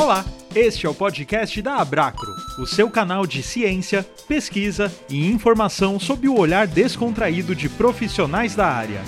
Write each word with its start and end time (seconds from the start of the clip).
Olá, 0.00 0.24
este 0.54 0.86
é 0.86 0.88
o 0.88 0.94
podcast 0.94 1.60
da 1.60 1.78
Abracro, 1.78 2.32
o 2.56 2.64
seu 2.64 2.88
canal 2.88 3.26
de 3.26 3.42
ciência, 3.42 4.06
pesquisa 4.28 4.94
e 5.10 5.26
informação 5.26 5.98
sob 5.98 6.28
o 6.28 6.38
olhar 6.38 6.68
descontraído 6.68 7.52
de 7.52 7.68
profissionais 7.68 8.54
da 8.54 8.68
área. 8.68 9.02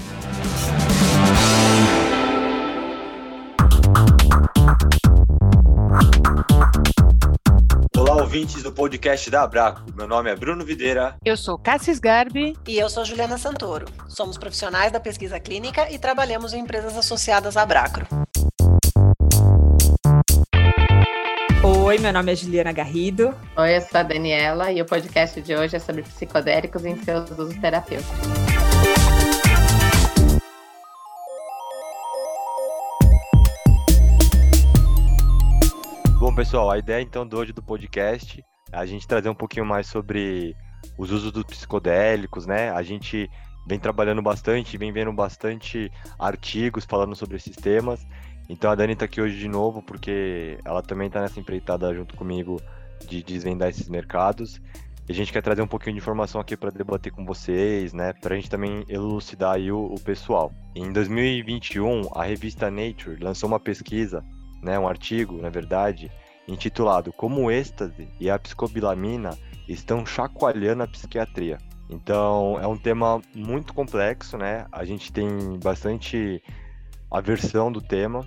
Olá, 7.97 8.17
ouvintes 8.17 8.61
do 8.65 8.73
podcast 8.73 9.31
da 9.31 9.45
Abraco. 9.45 9.83
Meu 9.95 10.09
nome 10.09 10.29
é 10.29 10.35
Bruno 10.35 10.65
Videira. 10.65 11.15
Eu 11.25 11.37
sou 11.37 11.57
Cassis 11.57 12.01
Garbi. 12.01 12.57
E 12.67 12.77
eu 12.77 12.91
sou 12.91 13.05
Juliana 13.05 13.39
Santoro. 13.39 13.87
Somos 14.09 14.37
profissionais 14.37 14.91
da 14.91 14.99
pesquisa 14.99 15.39
clínica 15.39 15.89
e 15.89 16.01
trabalhamos 16.01 16.53
em 16.53 16.59
empresas 16.59 16.99
associadas 16.99 17.57
à 17.57 17.63
Abracro. 17.63 18.09
Oi, 21.91 21.99
meu 21.99 22.13
nome 22.13 22.31
é 22.31 22.37
Juliana 22.37 22.71
Garrido. 22.71 23.35
Oi, 23.57 23.77
eu 23.77 23.81
sou 23.81 23.99
a 23.99 24.05
Daniela 24.05 24.71
e 24.71 24.81
o 24.81 24.87
podcast 24.87 25.43
de 25.43 25.57
hoje 25.57 25.75
é 25.75 25.81
sobre 25.81 26.03
psicodélicos 26.03 26.85
em 26.85 26.95
seus 27.03 27.29
usos 27.33 27.57
terapêuticos. 27.57 28.17
Bom, 36.21 36.33
pessoal, 36.33 36.71
a 36.71 36.79
ideia 36.79 37.03
então 37.03 37.27
do 37.27 37.37
hoje 37.37 37.53
do 37.53 37.61
podcast 37.61 38.41
é 38.73 38.77
a 38.77 38.87
gente 38.87 39.05
trazer 39.09 39.29
um 39.29 39.35
pouquinho 39.35 39.67
mais 39.67 39.89
sobre 39.89 40.55
os 40.97 41.11
usos 41.11 41.33
dos 41.33 41.43
psicodélicos, 41.43 42.47
né? 42.47 42.71
A 42.71 42.85
gente 42.85 43.29
vem 43.67 43.81
trabalhando 43.81 44.23
bastante, 44.23 44.79
vem 44.79 44.93
vendo 44.93 45.13
bastante 45.13 45.91
artigos 46.21 46.85
falando 46.85 47.17
sobre 47.17 47.37
esses 47.37 47.57
temas. 47.57 48.07
Então 48.51 48.69
a 48.69 48.75
Dani 48.75 48.97
tá 48.97 49.05
aqui 49.05 49.21
hoje 49.21 49.39
de 49.39 49.47
novo 49.47 49.81
porque 49.81 50.59
ela 50.65 50.83
também 50.83 51.09
tá 51.09 51.21
nessa 51.21 51.39
empreitada 51.39 51.95
junto 51.95 52.17
comigo 52.17 52.61
de 53.07 53.23
desvendar 53.23 53.69
esses 53.69 53.89
mercados. 53.89 54.61
E 55.09 55.13
a 55.13 55.15
gente 55.15 55.33
quer 55.33 55.41
trazer 55.41 55.63
um 55.63 55.69
pouquinho 55.69 55.95
de 55.95 56.01
informação 56.01 56.41
aqui 56.41 56.57
para 56.57 56.71
debater 56.71 57.13
com 57.13 57.25
vocês, 57.25 57.93
né? 57.93 58.13
Para 58.13 58.35
a 58.35 58.37
gente 58.37 58.51
também 58.51 58.85
elucidar 58.89 59.55
aí 59.55 59.71
o, 59.71 59.95
o 59.95 60.01
pessoal. 60.01 60.53
Em 60.75 60.93
2021, 60.93 62.09
a 62.13 62.25
revista 62.25 62.69
Nature 62.69 63.23
lançou 63.23 63.49
uma 63.49 63.61
pesquisa, 63.61 64.25
né, 64.61 64.77
um 64.77 64.89
artigo, 64.89 65.41
na 65.41 65.49
verdade, 65.49 66.11
intitulado 66.49 67.13
Como 67.13 67.43
o 67.43 67.51
êxtase 67.53 68.09
e 68.19 68.29
a 68.29 68.37
psicobilamina 68.37 69.39
estão 69.69 70.05
chacoalhando 70.05 70.83
a 70.83 70.89
psiquiatria. 70.89 71.59
Então, 71.89 72.59
é 72.61 72.67
um 72.67 72.77
tema 72.77 73.23
muito 73.33 73.73
complexo, 73.73 74.37
né? 74.37 74.67
A 74.73 74.85
gente 74.85 75.13
tem 75.13 75.29
bastante 75.63 76.43
aversão 77.11 77.71
do 77.71 77.81
tema, 77.81 78.25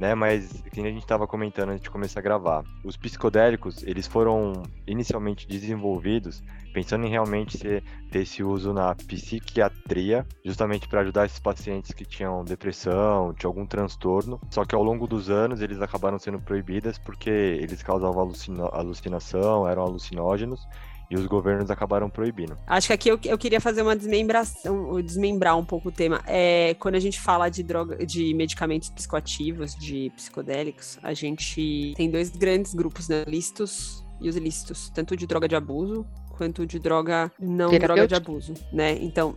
né? 0.00 0.14
Mas 0.14 0.62
que 0.72 0.80
a 0.80 0.84
gente 0.84 1.02
estava 1.02 1.26
comentando 1.26 1.68
antes 1.68 1.82
de 1.82 1.90
começar 1.90 2.20
a 2.20 2.22
gravar, 2.22 2.64
os 2.82 2.96
psicodélicos 2.96 3.82
eles 3.82 4.06
foram 4.06 4.62
inicialmente 4.86 5.46
desenvolvidos 5.46 6.42
pensando 6.72 7.04
em 7.04 7.10
realmente 7.10 7.58
ser, 7.58 7.82
ter 8.10 8.20
esse 8.20 8.42
uso 8.42 8.72
na 8.72 8.94
psiquiatria, 8.94 10.24
justamente 10.44 10.88
para 10.88 11.00
ajudar 11.00 11.26
esses 11.26 11.40
pacientes 11.40 11.92
que 11.92 12.04
tinham 12.04 12.44
depressão, 12.44 13.34
tinham 13.34 13.50
algum 13.50 13.66
transtorno. 13.66 14.40
Só 14.50 14.64
que 14.64 14.74
ao 14.74 14.82
longo 14.82 15.06
dos 15.06 15.28
anos 15.28 15.60
eles 15.60 15.80
acabaram 15.80 16.18
sendo 16.18 16.40
proibidas 16.40 16.96
porque 16.96 17.30
eles 17.30 17.82
causavam 17.82 18.20
alucina 18.20 18.68
alucinação, 18.72 19.68
eram 19.68 19.82
alucinógenos 19.82 20.66
e 21.10 21.16
os 21.16 21.26
governos 21.26 21.70
acabaram 21.70 22.08
proibindo. 22.08 22.56
Acho 22.66 22.86
que 22.86 22.92
aqui 22.92 23.08
eu, 23.08 23.18
eu 23.24 23.36
queria 23.36 23.60
fazer 23.60 23.82
uma 23.82 23.96
desmembração, 23.96 25.00
desmembrar 25.02 25.58
um 25.58 25.64
pouco 25.64 25.88
o 25.88 25.92
tema. 25.92 26.22
É, 26.26 26.74
quando 26.78 26.94
a 26.94 27.00
gente 27.00 27.20
fala 27.20 27.48
de 27.48 27.62
droga, 27.62 28.06
de 28.06 28.32
medicamentos 28.32 28.88
psicoativos, 28.90 29.74
de 29.74 30.10
psicodélicos, 30.14 30.98
a 31.02 31.12
gente 31.12 31.94
tem 31.96 32.10
dois 32.10 32.30
grandes 32.30 32.72
grupos, 32.74 33.08
né? 33.08 33.24
Listos 33.26 34.04
e 34.20 34.28
os 34.28 34.36
ilícitos, 34.36 34.90
tanto 34.90 35.16
de 35.16 35.26
droga 35.26 35.48
de 35.48 35.56
abuso 35.56 36.06
quanto 36.40 36.64
de 36.64 36.78
droga 36.78 37.30
não 37.38 37.70
droga 37.78 38.08
de 38.08 38.14
abuso, 38.14 38.54
né? 38.72 38.96
Então, 39.02 39.36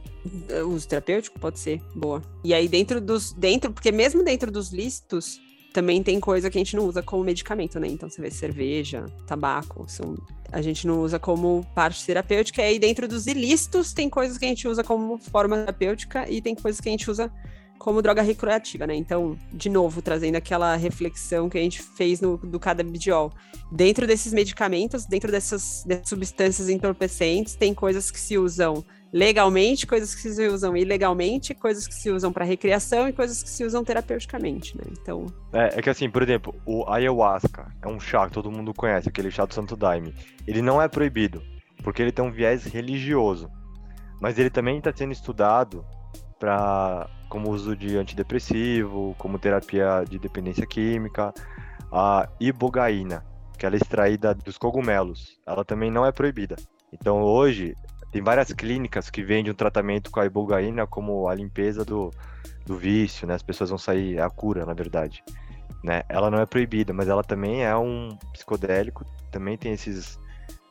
uso 0.68 0.88
terapêutico 0.88 1.38
pode 1.38 1.60
ser 1.60 1.82
boa. 1.94 2.22
E 2.46 2.54
aí 2.54 2.70
dentro 2.70 3.02
dos 3.02 3.34
dentro, 3.34 3.74
porque 3.74 3.92
mesmo 3.92 4.24
dentro 4.24 4.50
dos 4.50 4.72
listos 4.72 5.38
também 5.74 6.04
tem 6.04 6.20
coisa 6.20 6.50
que 6.50 6.58
a 6.58 6.62
gente 6.62 6.76
não 6.76 6.86
usa 6.86 7.02
como 7.02 7.24
medicamento, 7.24 7.80
né? 7.80 7.88
Então 7.88 8.08
você 8.08 8.22
vê 8.22 8.30
cerveja, 8.30 9.06
tabaco, 9.26 9.86
são 9.90 10.16
a 10.52 10.62
gente 10.62 10.86
não 10.86 11.02
usa 11.02 11.18
como 11.18 11.66
parte 11.74 12.06
terapêutica. 12.06 12.62
E 12.62 12.66
aí, 12.66 12.80
dentro 12.80 13.08
dos 13.08 13.26
ilícitos, 13.26 13.92
tem 13.92 14.08
coisas 14.08 14.38
que 14.38 14.46
a 14.46 14.48
gente 14.48 14.68
usa 14.68 14.84
como 14.84 15.18
forma 15.18 15.58
terapêutica 15.58 16.30
e 16.30 16.44
tem 16.44 16.54
coisas 16.54 16.80
que 16.80 16.88
a 16.88 16.92
gente 16.92 17.10
usa 17.10 17.32
como 17.80 18.04
droga 18.04 18.22
recreativa, 18.22 18.86
né? 18.86 18.96
Então, 18.96 19.36
de 19.52 19.68
novo, 19.68 20.00
trazendo 20.00 20.36
aquela 20.36 20.76
reflexão 20.76 21.50
que 21.50 21.58
a 21.58 21.62
gente 21.62 21.82
fez 21.82 22.22
no, 22.22 22.38
do 22.38 22.60
cadabidiol. 22.60 23.34
Dentro 23.72 24.06
desses 24.06 24.32
medicamentos, 24.32 25.06
dentro 25.06 25.32
dessas, 25.32 25.84
dessas 25.88 26.08
substâncias 26.08 26.70
entorpecentes, 26.70 27.56
tem 27.56 27.74
coisas 27.74 28.12
que 28.12 28.20
se 28.20 28.38
usam 28.38 28.86
legalmente, 29.14 29.86
coisas 29.86 30.16
que 30.16 30.22
se 30.22 30.48
usam 30.48 30.76
ilegalmente, 30.76 31.54
coisas 31.54 31.88
que 31.88 31.94
se 31.94 32.10
usam 32.10 32.34
para 32.34 32.44
recreação 32.44 33.08
e 33.08 33.14
coisas 33.14 33.44
que 33.44 33.50
se 33.50 33.64
usam 33.64 33.84
terapeuticamente, 33.84 34.76
né? 34.76 34.84
Então. 34.92 35.28
É, 35.54 35.78
é, 35.78 35.82
que 35.84 35.90
assim, 35.90 36.10
por 36.10 36.24
exemplo, 36.24 36.56
o 36.66 36.90
ayahuasca 36.90 37.72
é 37.80 37.88
um 37.88 38.00
chá 38.00 38.28
que 38.28 38.34
todo 38.34 38.52
mundo 38.52 38.74
conhece, 38.74 39.08
aquele 39.08 39.30
chá 39.30 39.46
do 39.46 39.54
Santo 39.54 39.78
Daime. 39.78 40.16
Ele 40.48 40.64
não 40.64 40.82
é 40.82 40.88
proibido, 40.88 41.44
porque 41.84 42.02
ele 42.02 42.12
tem 42.12 42.26
um 42.26 42.32
viés 42.32 42.64
religioso. 42.64 43.52
Mas 44.20 44.40
ele 44.40 44.50
também 44.50 44.80
está 44.80 44.92
sendo 44.92 45.12
estudado 45.12 45.86
para 46.40 47.08
como 47.30 47.52
uso 47.52 47.76
de 47.76 47.98
antidepressivo, 47.98 49.16
como 49.20 49.38
terapia 49.38 50.04
de 50.10 50.18
dependência 50.18 50.66
química, 50.66 51.34
a 51.92 52.28
ibogaína, 52.40 53.24
que 53.58 53.66
ela 53.66 53.76
é 53.76 53.78
extraída 53.78 54.34
dos 54.34 54.58
cogumelos. 54.58 55.40
Ela 55.46 55.64
também 55.64 55.92
não 55.92 56.06
é 56.06 56.12
proibida. 56.12 56.56
Então 56.92 57.22
hoje 57.22 57.76
tem 58.14 58.22
várias 58.22 58.54
clínicas 58.54 59.10
que 59.10 59.24
vendem 59.24 59.52
um 59.52 59.56
tratamento 59.56 60.12
com 60.12 60.20
a 60.20 60.26
ibogaína 60.28 60.86
como 60.86 61.28
a 61.28 61.34
limpeza 61.34 61.84
do, 61.84 62.12
do 62.64 62.78
vício, 62.78 63.26
né? 63.26 63.34
As 63.34 63.42
pessoas 63.42 63.72
vão 63.72 63.80
sair, 63.80 64.18
é 64.18 64.22
a 64.22 64.30
cura, 64.30 64.68
na 64.68 64.74
verdade. 64.74 65.24
Né? 65.84 66.04
Ela 66.08 66.30
não 66.30 66.40
é 66.40 66.46
proibida, 66.46 66.94
mas 66.94 67.10
ela 67.10 67.24
também 67.24 67.66
é 67.66 67.76
um 67.76 68.16
psicodélico, 68.32 69.04
também 69.32 69.58
tem 69.58 69.74
esses 69.74 70.20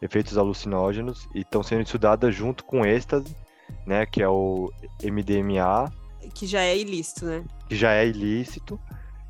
efeitos 0.01 0.39
alucinógenos 0.39 1.29
e 1.35 1.41
estão 1.41 1.65
sendo 1.65 1.83
estudadas 1.83 2.33
junto 2.33 2.65
com 2.65 2.87
êxtase, 2.87 3.37
né? 3.85 4.07
Que 4.07 4.23
é 4.23 4.29
o 4.29 4.73
MDMA. 5.03 5.93
Que 6.33 6.47
já 6.47 6.61
é 6.61 6.79
ilícito, 6.79 7.25
né? 7.25 7.45
Que 7.69 7.75
já 7.75 7.93
é 7.93 8.07
ilícito. 8.07 8.79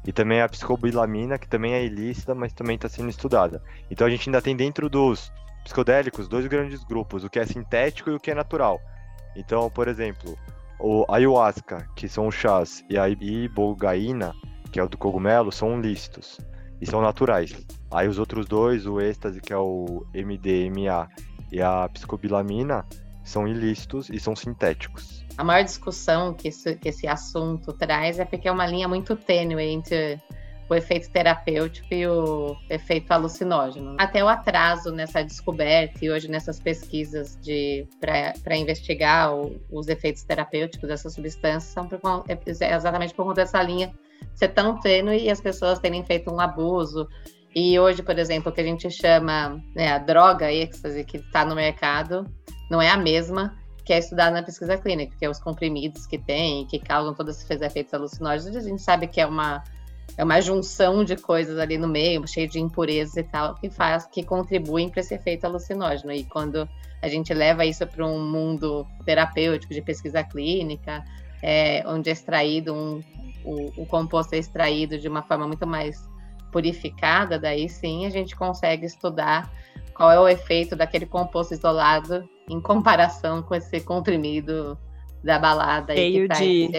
E 0.07 0.13
também 0.13 0.43
a 0.43 0.49
psicobilamina, 0.51 1.39
que 1.39 1.49
também 1.49 1.73
é 1.73 1.83
ilícita, 1.83 2.35
mas 2.35 2.53
também 2.53 2.77
está 2.77 2.91
sendo 2.91 3.09
estudada. 3.09 3.63
Então 3.91 4.07
a 4.07 4.11
gente 4.11 4.29
ainda 4.29 4.43
tem 4.43 4.55
dentro 4.55 4.91
dos 4.91 5.33
psicodélicos 5.65 6.29
dois 6.29 6.47
grandes 6.47 6.83
grupos, 6.85 7.25
o 7.25 7.31
que 7.31 7.39
é 7.39 7.47
sintético 7.47 8.11
e 8.11 8.15
o 8.15 8.21
que 8.21 8.31
é 8.31 8.35
natural. 8.35 8.81
Então, 9.37 9.71
por 9.71 9.89
exemplo, 9.89 10.37
o 10.79 11.05
ayahuasca, 11.09 11.89
que 11.95 12.09
são 12.09 12.27
os 12.27 12.35
chás, 12.35 12.85
e 12.91 12.99
a 12.99 13.09
ibogaína, 13.09 14.35
que 14.71 14.81
é 14.81 14.83
o 14.83 14.89
do 14.89 14.99
cogumelo, 14.99 15.53
são 15.53 15.81
lícitos 15.81 16.39
e 16.81 16.87
são 16.87 17.01
naturais. 17.01 17.55
Aí 17.91 18.09
os 18.09 18.19
outros 18.19 18.47
dois, 18.47 18.87
o 18.87 19.01
êxtase, 19.01 19.41
que 19.41 19.53
é 19.53 19.57
o 19.57 20.05
MDMA, 20.15 21.09
e 21.51 21.63
a 21.63 21.89
psicobilamina, 21.89 22.85
são 23.23 23.47
ilícitos 23.47 24.11
e 24.11 24.19
são 24.19 24.35
sintéticos. 24.35 25.25
A 25.37 25.45
maior 25.45 25.65
discussão 25.65 26.35
que, 26.35 26.51
que 26.51 26.89
esse 26.89 27.07
assunto 27.07 27.73
traz 27.73 28.19
é 28.19 28.25
porque 28.25 28.49
é 28.49 28.53
uma 28.53 28.67
linha 28.67 28.89
muito 28.89 29.15
tênue 29.17 29.63
entre 29.63 30.21
o 30.73 30.75
efeito 30.75 31.11
terapêutico 31.11 31.93
e 31.93 32.07
o 32.07 32.57
efeito 32.71 33.13
alucinógeno. 33.13 33.95
Até 33.99 34.25
o 34.25 34.29
atraso 34.29 34.91
nessa 34.91 35.23
descoberta 35.23 36.03
e 36.03 36.11
hoje 36.11 36.29
nessas 36.29 36.59
pesquisas 36.59 37.39
de 37.41 37.87
para 38.01 38.57
investigar 38.57 39.35
o, 39.35 39.61
os 39.71 39.89
efeitos 39.89 40.23
terapêuticos 40.23 40.89
dessas 40.89 41.13
substâncias 41.13 41.65
são 41.65 41.87
por, 41.87 42.01
é, 42.27 42.33
é 42.65 42.75
exatamente 42.75 43.15
por 43.15 43.25
conta 43.25 43.43
dessa 43.43 43.63
linha 43.63 43.93
ser 44.35 44.49
tão 44.49 44.81
tênue 44.81 45.19
e 45.19 45.31
as 45.31 45.41
pessoas 45.41 45.79
terem 45.79 46.03
feito 46.05 46.33
um 46.33 46.41
abuso. 46.41 47.07
E 47.55 47.79
hoje, 47.79 48.03
por 48.03 48.19
exemplo, 48.19 48.51
o 48.51 48.55
que 48.55 48.63
a 48.63 48.65
gente 48.65 48.91
chama 48.91 49.63
né, 49.75 49.93
a 49.93 49.99
droga 49.99 50.51
êxtase 50.51 51.05
que 51.05 51.19
está 51.19 51.45
no 51.45 51.55
mercado 51.55 52.27
não 52.71 52.81
é 52.81 52.89
a 52.89 52.97
mesma 52.97 53.59
que 53.85 53.93
é 53.93 53.99
estudada 53.99 54.31
na 54.31 54.43
pesquisa 54.43 54.79
clínica, 54.79 55.17
que 55.19 55.25
é 55.25 55.29
os 55.29 55.41
comprimidos 55.41 56.07
que 56.07 56.17
tem, 56.17 56.65
que 56.67 56.79
causam 56.79 57.13
todos 57.13 57.37
esses 57.37 57.61
efeitos 57.61 57.93
alucinógenos. 57.93 58.57
A 58.57 58.61
gente 58.61 58.81
sabe 58.81 59.09
que 59.09 59.21
é 59.21 59.27
uma 59.27 59.63
é 60.17 60.25
uma 60.25 60.41
junção 60.41 61.05
de 61.05 61.17
coisas 61.17 61.59
ali 61.59 61.79
no 61.79 61.89
meio, 61.89 62.27
cheio 62.27 62.49
de 62.49 62.61
impurezas 62.61 63.17
e 63.17 63.23
tal, 63.23 63.55
que 63.55 63.71
faz, 63.71 64.07
que 64.07 64.23
contribuem 64.23 64.89
para 64.89 65.01
esse 65.01 65.15
efeito 65.15 65.47
alucinógeno. 65.47 66.13
E 66.13 66.25
quando 66.25 66.69
a 67.01 67.09
gente 67.09 67.33
leva 67.33 67.65
isso 67.65 67.87
para 67.87 68.07
um 68.07 68.21
mundo 68.21 68.87
terapêutico 69.05 69.73
de 69.73 69.81
pesquisa 69.81 70.23
clínica, 70.23 71.03
é, 71.43 71.83
onde 71.87 72.11
é 72.11 72.13
extraído 72.13 72.75
um, 72.75 73.03
o, 73.45 73.83
o 73.83 73.87
composto 73.87 74.35
é 74.35 74.39
extraído 74.39 74.99
de 74.99 75.09
uma 75.09 75.23
forma 75.23 75.47
muito 75.47 75.67
mais 75.67 76.09
purificada, 76.53 77.39
daí 77.39 77.69
sim 77.69 78.05
a 78.05 78.11
gente 78.11 78.37
consegue 78.37 78.85
estudar 78.85 79.51
qual 79.95 80.11
é 80.11 80.21
o 80.21 80.29
efeito 80.29 80.77
daquele 80.77 81.07
composto 81.07 81.55
isolado 81.55 82.29
em 82.49 82.61
comparação 82.61 83.43
com 83.43 83.55
esse 83.55 83.81
comprimido 83.81 84.79
da 85.23 85.39
balada 85.39 85.95
cheio 85.95 86.29
de 86.29 86.71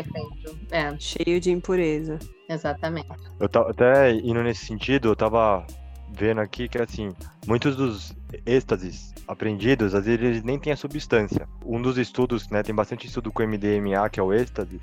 é. 0.71 0.95
cheio 0.99 1.39
de 1.39 1.51
impureza 1.51 2.19
exatamente 2.49 3.07
eu 3.39 3.49
tava 3.49 3.71
até 3.71 4.11
indo 4.11 4.43
nesse 4.43 4.65
sentido 4.65 5.09
eu 5.09 5.15
tava 5.15 5.65
vendo 6.13 6.41
aqui 6.41 6.67
que, 6.67 6.79
assim, 6.79 7.11
muitos 7.47 7.75
dos 7.75 8.15
êxtases 8.45 9.13
aprendidos, 9.27 9.95
às 9.95 10.05
vezes 10.05 10.21
eles 10.21 10.43
nem 10.43 10.59
têm 10.59 10.71
a 10.71 10.77
substância. 10.77 11.47
Um 11.65 11.81
dos 11.81 11.97
estudos, 11.97 12.47
né, 12.49 12.61
tem 12.61 12.73
bastante 12.73 13.07
estudo 13.07 13.31
com 13.31 13.43
MDMA, 13.43 14.09
que 14.09 14.19
é 14.19 14.23
o 14.23 14.31
êxtase, 14.31 14.79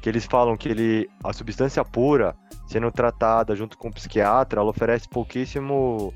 que 0.00 0.08
eles 0.08 0.24
falam 0.24 0.56
que 0.56 0.68
ele, 0.68 1.10
a 1.24 1.32
substância 1.32 1.84
pura, 1.84 2.36
sendo 2.66 2.90
tratada 2.92 3.56
junto 3.56 3.76
com 3.76 3.88
o 3.88 3.92
psiquiatra, 3.92 4.60
ela 4.60 4.70
oferece 4.70 5.08
pouquíssimo, 5.08 6.14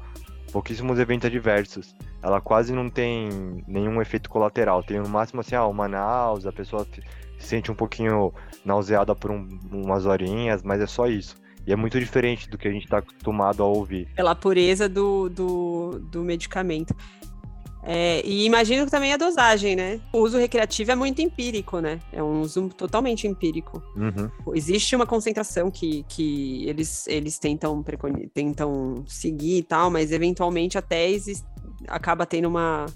pouquíssimos 0.52 0.99
eventos 0.99 1.26
adversos. 1.26 1.96
Ela 2.22 2.40
quase 2.40 2.72
não 2.72 2.88
tem 2.88 3.64
nenhum 3.66 4.00
efeito 4.00 4.28
colateral. 4.28 4.82
Tem 4.82 5.00
no 5.00 5.08
máximo 5.08 5.40
assim, 5.40 5.54
ah, 5.54 5.66
uma 5.66 5.88
náusea, 5.88 6.50
a 6.50 6.52
pessoa 6.52 6.87
se 6.93 7.02
sente 7.38 7.72
um 7.72 7.75
pouquinho 7.75 8.32
nauseada 8.64 9.14
por 9.14 9.31
um, 9.31 9.49
umas 9.72 10.06
horinhas, 10.06 10.62
mas 10.62 10.81
é 10.81 10.87
só 10.87 11.08
isso. 11.08 11.37
E 11.66 11.72
é 11.72 11.76
muito 11.76 11.99
diferente 11.99 12.50
do 12.50 12.58
que 12.58 12.69
a 12.69 12.70
gente 12.70 12.84
está 12.84 12.99
acostumado 12.99 13.62
a 13.62 13.66
ouvir. 13.66 14.08
Pela 14.14 14.34
pureza 14.34 14.88
do, 14.88 15.28
do, 15.28 15.99
do 16.10 16.22
medicamento. 16.22 16.94
É, 17.84 18.25
e 18.25 18.44
imagino 18.44 18.84
que 18.84 18.90
também 18.90 19.12
a 19.12 19.17
dosagem, 19.17 19.75
né? 19.75 20.00
O 20.12 20.19
uso 20.19 20.38
recreativo 20.38 20.93
é 20.93 20.94
muito 20.94 21.20
empírico, 21.20 21.81
né? 21.81 21.99
É 22.12 22.23
um 22.23 22.40
uso 22.40 22.69
totalmente 22.69 23.26
empírico. 23.26 23.82
Uhum. 23.96 24.55
Existe 24.55 24.94
uma 24.94 25.06
concentração 25.06 25.70
que, 25.70 26.05
que 26.08 26.69
eles, 26.69 27.08
eles 27.08 27.38
tentam, 27.38 27.84
tentam 28.32 29.02
seguir 29.06 29.58
e 29.58 29.62
tal, 29.64 29.90
mas 29.90 30.12
eventualmente 30.12 30.79
até 30.79 31.11
existe, 31.11 31.44
acaba 31.88 32.25
tendo 32.25 32.46
uma 32.46 32.87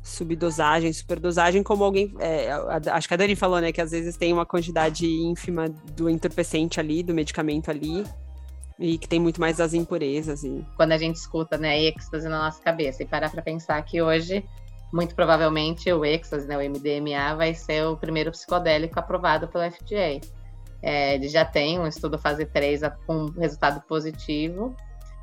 subdosagem, 0.00 0.92
superdosagem, 0.92 1.62
como 1.62 1.82
alguém. 1.82 2.14
É, 2.20 2.50
acho 2.92 3.08
que 3.08 3.14
a 3.14 3.16
Dani 3.16 3.34
falou, 3.34 3.60
né? 3.60 3.72
Que 3.72 3.80
às 3.80 3.90
vezes 3.90 4.16
tem 4.16 4.32
uma 4.32 4.46
quantidade 4.46 5.06
ínfima 5.06 5.68
do 5.68 6.08
entorpecente 6.08 6.78
ali, 6.78 7.02
do 7.02 7.12
medicamento 7.12 7.68
ali, 7.68 8.04
e 8.80 8.96
que 8.96 9.06
tem 9.06 9.20
muito 9.20 9.38
mais 9.38 9.58
das 9.58 9.74
impurezas. 9.74 10.42
E... 10.42 10.66
Quando 10.74 10.92
a 10.92 10.98
gente 10.98 11.16
escuta, 11.16 11.58
né, 11.58 11.78
êxtase 11.82 12.26
na 12.26 12.44
nossa 12.44 12.62
cabeça 12.62 13.02
e 13.02 13.06
parar 13.06 13.30
para 13.30 13.42
pensar 13.42 13.80
que 13.82 14.00
hoje, 14.00 14.42
muito 14.90 15.14
provavelmente, 15.14 15.92
o 15.92 16.02
êxtase, 16.02 16.48
né, 16.48 16.56
o 16.56 16.60
MDMA, 16.60 17.36
vai 17.36 17.52
ser 17.52 17.84
o 17.84 17.96
primeiro 17.96 18.30
psicodélico 18.30 18.98
aprovado 18.98 19.46
pela 19.48 19.70
FDA. 19.70 20.20
É, 20.82 21.14
ele 21.14 21.28
já 21.28 21.44
tem 21.44 21.78
um 21.78 21.86
estudo 21.86 22.18
fase 22.18 22.46
3 22.46 22.80
com 23.06 23.26
resultado 23.38 23.82
positivo, 23.82 24.74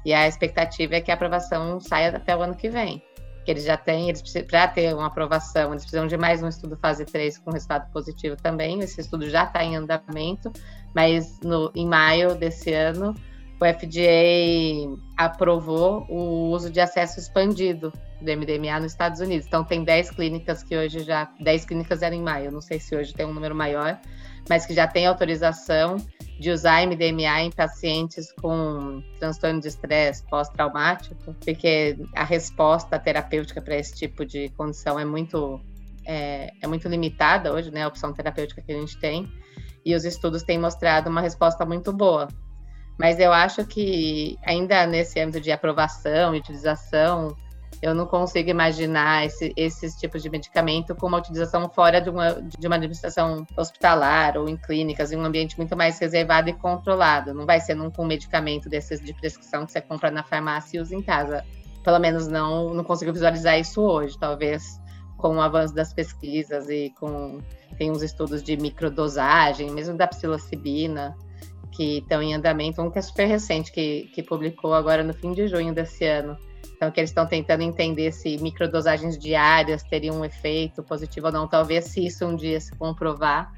e 0.06 0.14
a 0.14 0.28
expectativa 0.28 0.96
é 0.96 1.02
que 1.02 1.10
a 1.10 1.16
aprovação 1.16 1.80
saia 1.80 2.16
até 2.16 2.38
o 2.38 2.42
ano 2.42 2.56
que 2.56 2.70
vem. 2.70 3.02
Que 3.44 3.52
eles 3.52 3.64
já 3.64 3.76
têm, 3.76 4.10
eles 4.10 4.22
para 4.48 4.68
ter 4.68 4.94
uma 4.94 5.08
aprovação, 5.08 5.72
eles 5.72 5.82
precisam 5.82 6.06
de 6.06 6.16
mais 6.16 6.44
um 6.44 6.48
estudo 6.48 6.78
fase 6.78 7.04
3 7.06 7.40
com 7.40 7.52
resultado 7.52 7.92
positivo 7.92 8.36
também. 8.36 8.80
Esse 8.82 9.02
estudo 9.02 9.28
já 9.28 9.46
está 9.46 9.64
em 9.64 9.76
andamento, 9.76 10.52
mas 10.94 11.40
no, 11.42 11.72
em 11.74 11.88
maio 11.88 12.36
desse 12.36 12.72
ano 12.72 13.16
o 13.60 13.66
FDA 13.66 15.00
aprovou 15.18 16.06
o 16.10 16.52
uso 16.52 16.70
de 16.70 16.80
acesso 16.80 17.20
expandido 17.20 17.92
do 18.22 18.32
MDMA 18.32 18.80
nos 18.80 18.92
Estados 18.92 19.20
Unidos. 19.20 19.48
Então 19.48 19.64
tem 19.64 19.84
10 19.84 20.12
clínicas 20.12 20.64
que 20.64 20.76
hoje 20.78 21.00
já, 21.00 21.32
10 21.40 21.66
clínicas 21.66 22.02
eram 22.02 22.16
em 22.16 22.22
maio, 22.22 22.52
não 22.52 22.62
sei 22.62 22.80
se 22.80 22.96
hoje 22.96 23.14
tem 23.14 23.26
um 23.26 23.34
número 23.34 23.56
maior, 23.56 24.00
mas 24.50 24.66
que 24.66 24.74
já 24.74 24.88
tem 24.88 25.06
autorização 25.06 25.98
de 26.40 26.52
usar 26.52 26.86
MDMA 26.86 27.42
em 27.42 27.52
pacientes 27.52 28.32
com 28.32 29.02
transtorno 29.20 29.60
de 29.60 29.68
estresse 29.68 30.24
pós-traumático, 30.30 31.36
porque 31.44 31.98
a 32.16 32.24
resposta 32.24 33.00
terapêutica 33.00 33.62
para 33.62 33.76
esse 33.76 33.96
tipo 33.96 34.24
de 34.24 34.50
condição 34.50 35.00
é 35.00 35.06
muito 35.06 35.60
é, 36.06 36.52
é 36.62 36.68
muito 36.68 36.88
limitada 36.88 37.52
hoje, 37.52 37.70
né? 37.70 37.84
A 37.84 37.88
opção 37.88 38.14
terapêutica 38.14 38.62
que 38.62 38.72
a 38.72 38.80
gente 38.80 38.98
tem. 38.98 39.28
E 39.86 39.94
os 39.94 40.06
estudos 40.06 40.44
têm 40.44 40.58
mostrado 40.58 41.10
uma 41.10 41.22
resposta 41.22 41.66
muito 41.66 41.92
boa. 41.92 42.28
Mas 42.98 43.20
eu 43.20 43.32
acho 43.32 43.66
que 43.66 44.38
ainda 44.44 44.86
nesse 44.88 45.20
âmbito 45.20 45.40
de 45.40 45.52
aprovação 45.52 46.34
e 46.34 46.40
utilização, 46.40 47.36
eu 47.82 47.94
não 47.94 48.08
consigo 48.08 48.50
imaginar 48.50 49.26
esse, 49.26 49.54
esses 49.56 49.96
tipos 49.96 50.24
de 50.24 50.30
medicamento 50.30 50.96
com 50.96 51.06
uma 51.08 51.20
utilização 51.20 51.70
fora 51.70 52.02
de 52.02 52.10
uma, 52.10 52.42
de 52.42 52.66
uma 52.66 52.76
administração 52.76 53.46
hospitalar 53.56 54.36
ou 54.36 54.50
em 54.50 54.58
clínicas, 54.58 55.12
em 55.12 55.18
um 55.18 55.24
ambiente 55.24 55.56
muito 55.58 55.78
mais 55.78 56.00
reservado 56.00 56.50
e 56.50 56.54
controlado. 56.54 57.34
Não 57.34 57.46
vai 57.46 57.60
ser 57.60 57.76
num, 57.76 57.92
com 57.92 58.04
um 58.04 58.08
medicamento 58.08 58.68
desses 58.68 59.00
de 59.00 59.14
prescrição 59.14 59.66
que 59.66 59.72
você 59.72 59.82
compra 59.82 60.10
na 60.10 60.24
farmácia 60.24 60.78
e 60.78 60.82
usa 60.82 60.96
em 60.96 61.02
casa. 61.02 61.46
Pelo 61.84 62.00
menos 62.00 62.28
não, 62.28 62.74
não 62.74 62.84
consigo 62.84 63.14
visualizar 63.14 63.60
isso 63.60 63.82
hoje. 63.82 64.18
Talvez 64.18 64.82
com 65.16 65.36
o 65.36 65.42
avanço 65.42 65.74
das 65.74 65.94
pesquisas 65.94 66.70
e 66.70 66.94
com 67.00 67.40
tem 67.78 67.92
uns 67.92 68.02
estudos 68.02 68.42
de 68.42 68.58
microdosagem, 68.58 69.70
mesmo 69.70 69.96
da 69.96 70.08
psilocibina, 70.08 71.16
que 71.72 72.00
estão 72.00 72.22
em 72.22 72.34
andamento, 72.34 72.82
um 72.82 72.90
que 72.90 73.00
é 73.00 73.02
super 73.02 73.26
recente, 73.26 73.72
que, 73.72 74.10
que 74.14 74.24
publicou 74.24 74.74
agora 74.74 75.04
no 75.04 75.14
fim 75.14 75.34
de 75.34 75.48
junho 75.48 75.74
desse 75.74 76.06
ano. 76.06 76.38
Então, 76.76 76.92
que 76.92 77.00
eles 77.00 77.10
estão 77.10 77.26
tentando 77.26 77.64
entender 77.64 78.12
se 78.12 78.38
microdosagens 78.38 79.18
diárias 79.18 79.82
teriam 79.84 80.20
um 80.20 80.26
efeito 80.26 80.84
positivo 80.84 81.28
ou 81.28 81.34
não. 81.34 81.48
Talvez, 81.48 81.86
se 81.86 82.06
isso 82.06 82.26
um 82.26 82.36
dia 82.36 82.60
se 82.60 82.72
comprovar, 82.76 83.52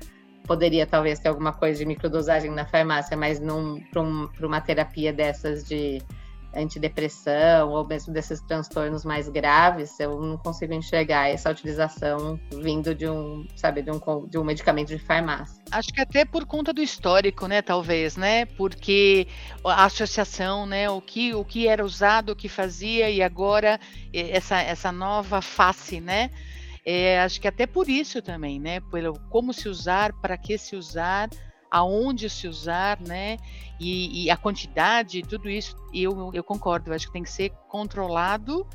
poderia 0.46 0.88
talvez 0.88 1.20
ter 1.20 1.28
alguma 1.30 1.52
coisa 1.52 1.80
de 1.80 1.86
microdosagem 1.86 2.50
na 2.50 2.66
farmácia, 2.66 3.16
mas 3.18 3.40
para 3.92 4.02
um, 4.02 4.30
uma 4.42 4.62
terapia 4.62 5.12
dessas 5.12 5.64
de 5.66 6.02
antidepressão 6.54 7.70
ou 7.70 7.86
mesmo 7.86 8.14
desses 8.14 8.42
transtornos 8.42 9.06
mais 9.06 9.30
graves, 9.30 10.00
eu 10.00 10.20
não 10.20 10.38
consigo 10.38 10.74
enxergar 10.74 11.30
essa 11.30 11.50
utilização 11.50 12.40
vindo 12.62 12.96
de 12.96 13.08
um, 13.08 13.48
sabe, 13.56 13.82
de 13.82 13.92
um, 13.92 14.00
de 14.28 14.38
um 14.38 14.44
medicamento 14.44 14.90
de 14.90 15.00
farmácia. 15.00 15.62
Acho 15.72 15.90
que 15.90 16.02
até 16.02 16.26
por 16.26 16.46
conta 16.46 16.74
do 16.74 16.82
histórico, 16.82 17.48
né, 17.48 17.62
talvez, 17.62 18.18
né, 18.18 18.46
porque 18.46 19.28
a 19.64 19.86
associação, 19.86 20.66
né, 20.66 20.90
o 20.90 21.02
que, 21.02 21.34
o 21.34 21.46
que 21.46 21.68
era 21.68 21.86
usado, 21.86 22.32
o 22.32 22.36
que 22.36 22.50
fazia 22.50 23.10
e 23.10 23.22
agora 23.22 23.80
essa, 24.14 24.60
essa 24.62 24.92
nova 24.92 25.42
face, 25.42 26.00
né, 26.00 26.32
é, 26.86 27.22
acho 27.22 27.40
que 27.40 27.48
até 27.48 27.68
por 27.68 27.88
isso 27.88 28.22
também, 28.22 28.60
né, 28.60 28.80
pelo 28.80 29.20
como 29.30 29.54
se 29.54 29.70
usar, 29.70 30.14
para 30.14 30.38
que 30.38 30.58
se 30.58 30.76
usar, 30.76 31.30
aonde 31.70 32.30
se 32.30 32.48
usar, 32.48 33.00
né? 33.00 33.38
E, 33.80 34.26
e, 34.26 34.30
a 34.30 34.36
quantidade, 34.36 35.22
tudo 35.22 35.50
isso, 35.50 35.76
eu, 35.94 36.32
eu 36.34 36.44
concordo, 36.44 36.90
eu 36.90 36.96
acho 36.96 37.08
que 37.08 37.14
tem 37.14 37.24
que 37.24 37.32
ser 37.32 37.52
controlado 37.68 38.68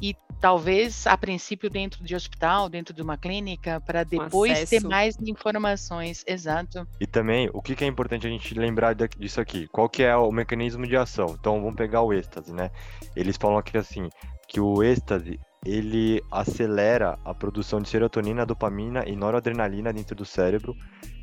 e 0.00 0.16
talvez 0.40 1.06
a 1.06 1.16
princípio 1.16 1.70
dentro 1.70 2.02
de 2.02 2.14
hospital, 2.16 2.68
dentro 2.68 2.92
de 2.92 3.00
uma 3.00 3.16
clínica, 3.16 3.80
para 3.80 4.02
depois 4.02 4.68
ter 4.68 4.82
mais 4.82 5.16
informações, 5.20 6.24
exato. 6.26 6.86
E 7.00 7.06
também, 7.06 7.48
o 7.52 7.62
que, 7.62 7.76
que 7.76 7.84
é 7.84 7.86
importante 7.86 8.26
a 8.26 8.30
gente 8.30 8.52
lembrar 8.54 8.94
disso 8.94 9.40
aqui? 9.40 9.68
Qual 9.68 9.88
que 9.88 10.02
é 10.02 10.16
o 10.16 10.32
mecanismo 10.32 10.86
de 10.86 10.96
ação? 10.96 11.36
Então, 11.38 11.60
vamos 11.60 11.76
pegar 11.76 12.02
o 12.02 12.12
êxtase, 12.12 12.52
né? 12.52 12.70
Eles 13.14 13.36
falam 13.36 13.58
aqui 13.58 13.78
assim, 13.78 14.08
que 14.48 14.58
o 14.58 14.82
êxtase, 14.82 15.38
ele 15.64 16.22
acelera 16.30 17.18
a 17.24 17.32
produção 17.32 17.80
de 17.80 17.88
serotonina, 17.88 18.44
dopamina 18.44 19.04
e 19.06 19.14
noradrenalina 19.14 19.92
dentro 19.92 20.16
do 20.16 20.24
cérebro, 20.24 20.76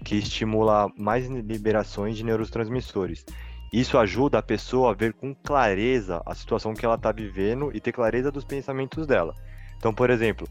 que 0.04 0.16
estimula 0.16 0.90
mais 0.98 1.28
liberações 1.28 2.16
de 2.16 2.24
neurotransmissores. 2.24 3.26
Isso 3.72 3.98
ajuda 3.98 4.40
a 4.40 4.44
pessoa 4.44 4.92
a 4.92 4.96
ver 4.96 5.14
com 5.14 5.36
clareza 5.36 6.22
a 6.26 6.34
situação 6.34 6.74
que 6.74 6.86
ela 6.86 6.96
está 6.96 7.12
vivendo 7.12 7.70
e 7.74 7.80
ter 7.80 7.92
clareza 7.92 8.32
dos 8.32 8.46
pensamentos 8.46 9.06
dela. 9.06 9.36
Então, 9.78 9.94
por 9.94 10.10
exemplo, 10.10 10.48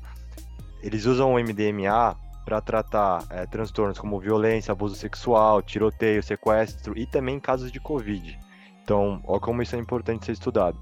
eles 0.82 1.04
usam 1.04 1.32
o 1.32 1.38
MDMA 1.38 2.16
para 2.44 2.60
tratar 2.60 3.24
é, 3.30 3.44
transtornos 3.46 3.98
como 3.98 4.20
violência, 4.20 4.72
abuso 4.72 4.94
sexual, 4.94 5.60
tiroteio, 5.62 6.22
sequestro 6.22 6.96
e 6.96 7.06
também 7.06 7.40
casos 7.40 7.72
de 7.72 7.80
Covid. 7.80 8.38
Então, 8.82 9.20
olha 9.24 9.40
como 9.40 9.62
isso 9.62 9.76
é 9.76 9.78
importante 9.78 10.26
ser 10.26 10.32
estudado. 10.32 10.78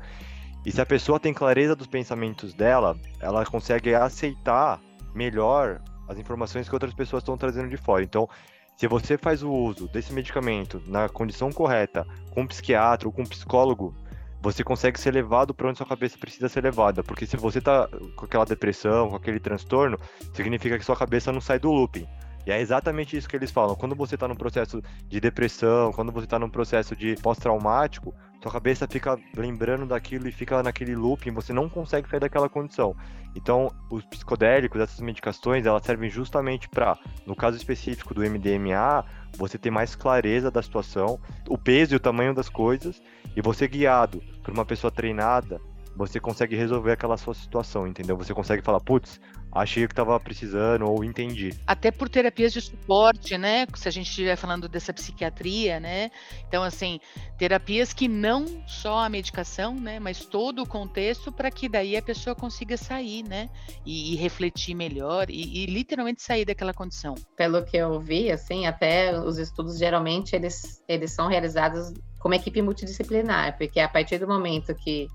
E 0.67 0.73
se 0.73 0.81
a 0.81 0.85
pessoa 0.85 1.21
tem 1.21 1.33
clareza 1.33 1.77
dos 1.77 1.87
pensamentos 1.87 2.53
dela, 2.53 2.99
ela 3.21 3.47
consegue 3.47 3.95
aceitar 3.95 4.81
melhor 5.15 5.81
as 6.09 6.19
informações 6.19 6.69
que 6.69 6.75
outras 6.75 6.93
pessoas 6.93 7.23
estão 7.23 7.39
trazendo 7.39 7.69
de 7.69 7.77
fora. 7.77 8.03
Então, 8.03 8.29
se 8.77 8.89
você 8.89 9.17
faz 9.17 9.45
o 9.45 9.53
uso 9.53 9.87
desse 9.87 10.13
medicamento 10.13 10.83
na 10.89 11.09
condição 11.09 11.53
correta, 11.53 12.05
com 12.33 12.41
um 12.41 12.47
psiquiatra 12.49 13.07
ou 13.07 13.13
com 13.13 13.23
um 13.23 13.27
psicólogo, 13.27 13.95
você 14.43 14.65
consegue 14.65 14.99
ser 14.99 15.15
levado 15.15 15.55
para 15.55 15.69
onde 15.69 15.79
sua 15.79 15.87
cabeça 15.87 16.19
precisa 16.19 16.49
ser 16.49 16.65
levada. 16.65 17.01
Porque 17.05 17.27
se 17.27 17.37
você 17.37 17.61
está 17.61 17.89
com 18.17 18.25
aquela 18.25 18.45
depressão, 18.45 19.09
com 19.09 19.15
aquele 19.15 19.39
transtorno, 19.39 19.97
significa 20.35 20.77
que 20.77 20.85
sua 20.85 20.97
cabeça 20.97 21.31
não 21.31 21.41
sai 21.41 21.61
do 21.61 21.71
looping. 21.71 22.09
E 22.45 22.51
é 22.51 22.61
exatamente 22.61 23.17
isso 23.17 23.29
que 23.29 23.37
eles 23.37 23.53
falam. 23.53 23.77
Quando 23.77 23.95
você 23.95 24.17
está 24.17 24.27
num 24.27 24.35
processo 24.35 24.83
de 25.09 25.21
depressão, 25.21 25.93
quando 25.93 26.11
você 26.11 26.25
está 26.27 26.41
num 26.41 26.51
processo 26.51 26.97
de 26.97 27.15
pós-traumático, 27.23 28.13
sua 28.47 28.53
cabeça 28.53 28.87
fica 28.87 29.19
lembrando 29.37 29.87
daquilo 29.87 30.29
e 30.29 30.33
fica 30.33 30.63
naquele 30.63 30.95
looping, 30.95 31.33
você 31.33 31.53
não 31.53 31.69
consegue 31.69 32.09
sair 32.09 32.21
daquela 32.21 32.49
condição. 32.49 32.95
Então, 33.35 33.71
os 33.91 34.05
psicodélicos, 34.05 34.81
essas 34.81 35.01
medicações, 35.01 35.67
elas 35.67 35.85
servem 35.85 36.09
justamente 36.09 36.69
para, 36.69 36.97
no 37.27 37.35
caso 37.35 37.57
específico 37.57 38.15
do 38.15 38.23
MDMA, 38.23 39.05
você 39.37 39.59
ter 39.59 39.71
mais 39.71 39.95
clareza 39.97 40.51
da 40.51 40.63
situação, 40.63 41.21
o 41.49 41.59
peso 41.59 41.95
e 41.95 41.97
o 41.97 42.01
tamanho 42.01 42.33
das 42.33 42.49
coisas, 42.49 43.03
e 43.37 43.43
você 43.43 43.67
guiado 43.67 44.23
por 44.43 44.55
uma 44.55 44.65
pessoa 44.65 44.91
treinada 44.91 45.61
você 45.97 46.21
consegue 46.21 46.55
resolver 46.55 46.93
aquela 46.93 47.17
sua 47.17 47.35
situação, 47.35 47.87
entendeu? 47.87 48.17
Você 48.19 48.35
consegue 48.35 48.63
falar, 48.63 48.81
putz, 48.81 49.19
achei 49.51 49.87
que 49.87 49.93
estava 49.93 50.19
precisando 50.21 50.85
ou 50.85 51.03
entendi. 51.03 51.55
Até 51.67 51.91
por 51.91 52.09
terapias 52.09 52.53
de 52.53 52.61
suporte, 52.61 53.39
né? 53.39 53.67
Se 53.75 53.89
a 53.89 53.91
gente 53.91 54.09
estiver 54.09 54.37
falando 54.37 54.69
dessa 54.69 54.93
psiquiatria, 54.93 55.81
né? 55.81 56.11
Então, 56.47 56.63
assim, 56.63 57.01
terapias 57.39 57.95
que 57.95 58.07
não 58.07 58.45
só 58.67 58.99
a 58.99 59.09
medicação, 59.09 59.75
né? 59.75 59.99
Mas 59.99 60.25
todo 60.25 60.63
o 60.63 60.69
contexto 60.69 61.33
para 61.33 61.51
que 61.51 61.69
daí 61.69 61.97
a 61.97 62.03
pessoa 62.03 62.37
consiga 62.37 62.77
sair, 62.77 63.23
né? 63.23 63.49
E, 63.85 64.13
e 64.13 64.17
refletir 64.17 64.75
melhor 64.75 65.31
e, 65.31 65.65
e, 65.65 65.67
literalmente 65.67 66.23
sair 66.23 66.45
daquela 66.45 66.75
condição. 66.75 67.15
Pelo 67.37 67.65
que 67.65 67.77
eu 67.77 67.99
vi, 68.01 68.31
assim, 68.31 68.67
até 68.67 69.19
os 69.19 69.39
estudos 69.39 69.79
geralmente 69.79 70.37
eles, 70.37 70.83
eles 70.87 71.13
são 71.13 71.29
realizados 71.29 71.95
como 72.19 72.35
equipe 72.35 72.61
multidisciplinar, 72.61 73.57
porque 73.57 73.81
a 73.81 73.89
partir 73.89 74.19
do 74.19 74.27
momento 74.27 74.75
que 74.75 75.09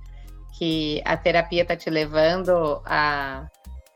que 0.51 1.01
a 1.05 1.17
terapia 1.17 1.63
está 1.63 1.75
te 1.75 1.89
levando 1.89 2.81
a 2.85 3.47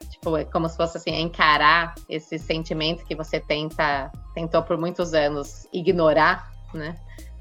tipo, 0.09 0.37
é 0.37 0.45
como 0.45 0.67
se 0.67 0.77
fosse 0.77 0.97
assim, 0.97 1.15
encarar 1.15 1.93
esse 2.09 2.37
sentimento 2.39 3.05
que 3.05 3.15
você 3.15 3.39
tenta 3.39 4.11
tentou 4.33 4.61
por 4.63 4.77
muitos 4.77 5.13
anos 5.13 5.67
ignorar, 5.71 6.51
né? 6.73 6.95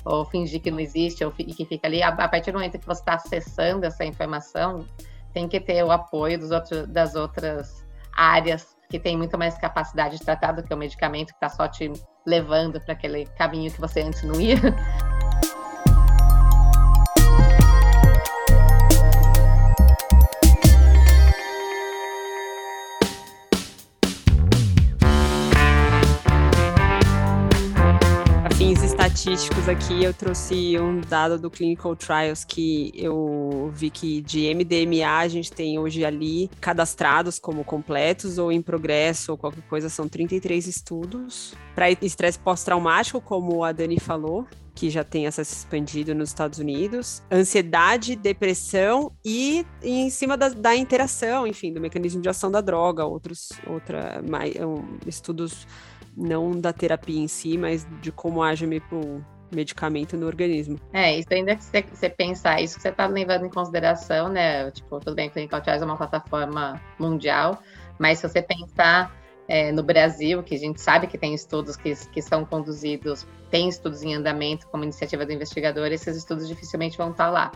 Ou 0.05 0.25
fingir 0.25 0.61
que 0.61 0.71
não 0.71 0.79
existe, 0.79 1.25
ou 1.25 1.33
que 1.33 1.65
fica 1.65 1.89
ali. 1.89 2.03
A, 2.03 2.09
a 2.09 2.29
partir 2.29 2.53
do 2.53 2.59
momento 2.59 2.79
que 2.79 2.87
você 2.87 3.01
está 3.01 3.15
acessando 3.15 3.87
essa 3.87 4.05
informação, 4.05 4.87
tem 5.33 5.49
que 5.49 5.59
ter 5.59 5.83
o 5.83 5.91
apoio 5.91 6.39
dos 6.39 6.51
outros, 6.51 6.87
das 6.87 7.15
outras 7.15 7.85
áreas 8.15 8.77
que 8.89 8.99
tem 8.99 9.17
muito 9.17 9.37
mais 9.37 9.59
capacidade 9.59 10.19
de 10.19 10.25
tratar 10.25 10.53
do 10.53 10.63
que 10.63 10.73
o 10.73 10.77
medicamento 10.77 11.29
que 11.29 11.35
está 11.35 11.49
só 11.49 11.67
te 11.67 11.91
levando 12.27 12.81
para 12.81 12.93
aquele 12.93 13.27
caminho 13.37 13.71
que 13.73 13.81
você 13.81 14.03
antes 14.03 14.23
não 14.23 14.41
ia. 14.41 14.57
estatísticos 29.25 29.71
aqui, 29.71 30.05
eu 30.05 30.13
trouxe 30.13 30.79
um 30.79 31.01
dado 31.01 31.39
do 31.39 31.51
Clinical 31.51 31.97
Trials 31.97 32.45
que 32.45 32.93
eu 32.95 33.71
vi 33.73 33.89
que 33.89 34.21
de 34.21 34.55
MDMA 34.55 35.09
a 35.19 35.27
gente 35.29 35.51
tem 35.51 35.79
hoje 35.79 36.05
ali 36.05 36.51
cadastrados 36.61 37.39
como 37.39 37.65
completos 37.65 38.37
ou 38.37 38.53
em 38.53 38.61
progresso 38.61 39.33
ou 39.33 39.39
qualquer 39.39 39.63
coisa, 39.63 39.89
são 39.89 40.07
33 40.07 40.67
estudos. 40.67 41.55
Para 41.75 41.91
estresse 41.91 42.39
pós-traumático, 42.39 43.19
como 43.19 43.65
a 43.65 43.73
Dani 43.73 43.99
falou, 43.99 44.47
que 44.75 44.91
já 44.91 45.05
tem 45.05 45.27
acesso 45.27 45.55
expandido 45.55 46.15
nos 46.15 46.31
Estados 46.31 46.59
Unidos, 46.59 47.23
ansiedade, 47.33 48.17
depressão 48.17 49.13
e, 49.25 49.65
e 49.83 50.01
em 50.01 50.11
cima 50.11 50.37
da, 50.37 50.49
da, 50.49 50.77
interação, 50.77 51.47
enfim, 51.47 51.73
do 51.73 51.81
mecanismo 51.81 52.21
de 52.21 52.29
ação 52.29 52.51
da 52.51 52.61
droga, 52.61 53.05
outros 53.05 53.51
outra, 53.67 54.23
mais, 54.29 54.55
um, 54.57 54.99
estudos 55.07 55.67
não 56.17 56.53
da 56.53 56.73
terapia 56.73 57.21
em 57.21 57.29
si, 57.29 57.59
mas 57.59 57.87
de 58.01 58.13
como 58.13 58.43
age 58.43 58.67
o 58.93 59.25
medicamento 59.55 60.17
no 60.17 60.27
organismo. 60.27 60.79
É, 60.93 61.17
isso 61.17 61.29
ainda 61.31 61.57
que 61.57 61.65
você, 61.65 62.09
pensar, 62.09 62.61
isso 62.61 62.77
que 62.77 62.83
você 62.83 62.89
está 62.89 63.07
levando 63.07 63.47
em 63.47 63.51
consideração, 63.51 64.29
né? 64.29 64.71
Tipo, 64.71 64.99
tudo 65.01 65.15
bem, 65.15 65.31
Clinical 65.31 65.61
Trials 65.61 65.83
é 65.83 65.85
uma 65.85 65.97
plataforma 65.97 66.81
mundial, 66.99 67.63
mas 67.99 68.19
se 68.19 68.29
você 68.29 68.43
pensar 68.43 69.15
é, 69.47 69.71
no 69.71 69.83
Brasil, 69.83 70.43
que 70.43 70.55
a 70.55 70.59
gente 70.59 70.81
sabe 70.81 71.07
que 71.07 71.19
tem 71.19 71.35
estudos 71.35 71.77
que, 71.77 71.95
que 72.09 72.23
são 72.23 72.45
conduzidos, 72.45 73.27
tem 73.51 73.69
estudos 73.69 74.03
em 74.03 74.15
andamento 74.15 74.67
como 74.69 74.85
iniciativa 74.85 75.25
do 75.25 75.33
investigador, 75.33 75.87
esses 75.89 76.17
estudos 76.17 76.49
dificilmente 76.49 76.97
vão 76.97 77.11
estar 77.11 77.31
lá. 77.31 77.53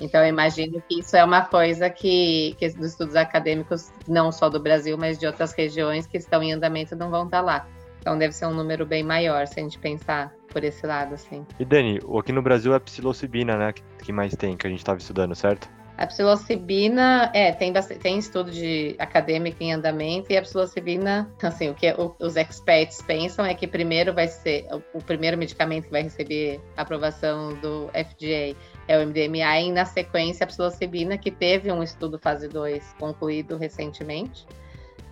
Então, 0.00 0.20
eu 0.22 0.28
imagino 0.28 0.82
que 0.88 1.00
isso 1.00 1.16
é 1.16 1.24
uma 1.24 1.42
coisa 1.42 1.88
que, 1.88 2.56
que 2.58 2.66
os 2.66 2.74
estudos 2.74 3.14
acadêmicos, 3.14 3.92
não 4.08 4.32
só 4.32 4.48
do 4.48 4.58
Brasil, 4.58 4.96
mas 4.98 5.18
de 5.18 5.26
outras 5.26 5.52
regiões 5.52 6.06
que 6.06 6.16
estão 6.16 6.42
em 6.42 6.52
andamento, 6.52 6.96
não 6.96 7.10
vão 7.10 7.26
estar 7.26 7.40
lá. 7.40 7.68
Então 8.02 8.18
deve 8.18 8.34
ser 8.34 8.46
um 8.46 8.54
número 8.54 8.84
bem 8.84 9.04
maior 9.04 9.46
se 9.46 9.60
a 9.60 9.62
gente 9.62 9.78
pensar 9.78 10.34
por 10.48 10.64
esse 10.64 10.84
lado, 10.84 11.14
assim. 11.14 11.46
E 11.58 11.64
Dani, 11.64 12.00
aqui 12.18 12.32
no 12.32 12.42
Brasil 12.42 12.72
é 12.72 12.76
a 12.76 12.80
psilocibina, 12.80 13.56
né? 13.56 13.72
Que 14.02 14.12
mais 14.12 14.34
tem, 14.34 14.56
que 14.56 14.66
a 14.66 14.70
gente 14.70 14.80
estava 14.80 14.98
estudando, 14.98 15.36
certo? 15.36 15.70
A 15.96 16.06
psilocibina, 16.06 17.30
é, 17.32 17.52
tem, 17.52 17.72
tem 17.72 18.18
estudo 18.18 18.50
de 18.50 18.96
acadêmico 18.98 19.62
em 19.62 19.72
andamento 19.72 20.32
e 20.32 20.36
a 20.36 20.42
psilocibina, 20.42 21.30
assim, 21.40 21.70
o 21.70 21.74
que 21.74 21.94
os 22.18 22.34
experts 22.34 23.00
pensam 23.02 23.44
é 23.44 23.54
que 23.54 23.68
primeiro 23.68 24.12
vai 24.12 24.26
ser, 24.26 24.66
o, 24.72 24.98
o, 24.98 25.02
primeiro 25.02 25.38
medicamento 25.38 25.84
que 25.84 25.92
vai 25.92 26.02
receber 26.02 26.60
aprovação 26.76 27.54
do 27.60 27.88
FDA 27.88 28.56
é 28.88 28.98
o 28.98 29.06
MDMA 29.06 29.60
e 29.60 29.70
na 29.70 29.84
sequência 29.84 30.42
a 30.42 30.46
psilocibina, 30.48 31.16
que 31.16 31.30
teve 31.30 31.70
um 31.70 31.84
estudo 31.84 32.18
fase 32.18 32.48
2 32.48 32.96
concluído 32.98 33.56
recentemente 33.56 34.44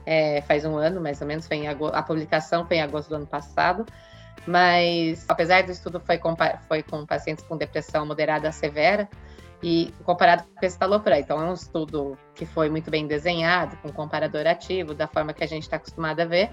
é, 0.06 0.40
faz 0.42 0.64
um 0.64 0.76
ano 0.76 1.00
mais 1.00 1.20
ou 1.20 1.26
menos, 1.26 1.46
foi 1.46 1.66
agosto, 1.66 1.94
a 1.94 2.02
publicação 2.02 2.66
foi 2.66 2.78
em 2.78 2.82
agosto 2.82 3.08
do 3.08 3.16
ano 3.16 3.26
passado, 3.26 3.84
mas 4.46 5.24
apesar 5.28 5.62
do 5.62 5.72
estudo 5.72 6.00
foi 6.00 6.18
com, 6.18 6.34
foi 6.66 6.82
com 6.82 7.04
pacientes 7.06 7.44
com 7.44 7.56
depressão 7.56 8.06
moderada 8.06 8.48
a 8.48 8.52
severa, 8.52 9.08
e 9.62 9.92
comparado 10.04 10.44
com 10.44 10.64
o 10.64 10.66
estalopram. 10.66 11.16
Então, 11.16 11.40
é 11.40 11.44
um 11.44 11.54
estudo 11.54 12.16
que 12.34 12.46
foi 12.46 12.70
muito 12.70 12.90
bem 12.90 13.06
desenhado, 13.06 13.76
com 13.78 13.92
comparador 13.92 14.46
ativo, 14.46 14.94
da 14.94 15.06
forma 15.06 15.32
que 15.32 15.44
a 15.44 15.46
gente 15.46 15.64
está 15.64 15.76
acostumado 15.76 16.20
a 16.20 16.24
ver, 16.24 16.50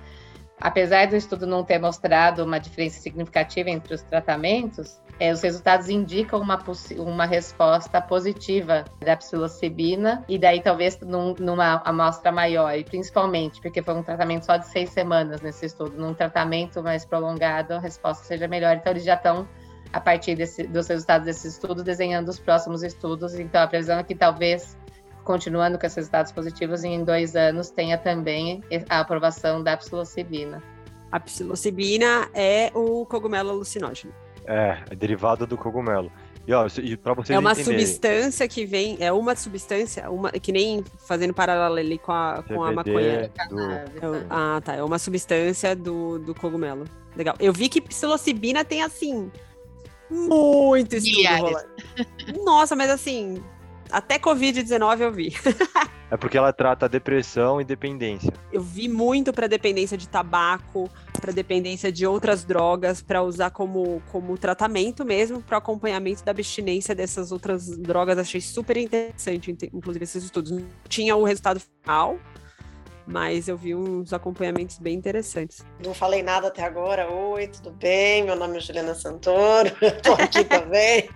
Apesar 0.59 1.07
do 1.07 1.15
estudo 1.15 1.45
não 1.45 1.63
ter 1.63 1.79
mostrado 1.79 2.43
uma 2.43 2.59
diferença 2.59 2.99
significativa 2.99 3.69
entre 3.69 3.93
os 3.93 4.01
tratamentos, 4.01 4.99
é, 5.19 5.31
os 5.31 5.41
resultados 5.41 5.89
indicam 5.89 6.39
uma, 6.39 6.59
uma 6.97 7.25
resposta 7.25 8.01
positiva 8.01 8.85
da 8.99 9.15
psilocibina, 9.15 10.23
e 10.27 10.37
daí 10.37 10.61
talvez 10.61 10.99
num, 10.99 11.33
numa 11.39 11.81
amostra 11.85 12.31
maior, 12.31 12.75
e 12.77 12.83
principalmente 12.83 13.61
porque 13.61 13.81
foi 13.81 13.95
um 13.95 14.03
tratamento 14.03 14.45
só 14.45 14.57
de 14.57 14.67
seis 14.67 14.89
semanas 14.89 15.41
nesse 15.41 15.65
estudo, 15.65 15.97
num 15.97 16.13
tratamento 16.13 16.81
mais 16.83 17.05
prolongado, 17.05 17.73
a 17.73 17.79
resposta 17.79 18.23
seja 18.23 18.47
melhor. 18.47 18.75
Então, 18.75 18.91
eles 18.93 19.03
já 19.03 19.15
estão, 19.15 19.47
a 19.91 19.99
partir 19.99 20.35
desse, 20.35 20.63
dos 20.67 20.87
resultados 20.87 21.25
desses 21.25 21.53
estudos, 21.53 21.83
desenhando 21.83 22.29
os 22.29 22.39
próximos 22.39 22.83
estudos. 22.83 23.35
Então, 23.35 23.61
a 23.61 23.67
previsão 23.67 23.97
é 23.97 24.03
que 24.03 24.15
talvez 24.15 24.77
continuando 25.27 25.77
com 25.77 25.85
esses 25.85 25.97
resultados 25.97 26.31
positivos 26.31 26.85
em 26.85 27.03
dois 27.03 27.35
anos 27.35 27.69
tenha 27.69 27.97
também 27.97 28.63
a 28.87 29.01
aprovação 29.01 29.61
da 29.61 29.75
psilocibina. 29.75 30.63
A 31.11 31.19
psilocibina 31.19 32.29
é 32.33 32.71
o 32.73 33.05
cogumelo 33.05 33.49
alucinógeno. 33.49 34.13
É, 34.45 34.81
é 34.89 34.95
derivado 34.95 35.45
do 35.45 35.57
cogumelo. 35.57 36.09
E, 36.47 36.53
ó, 36.53 36.65
e 36.81 36.95
para 36.95 37.13
vocês 37.13 37.35
É 37.35 37.39
uma 37.39 37.51
entenderem... 37.51 37.85
substância 37.85 38.47
que 38.47 38.65
vem, 38.65 38.95
é 39.01 39.11
uma 39.11 39.35
substância, 39.35 40.09
uma, 40.09 40.31
que 40.31 40.53
nem 40.53 40.81
fazendo 41.05 41.33
paralelo 41.33 41.75
ali 41.75 41.97
com 41.97 42.13
a, 42.13 42.41
com 42.47 42.63
a 42.63 42.71
maconha. 42.71 43.29
Do... 43.49 43.59
É, 43.59 43.85
ah, 44.29 44.61
tá. 44.63 44.75
É 44.75 44.83
uma 44.83 44.97
substância 44.97 45.75
do, 45.75 46.19
do 46.19 46.33
cogumelo. 46.33 46.85
Legal. 47.17 47.35
Eu 47.37 47.51
vi 47.51 47.67
que 47.67 47.81
psilocibina 47.81 48.63
tem, 48.63 48.81
assim, 48.81 49.29
muito 50.09 50.95
estudo 50.95 51.35
rolando. 51.35 51.67
Nossa, 52.45 52.77
mas 52.77 52.89
assim, 52.89 53.43
até 53.91 54.19
Covid-19 54.19 54.99
eu 55.01 55.11
vi. 55.11 55.33
é 56.09 56.17
porque 56.17 56.37
ela 56.37 56.53
trata 56.53 56.87
depressão 56.87 57.59
e 57.59 57.65
dependência. 57.65 58.31
Eu 58.51 58.61
vi 58.61 58.87
muito 58.87 59.33
para 59.33 59.47
dependência 59.47 59.97
de 59.97 60.07
tabaco, 60.07 60.89
para 61.19 61.31
dependência 61.31 61.91
de 61.91 62.05
outras 62.05 62.43
drogas, 62.43 63.01
para 63.01 63.21
usar 63.21 63.51
como, 63.51 64.01
como 64.11 64.37
tratamento 64.37 65.03
mesmo, 65.03 65.41
para 65.41 65.57
acompanhamento 65.57 66.23
da 66.23 66.31
abstinência 66.31 66.95
dessas 66.95 67.31
outras 67.31 67.77
drogas. 67.77 68.17
Achei 68.17 68.41
super 68.41 68.77
interessante, 68.77 69.55
inclusive, 69.73 70.03
esses 70.03 70.23
estudos. 70.23 70.61
Tinha 70.87 71.15
o 71.15 71.23
resultado 71.23 71.59
final, 71.59 72.17
mas 73.07 73.47
eu 73.47 73.55
vi 73.55 73.73
uns 73.73 74.11
acompanhamentos 74.11 74.77
bem 74.77 74.93
interessantes. 74.93 75.65
Não 75.83 75.93
falei 75.93 76.21
nada 76.21 76.49
até 76.49 76.61
agora. 76.61 77.09
Oi, 77.09 77.47
tudo 77.47 77.71
bem? 77.71 78.23
Meu 78.25 78.35
nome 78.35 78.57
é 78.57 78.59
Juliana 78.59 78.93
Santoro, 78.93 79.71
estou 79.81 80.13
aqui 80.15 80.43
também. 80.43 81.09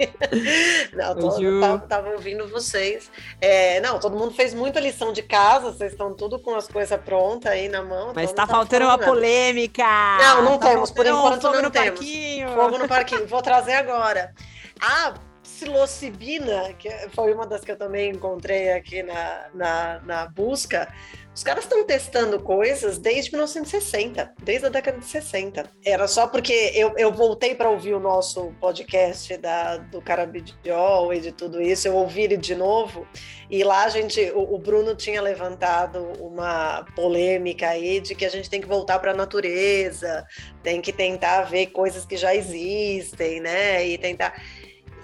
não, 0.96 1.16
tô, 1.16 1.80
tava, 1.88 2.10
ouvindo 2.12 2.48
vocês. 2.48 3.12
É, 3.42 3.82
não, 3.82 4.00
todo 4.00 4.18
mundo 4.18 4.34
fez 4.34 4.54
muita 4.54 4.80
lição 4.80 5.12
de 5.12 5.22
casa, 5.22 5.74
vocês 5.74 5.92
estão 5.92 6.16
tudo 6.16 6.40
com 6.40 6.56
as 6.56 6.68
coisas 6.68 7.00
prontas 7.02 7.52
aí 7.52 7.68
na 7.68 7.84
mão. 7.84 8.14
Mas 8.16 8.30
está 8.30 8.48
tá 8.48 8.54
faltando 8.54 8.86
uma 8.86 8.98
polêmica. 8.98 9.84
Não, 10.18 10.44
não 10.44 10.58
tá 10.58 10.70
temos, 10.70 10.92
por 10.92 11.06
enquanto 11.06 11.42
fogo 11.42 11.56
não 11.56 11.64
no 11.64 11.72
temos. 11.72 11.90
Parquinho. 11.90 12.50
Fogo 12.50 12.78
no 12.78 12.88
parquinho, 12.90 13.28
vou 13.28 13.42
trazer 13.42 13.74
agora. 13.74 14.34
Ah, 14.80 15.14
psilocibina, 15.44 16.74
que 16.74 16.90
foi 17.10 17.34
uma 17.34 17.46
das 17.46 17.62
que 17.62 17.72
eu 17.72 17.78
também 17.78 18.12
encontrei 18.12 18.72
aqui 18.72 19.04
na, 19.04 19.46
na, 19.54 20.00
na 20.04 20.26
busca, 20.28 20.92
os 21.34 21.44
caras 21.44 21.64
estão 21.64 21.86
testando 21.86 22.40
coisas 22.42 22.98
desde 22.98 23.32
1960, 23.32 24.34
desde 24.44 24.66
a 24.66 24.70
década 24.70 24.98
de 24.98 25.06
60. 25.06 25.70
Era 25.86 26.08
só 26.08 26.28
porque 26.28 26.72
eu, 26.76 26.94
eu 26.98 27.12
voltei 27.12 27.56
para 27.56 27.70
ouvir 27.70 27.94
o 27.94 28.00
nosso 28.00 28.54
podcast 28.60 29.38
da, 29.38 29.78
do 29.78 30.02
Carabidiol 30.02 31.14
e 31.14 31.22
de 31.22 31.32
tudo 31.32 31.62
isso, 31.62 31.88
eu 31.88 31.96
ouvi 31.96 32.24
ele 32.24 32.36
de 32.36 32.54
novo, 32.54 33.08
e 33.50 33.64
lá 33.64 33.86
a 33.86 33.90
gente, 33.90 34.20
o, 34.36 34.56
o 34.56 34.58
Bruno 34.58 34.94
tinha 34.94 35.22
levantado 35.22 36.00
uma 36.20 36.86
polêmica 36.96 37.70
aí 37.70 38.02
de 38.02 38.14
que 38.14 38.26
a 38.26 38.30
gente 38.30 38.50
tem 38.50 38.60
que 38.60 38.68
voltar 38.68 39.00
para 39.00 39.12
a 39.12 39.16
natureza, 39.16 40.26
tem 40.62 40.82
que 40.82 40.92
tentar 40.92 41.44
ver 41.44 41.68
coisas 41.68 42.06
que 42.06 42.18
já 42.18 42.36
existem, 42.36 43.40
né? 43.40 43.86
E 43.86 43.98
tentar. 43.98 44.42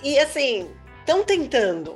E 0.04 0.20
assim, 0.20 0.70
estão 1.00 1.24
tentando 1.24 1.96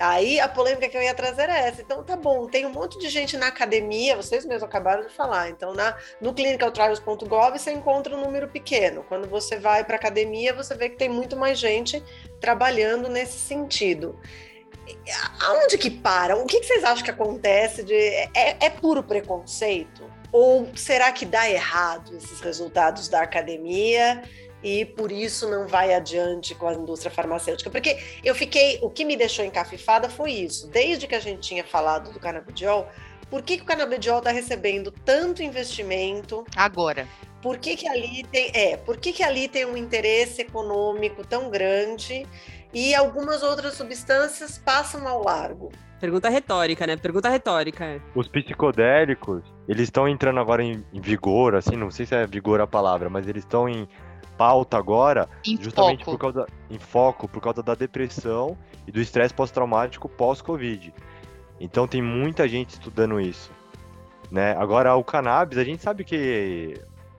Aí 0.00 0.40
a 0.40 0.48
polêmica 0.48 0.88
que 0.88 0.96
eu 0.96 1.02
ia 1.02 1.12
trazer 1.12 1.50
é 1.50 1.68
essa. 1.68 1.82
Então, 1.82 2.02
tá 2.02 2.16
bom, 2.16 2.46
tem 2.46 2.64
um 2.64 2.72
monte 2.72 2.98
de 2.98 3.08
gente 3.10 3.36
na 3.36 3.48
academia, 3.48 4.16
vocês 4.16 4.46
mesmos 4.46 4.62
acabaram 4.62 5.02
de 5.06 5.12
falar. 5.12 5.50
Então, 5.50 5.74
na, 5.74 5.94
no 6.20 6.32
clinicaltrials.gov 6.32 7.58
você 7.58 7.70
encontra 7.70 8.16
um 8.16 8.20
número 8.20 8.48
pequeno. 8.48 9.04
Quando 9.06 9.28
você 9.28 9.58
vai 9.58 9.84
para 9.84 9.96
academia, 9.96 10.54
você 10.54 10.74
vê 10.74 10.88
que 10.88 10.96
tem 10.96 11.08
muito 11.10 11.36
mais 11.36 11.58
gente 11.58 12.02
trabalhando 12.40 13.10
nesse 13.10 13.38
sentido. 13.38 14.18
Aonde 15.42 15.76
que 15.76 15.90
para? 15.90 16.34
O 16.36 16.46
que, 16.46 16.60
que 16.60 16.66
vocês 16.66 16.82
acham 16.82 17.04
que 17.04 17.10
acontece? 17.10 17.82
De, 17.82 17.94
é, 17.94 18.56
é 18.58 18.70
puro 18.70 19.02
preconceito? 19.02 20.10
Ou 20.32 20.68
será 20.74 21.12
que 21.12 21.26
dá 21.26 21.48
errado 21.50 22.16
esses 22.16 22.40
resultados 22.40 23.08
da 23.08 23.20
academia 23.20 24.22
e 24.62 24.84
por 24.84 25.10
isso 25.10 25.48
não 25.48 25.66
vai 25.66 25.94
adiante 25.94 26.54
com 26.54 26.68
a 26.68 26.74
indústria 26.74 27.10
farmacêutica? 27.10 27.70
Porque 27.70 27.98
eu 28.22 28.34
fiquei, 28.34 28.78
o 28.82 28.90
que 28.90 29.04
me 29.04 29.16
deixou 29.16 29.44
encafifada 29.44 30.08
foi 30.08 30.32
isso. 30.32 30.68
Desde 30.68 31.06
que 31.06 31.14
a 31.14 31.20
gente 31.20 31.40
tinha 31.40 31.64
falado 31.64 32.12
do 32.12 32.20
canabidiol, 32.20 32.88
por 33.30 33.42
que, 33.42 33.56
que 33.56 33.62
o 33.62 33.66
canabidiol 33.66 34.18
está 34.18 34.30
recebendo 34.30 34.90
tanto 34.90 35.42
investimento? 35.42 36.44
Agora. 36.56 37.06
Por 37.40 37.56
que, 37.56 37.74
que 37.74 37.88
ali 37.88 38.22
tem, 38.24 38.50
é, 38.52 38.76
por 38.76 38.98
que, 38.98 39.12
que 39.12 39.22
ali 39.22 39.48
tem 39.48 39.64
um 39.64 39.76
interesse 39.76 40.42
econômico 40.42 41.26
tão 41.26 41.48
grande 41.48 42.26
e 42.72 42.94
algumas 42.94 43.42
outras 43.42 43.74
substâncias 43.74 44.58
passam 44.58 45.08
ao 45.08 45.22
largo? 45.22 45.72
Pergunta 46.00 46.28
retórica, 46.28 46.86
né? 46.86 46.96
Pergunta 46.96 47.28
retórica. 47.28 48.02
Os 48.14 48.26
psicodélicos, 48.26 49.42
eles 49.68 49.84
estão 49.84 50.08
entrando 50.08 50.40
agora 50.40 50.62
em, 50.62 50.84
em, 50.92 51.00
vigor, 51.00 51.54
assim, 51.54 51.76
não 51.76 51.90
sei 51.90 52.06
se 52.06 52.14
é 52.14 52.26
vigor 52.26 52.60
a 52.60 52.66
palavra, 52.66 53.08
mas 53.08 53.28
eles 53.28 53.44
estão 53.44 53.68
em 53.68 53.86
pauta 54.40 54.78
agora, 54.78 55.28
em 55.46 55.62
justamente 55.62 56.02
foco. 56.02 56.16
por 56.16 56.18
causa 56.18 56.46
em 56.70 56.78
foco 56.78 57.28
por 57.28 57.42
causa 57.42 57.62
da 57.62 57.74
depressão 57.74 58.56
e 58.88 58.90
do 58.90 58.98
estresse 58.98 59.34
pós-traumático 59.34 60.08
pós-Covid. 60.08 60.94
Então 61.60 61.86
tem 61.86 62.00
muita 62.00 62.48
gente 62.48 62.70
estudando 62.70 63.20
isso, 63.20 63.52
né? 64.30 64.56
Agora 64.56 64.96
o 64.96 65.04
cannabis, 65.04 65.58
a 65.58 65.64
gente 65.64 65.82
sabe 65.82 66.04
que 66.04 66.72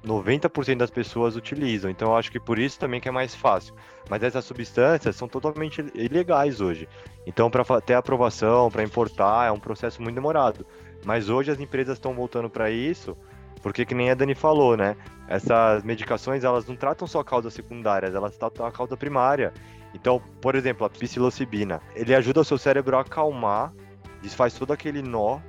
90% 0.04 0.78
das 0.78 0.90
pessoas 0.90 1.36
utilizam, 1.36 1.92
então 1.92 2.10
eu 2.10 2.18
acho 2.18 2.32
que 2.32 2.40
por 2.40 2.58
isso 2.58 2.80
também 2.80 3.00
que 3.00 3.08
é 3.08 3.12
mais 3.12 3.36
fácil. 3.36 3.76
Mas 4.10 4.24
essas 4.24 4.44
substâncias 4.44 5.16
são 5.16 5.28
totalmente 5.28 5.86
ilegais 5.94 6.60
hoje. 6.60 6.90
Então, 7.28 7.52
para 7.52 7.64
ter 7.82 7.94
aprovação, 7.94 8.72
para 8.72 8.82
importar, 8.82 9.48
é 9.48 9.52
um 9.52 9.60
processo 9.60 10.02
muito 10.02 10.16
demorado. 10.16 10.66
Mas 11.06 11.30
hoje 11.30 11.52
as 11.52 11.60
empresas 11.60 11.98
estão 11.98 12.16
voltando 12.16 12.50
para 12.50 12.72
isso, 12.72 13.16
porque 13.62 13.86
que 13.86 13.96
nem 13.96 14.10
a 14.10 14.16
Dani 14.16 14.36
falou, 14.36 14.76
né? 14.76 14.96
Essas 15.28 15.84
medicações, 15.84 16.44
elas 16.44 16.66
não 16.68 16.76
tratam 16.76 17.08
só 17.08 17.24
causas 17.24 17.54
secundárias, 17.54 18.14
elas 18.14 18.38
tratam 18.38 18.66
a 18.66 18.72
causa 18.72 18.98
primária. 18.98 19.54
Então, 19.94 20.22
por 20.42 20.56
exemplo, 20.56 20.86
a 20.86 20.90
psilocibina, 20.90 21.82
ele 21.96 22.16
ajuda 22.16 22.42
o 22.42 22.46
seu 22.46 22.58
cérebro 22.58 22.98
a 22.98 23.02
acalmar, 23.02 23.74
desfaz 24.22 24.54
todo 24.54 24.72
aquele 24.72 25.02
nó, 25.02 25.40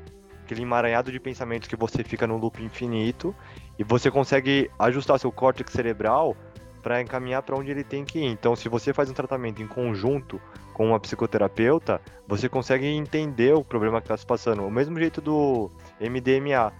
aquele 0.44 0.62
emaranhado 0.62 1.10
de 1.12 1.20
pensamentos 1.20 1.68
que 1.68 1.76
você 1.76 2.02
fica 2.02 2.26
no 2.26 2.36
loop 2.36 2.62
infinito, 2.62 3.34
e 3.78 3.84
você 3.84 4.10
consegue 4.10 4.70
ajustar 4.78 5.18
seu 5.18 5.32
córtex 5.32 5.72
cerebral 5.72 6.36
para 6.82 7.00
encaminhar 7.00 7.42
para 7.42 7.56
onde 7.56 7.70
ele 7.70 7.84
tem 7.84 8.04
que 8.04 8.18
ir. 8.18 8.26
Então, 8.26 8.56
se 8.56 8.68
você 8.68 8.92
faz 8.92 9.08
um 9.08 9.14
tratamento 9.14 9.62
em 9.62 9.66
conjunto 9.66 10.40
com 10.74 10.88
uma 10.88 10.98
psicoterapeuta, 10.98 12.00
você 12.26 12.48
consegue 12.48 12.86
entender 12.86 13.54
o 13.54 13.64
problema 13.64 14.00
que 14.00 14.06
está 14.06 14.16
se 14.16 14.26
passando. 14.26 14.64
O 14.64 14.70
mesmo 14.70 14.98
jeito 14.98 15.20
do 15.20 15.70
MDMA. 16.00 16.72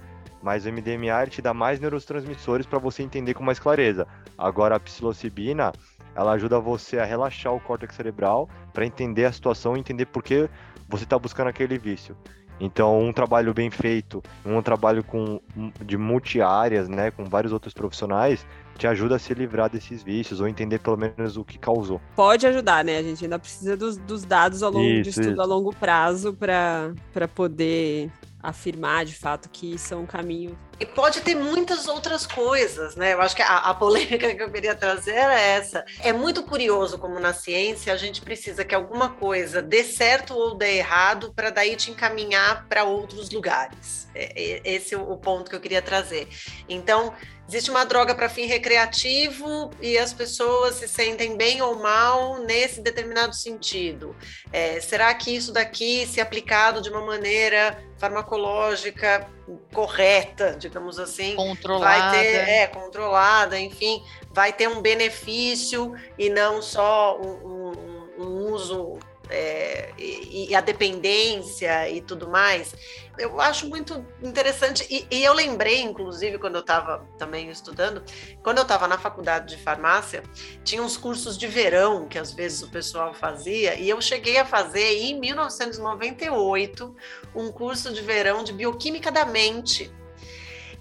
Mas 0.42 0.66
o 0.66 0.72
MDMA 0.72 1.26
te 1.28 1.40
dá 1.40 1.54
mais 1.54 1.78
neurotransmissores 1.78 2.66
para 2.66 2.78
você 2.78 3.02
entender 3.02 3.34
com 3.34 3.44
mais 3.44 3.58
clareza. 3.58 4.06
Agora, 4.36 4.76
a 4.76 4.80
psilocibina, 4.80 5.72
ela 6.14 6.32
ajuda 6.32 6.58
você 6.58 6.98
a 6.98 7.04
relaxar 7.04 7.54
o 7.54 7.60
córtex 7.60 7.94
cerebral 7.94 8.48
para 8.72 8.84
entender 8.84 9.24
a 9.24 9.32
situação 9.32 9.76
e 9.76 9.80
entender 9.80 10.06
por 10.06 10.22
que 10.22 10.48
você 10.88 11.04
está 11.04 11.18
buscando 11.18 11.48
aquele 11.48 11.78
vício. 11.78 12.16
Então, 12.60 13.00
um 13.00 13.12
trabalho 13.12 13.52
bem 13.52 13.70
feito, 13.70 14.22
um 14.44 14.62
trabalho 14.62 15.02
com, 15.02 15.40
de 15.84 15.96
multi-áreas, 15.96 16.88
né, 16.88 17.10
com 17.10 17.24
vários 17.24 17.52
outros 17.52 17.74
profissionais, 17.74 18.46
te 18.78 18.86
ajuda 18.86 19.16
a 19.16 19.18
se 19.18 19.34
livrar 19.34 19.68
desses 19.68 20.02
vícios 20.02 20.40
ou 20.40 20.46
entender 20.46 20.78
pelo 20.78 20.96
menos 20.96 21.36
o 21.36 21.44
que 21.44 21.58
causou. 21.58 22.00
Pode 22.14 22.46
ajudar, 22.46 22.84
né? 22.84 22.98
A 22.98 23.02
gente 23.02 23.24
ainda 23.24 23.38
precisa 23.38 23.76
dos, 23.76 23.96
dos 23.96 24.24
dados 24.24 24.62
ao 24.62 24.70
longo 24.70 24.84
isso, 24.84 25.02
de 25.02 25.08
estudo 25.10 25.32
isso. 25.32 25.40
a 25.40 25.44
longo 25.44 25.74
prazo 25.74 26.32
para 26.34 26.94
poder 27.34 28.10
afirmar 28.42 29.04
de 29.04 29.14
fato 29.14 29.48
que 29.48 29.74
isso 29.74 29.94
é 29.94 29.96
um 29.96 30.06
caminho. 30.06 30.58
E 30.80 30.86
pode 30.86 31.20
ter 31.20 31.34
muitas 31.34 31.86
outras 31.86 32.26
coisas, 32.26 32.96
né? 32.96 33.12
Eu 33.12 33.20
acho 33.20 33.36
que 33.36 33.42
a, 33.42 33.58
a, 33.58 33.74
polêmica 33.74 34.34
que 34.34 34.42
eu 34.42 34.50
queria 34.50 34.74
trazer 34.74 35.12
era 35.12 35.38
essa. 35.38 35.84
É 36.00 36.12
muito 36.12 36.42
curioso 36.42 36.98
como 36.98 37.20
na 37.20 37.32
ciência 37.32 37.92
a 37.92 37.96
gente 37.96 38.20
precisa 38.20 38.64
que 38.64 38.74
alguma 38.74 39.10
coisa 39.10 39.62
dê 39.62 39.84
certo 39.84 40.34
ou 40.34 40.56
dê 40.56 40.78
errado 40.78 41.32
para 41.34 41.50
daí 41.50 41.76
te 41.76 41.90
encaminhar 41.90 42.66
para 42.68 42.84
outros 42.84 43.30
lugares. 43.30 44.08
É, 44.14 44.32
é, 44.34 44.74
esse 44.74 44.94
é 44.94 44.98
o 44.98 45.16
ponto 45.16 45.48
que 45.48 45.56
eu 45.56 45.60
queria 45.60 45.80
trazer. 45.80 46.28
Então, 46.68 47.14
existe 47.48 47.70
uma 47.70 47.84
droga 47.84 48.14
para 48.14 48.28
fim 48.28 48.46
recreativo 48.46 49.70
e 49.80 49.96
as 49.96 50.12
pessoas 50.12 50.76
se 50.76 50.88
sentem 50.88 51.36
bem 51.36 51.62
ou 51.62 51.78
mal 51.80 52.38
nesse 52.40 52.80
determinado 52.80 53.34
sentido. 53.34 54.16
É, 54.52 54.80
será 54.80 55.12
que 55.14 55.34
isso 55.34 55.52
daqui, 55.52 56.06
se 56.06 56.20
aplicado 56.20 56.80
de 56.80 56.90
uma 56.90 57.04
maneira 57.04 57.82
farmacológica 57.98 59.28
correta, 59.72 60.56
digamos 60.58 60.98
assim, 60.98 61.34
controlada, 61.34 62.12
vai 62.12 62.22
ter, 62.22 62.48
é, 62.48 62.66
controlada, 62.66 63.58
enfim, 63.58 64.02
vai 64.30 64.52
ter 64.52 64.68
um 64.68 64.80
benefício 64.80 65.94
e 66.18 66.30
não 66.30 66.62
só 66.62 67.20
um, 67.20 67.30
um, 67.30 68.22
um 68.24 68.52
uso 68.52 68.98
é, 69.32 69.92
e, 69.98 70.50
e, 70.50 70.54
a 70.54 70.60
dependência 70.60 71.88
e 71.88 72.02
tudo 72.02 72.28
mais, 72.28 72.74
eu 73.18 73.40
acho 73.40 73.66
muito 73.68 74.04
interessante. 74.22 74.86
E, 74.90 75.06
e 75.10 75.24
eu 75.24 75.32
lembrei, 75.32 75.80
inclusive, 75.80 76.38
quando 76.38 76.56
eu 76.56 76.60
estava 76.60 77.06
também 77.18 77.48
estudando, 77.48 78.02
quando 78.42 78.58
eu 78.58 78.62
estava 78.62 78.86
na 78.86 78.98
faculdade 78.98 79.56
de 79.56 79.62
farmácia, 79.62 80.22
tinha 80.62 80.82
uns 80.82 80.96
cursos 80.96 81.38
de 81.38 81.46
verão 81.46 82.06
que 82.06 82.18
às 82.18 82.32
vezes 82.32 82.62
o 82.62 82.70
pessoal 82.70 83.14
fazia, 83.14 83.74
e 83.74 83.88
eu 83.88 84.00
cheguei 84.02 84.36
a 84.38 84.44
fazer 84.44 84.98
em 84.98 85.18
1998 85.18 86.94
um 87.34 87.50
curso 87.50 87.92
de 87.92 88.02
verão 88.02 88.44
de 88.44 88.52
bioquímica 88.52 89.10
da 89.10 89.24
mente. 89.24 89.90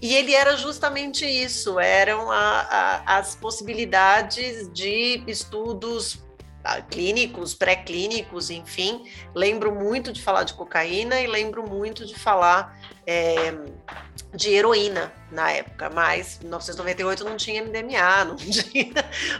E 0.02 0.16
ele 0.16 0.34
era 0.34 0.58
justamente 0.58 1.26
isso, 1.26 1.80
eram 1.80 2.32
a, 2.32 2.62
a, 2.62 3.18
as 3.20 3.36
possibilidades 3.36 4.68
de 4.74 5.24
estudos 5.28 6.20
clínicos, 6.90 7.54
pré-clínicos, 7.54 8.50
enfim. 8.50 9.04
Lembro 9.34 9.74
muito 9.74 10.12
de 10.14 10.22
falar 10.22 10.44
de 10.44 10.54
cocaína 10.54 11.20
e 11.20 11.28
lembro 11.28 11.68
muito 11.68 12.06
de 12.06 12.18
falar 12.18 12.78
é, 13.06 13.54
de 14.34 14.54
heroína 14.54 15.12
na 15.32 15.52
época, 15.52 15.90
mas 15.90 16.38
em 16.38 16.46
1998 16.46 17.24
não 17.24 17.38
tinha 17.38 17.64
MDMA, 17.64 18.26
não 18.26 18.36
tinha. 18.36 18.94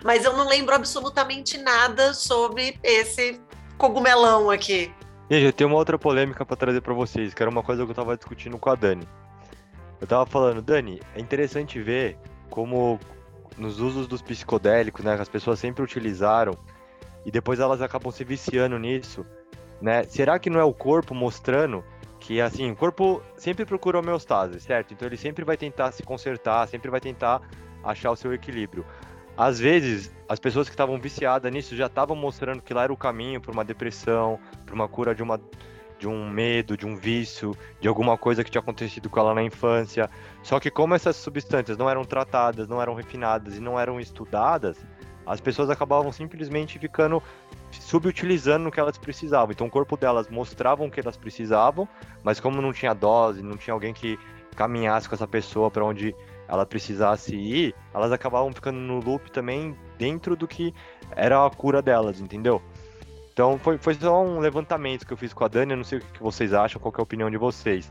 Mas 0.04 0.26
eu 0.26 0.36
não 0.36 0.48
lembro 0.48 0.76
absolutamente 0.76 1.58
nada 1.58 2.14
sobre 2.14 2.80
esse 2.84 3.40
cogumelão 3.78 4.50
aqui. 4.50 4.94
Gente, 5.30 5.46
eu 5.46 5.54
tenho 5.54 5.70
uma 5.70 5.78
outra 5.78 5.98
polêmica 5.98 6.46
para 6.46 6.58
trazer 6.58 6.82
para 6.82 6.94
vocês, 6.94 7.34
que 7.34 7.42
era 7.42 7.50
uma 7.50 7.64
coisa 7.64 7.84
que 7.84 7.90
eu 7.90 7.94
estava 7.94 8.18
discutindo 8.18 8.58
com 8.58 8.70
a 8.70 8.76
Dani. 8.76 9.08
Eu 10.00 10.04
estava 10.04 10.26
falando, 10.26 10.62
Dani, 10.62 11.00
é 11.16 11.22
interessante 11.22 11.80
ver 11.80 12.18
como 12.50 13.00
nos 13.58 13.80
usos 13.80 14.08
dos 14.08 14.22
psicodélicos, 14.22 15.06
né, 15.06 15.14
as 15.14 15.30
pessoas 15.30 15.60
sempre 15.60 15.84
utilizaram, 15.84 16.58
e 17.26 17.32
depois 17.32 17.60
elas 17.60 17.82
acabam 17.82 18.12
se 18.12 18.24
viciando 18.24 18.78
nisso, 18.78 19.26
né? 19.82 20.04
Será 20.04 20.40
que 20.40 20.50
não 20.50 20.60
é 20.60 20.64
o 20.64 20.74
corpo 20.74 21.14
mostrando 21.14 21.84
que 22.20 22.40
assim, 22.40 22.72
o 22.72 22.76
corpo 22.76 23.22
sempre 23.36 23.66
procura 23.66 24.00
homeostase, 24.00 24.60
certo? 24.60 24.94
Então 24.94 25.08
ele 25.08 25.18
sempre 25.18 25.44
vai 25.44 25.58
tentar 25.58 25.92
se 25.92 26.04
consertar, 26.04 26.68
sempre 26.68 26.90
vai 26.90 27.00
tentar 27.00 27.42
achar 27.84 28.12
o 28.12 28.16
seu 28.16 28.34
equilíbrio. 28.34 28.86
Às 29.36 29.60
vezes, 29.60 30.14
as 30.30 30.40
pessoas 30.40 30.68
que 30.68 30.74
estavam 30.74 31.00
viciadas 31.00 31.52
nisso 31.52 31.76
já 31.76 31.88
estavam 31.88 32.16
mostrando 32.16 32.62
que 32.62 32.74
lá 32.74 32.84
era 32.84 32.94
o 32.94 32.98
caminho 32.98 33.42
para 33.42 33.52
uma 33.52 33.66
depressão, 33.66 34.40
para 34.66 34.76
uma 34.76 34.88
cura 34.88 35.16
de 35.16 35.24
uma 35.24 35.40
de 35.98 36.08
um 36.08 36.28
medo, 36.28 36.76
de 36.76 36.84
um 36.84 36.96
vício, 36.96 37.56
de 37.80 37.88
alguma 37.88 38.18
coisa 38.18 38.44
que 38.44 38.50
tinha 38.50 38.60
acontecido 38.60 39.08
com 39.08 39.20
ela 39.20 39.36
na 39.36 39.44
infância. 39.44 40.10
Só 40.42 40.60
que 40.60 40.72
como 40.72 40.96
essas 40.96 41.16
substâncias 41.16 41.78
não 41.78 41.88
eram 41.88 42.04
tratadas, 42.04 42.68
não 42.68 42.82
eram 42.82 42.96
refinadas 42.96 43.56
e 43.56 43.60
não 43.60 43.80
eram 43.80 44.00
estudadas, 44.00 44.84
as 45.26 45.40
pessoas 45.40 45.70
acabavam 45.70 46.12
simplesmente 46.12 46.80
ficando 46.80 47.22
subutilizando 47.72 48.68
o 48.68 48.72
que 48.72 48.80
elas 48.80 48.98
precisavam. 48.98 49.52
Então 49.52 49.68
o 49.68 49.70
corpo 49.70 49.96
delas 49.96 50.30
mostrava 50.30 50.84
o 50.84 50.92
que 50.92 51.00
elas 51.00 51.18
precisavam, 51.18 51.88
mas 52.24 52.40
como 52.40 52.62
não 52.62 52.74
tinha 52.74 52.94
dose, 52.94 53.42
não 53.42 53.58
tinha 53.58 53.74
alguém 53.74 53.94
que 53.94 54.20
caminhasse 54.56 55.08
com 55.08 55.16
essa 55.16 55.28
pessoa 55.28 55.72
para 55.72 55.86
onde 55.86 56.16
ela 56.48 56.66
precisasse 56.66 57.36
ir, 57.36 57.74
elas 57.94 58.12
acabavam 58.12 58.52
ficando 58.52 58.78
no 58.78 59.00
loop 59.00 59.32
também 59.32 59.76
dentro 59.98 60.36
do 60.36 60.48
que 60.48 60.74
era 61.16 61.46
a 61.46 61.50
cura 61.50 61.82
delas, 61.82 62.20
entendeu? 62.20 62.62
Então 63.32 63.58
foi, 63.58 63.78
foi 63.78 63.94
só 63.94 64.22
um 64.22 64.40
levantamento 64.40 65.08
que 65.08 65.14
eu 65.14 65.18
fiz 65.18 65.34
com 65.34 65.46
a 65.46 65.48
Dani, 65.48 65.72
eu 65.72 65.78
não 65.78 65.84
sei 65.86 66.00
o 66.00 66.02
que 66.02 66.22
vocês 66.22 66.54
acham, 66.54 66.82
qual 66.82 66.94
é 66.98 67.00
a 67.00 67.04
opinião 67.04 67.30
de 67.30 67.38
vocês. 67.38 67.90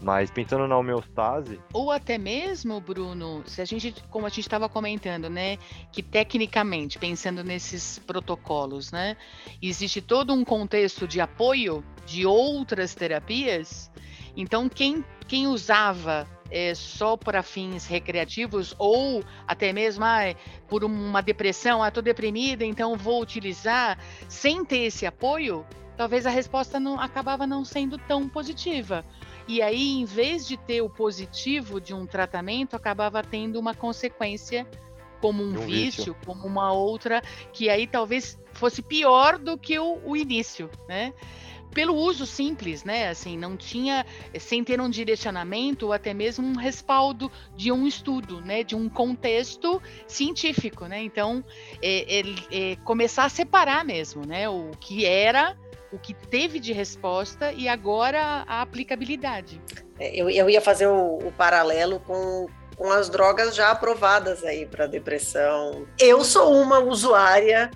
Mas 0.00 0.30
pensando 0.30 0.68
na 0.68 0.76
homeostase. 0.76 1.58
Ou 1.72 1.90
até 1.90 2.18
mesmo, 2.18 2.80
Bruno, 2.80 3.42
se 3.46 3.62
a 3.62 3.64
gente, 3.64 3.94
como 4.10 4.26
a 4.26 4.28
gente 4.28 4.40
estava 4.40 4.68
comentando, 4.68 5.30
né, 5.30 5.56
que 5.90 6.02
tecnicamente, 6.02 6.98
pensando 6.98 7.42
nesses 7.42 7.98
protocolos, 8.00 8.92
né, 8.92 9.16
existe 9.60 10.00
todo 10.00 10.34
um 10.34 10.44
contexto 10.44 11.08
de 11.08 11.20
apoio 11.20 11.82
de 12.04 12.26
outras 12.26 12.94
terapias. 12.94 13.90
Então, 14.36 14.68
quem, 14.68 15.02
quem 15.26 15.46
usava 15.46 16.28
é, 16.50 16.74
só 16.74 17.16
para 17.16 17.42
fins 17.42 17.86
recreativos 17.86 18.74
ou 18.78 19.24
até 19.46 19.72
mesmo 19.72 20.04
ah, 20.04 20.34
por 20.68 20.84
uma 20.84 21.20
depressão, 21.20 21.82
ah, 21.82 21.88
estou 21.88 22.02
deprimida, 22.02 22.64
então 22.64 22.96
vou 22.96 23.22
utilizar, 23.22 23.98
sem 24.28 24.64
ter 24.64 24.84
esse 24.84 25.06
apoio, 25.06 25.66
talvez 25.96 26.26
a 26.26 26.30
resposta 26.30 26.78
não 26.78 27.00
acabava 27.00 27.46
não 27.46 27.64
sendo 27.64 27.98
tão 27.98 28.28
positiva. 28.28 29.04
E 29.48 29.62
aí, 29.62 30.00
em 30.00 30.04
vez 30.04 30.46
de 30.46 30.56
ter 30.56 30.82
o 30.82 30.90
positivo 30.90 31.80
de 31.80 31.94
um 31.94 32.06
tratamento, 32.06 32.74
acabava 32.74 33.22
tendo 33.22 33.58
uma 33.58 33.74
consequência 33.74 34.66
como 35.20 35.42
um, 35.42 35.50
um 35.50 35.66
vício, 35.66 36.04
vício, 36.04 36.16
como 36.24 36.46
uma 36.46 36.72
outra, 36.72 37.22
que 37.52 37.68
aí 37.68 37.86
talvez 37.86 38.38
fosse 38.52 38.82
pior 38.82 39.38
do 39.38 39.56
que 39.56 39.78
o, 39.78 40.00
o 40.04 40.16
início, 40.16 40.70
né? 40.88 41.12
pelo 41.76 41.94
uso 41.94 42.24
simples, 42.24 42.84
né? 42.84 43.10
Assim, 43.10 43.36
não 43.36 43.54
tinha, 43.54 44.06
sem 44.40 44.64
ter 44.64 44.80
um 44.80 44.88
direcionamento 44.88 45.84
ou 45.84 45.92
até 45.92 46.14
mesmo 46.14 46.46
um 46.46 46.56
respaldo 46.56 47.30
de 47.54 47.70
um 47.70 47.86
estudo, 47.86 48.40
né? 48.40 48.62
De 48.62 48.74
um 48.74 48.88
contexto 48.88 49.82
científico, 50.06 50.86
né? 50.86 51.02
Então, 51.02 51.44
é, 51.82 52.20
é, 52.20 52.22
é 52.50 52.76
começar 52.76 53.26
a 53.26 53.28
separar 53.28 53.84
mesmo, 53.84 54.24
né? 54.24 54.48
O 54.48 54.70
que 54.80 55.04
era, 55.04 55.54
o 55.92 55.98
que 55.98 56.14
teve 56.14 56.58
de 56.58 56.72
resposta 56.72 57.52
e 57.52 57.68
agora 57.68 58.44
a 58.46 58.62
aplicabilidade. 58.62 59.60
É, 59.98 60.14
eu, 60.14 60.28
eu 60.28 60.50
ia 60.50 60.60
fazer 60.60 60.86
o, 60.86 61.18
o 61.18 61.32
paralelo 61.32 62.00
com 62.00 62.46
com 62.76 62.92
as 62.92 63.08
drogas 63.08 63.56
já 63.56 63.70
aprovadas 63.70 64.44
aí 64.44 64.66
para 64.66 64.86
depressão. 64.86 65.86
Eu 65.98 66.22
sou 66.22 66.52
uma 66.54 66.78
usuária 66.78 67.70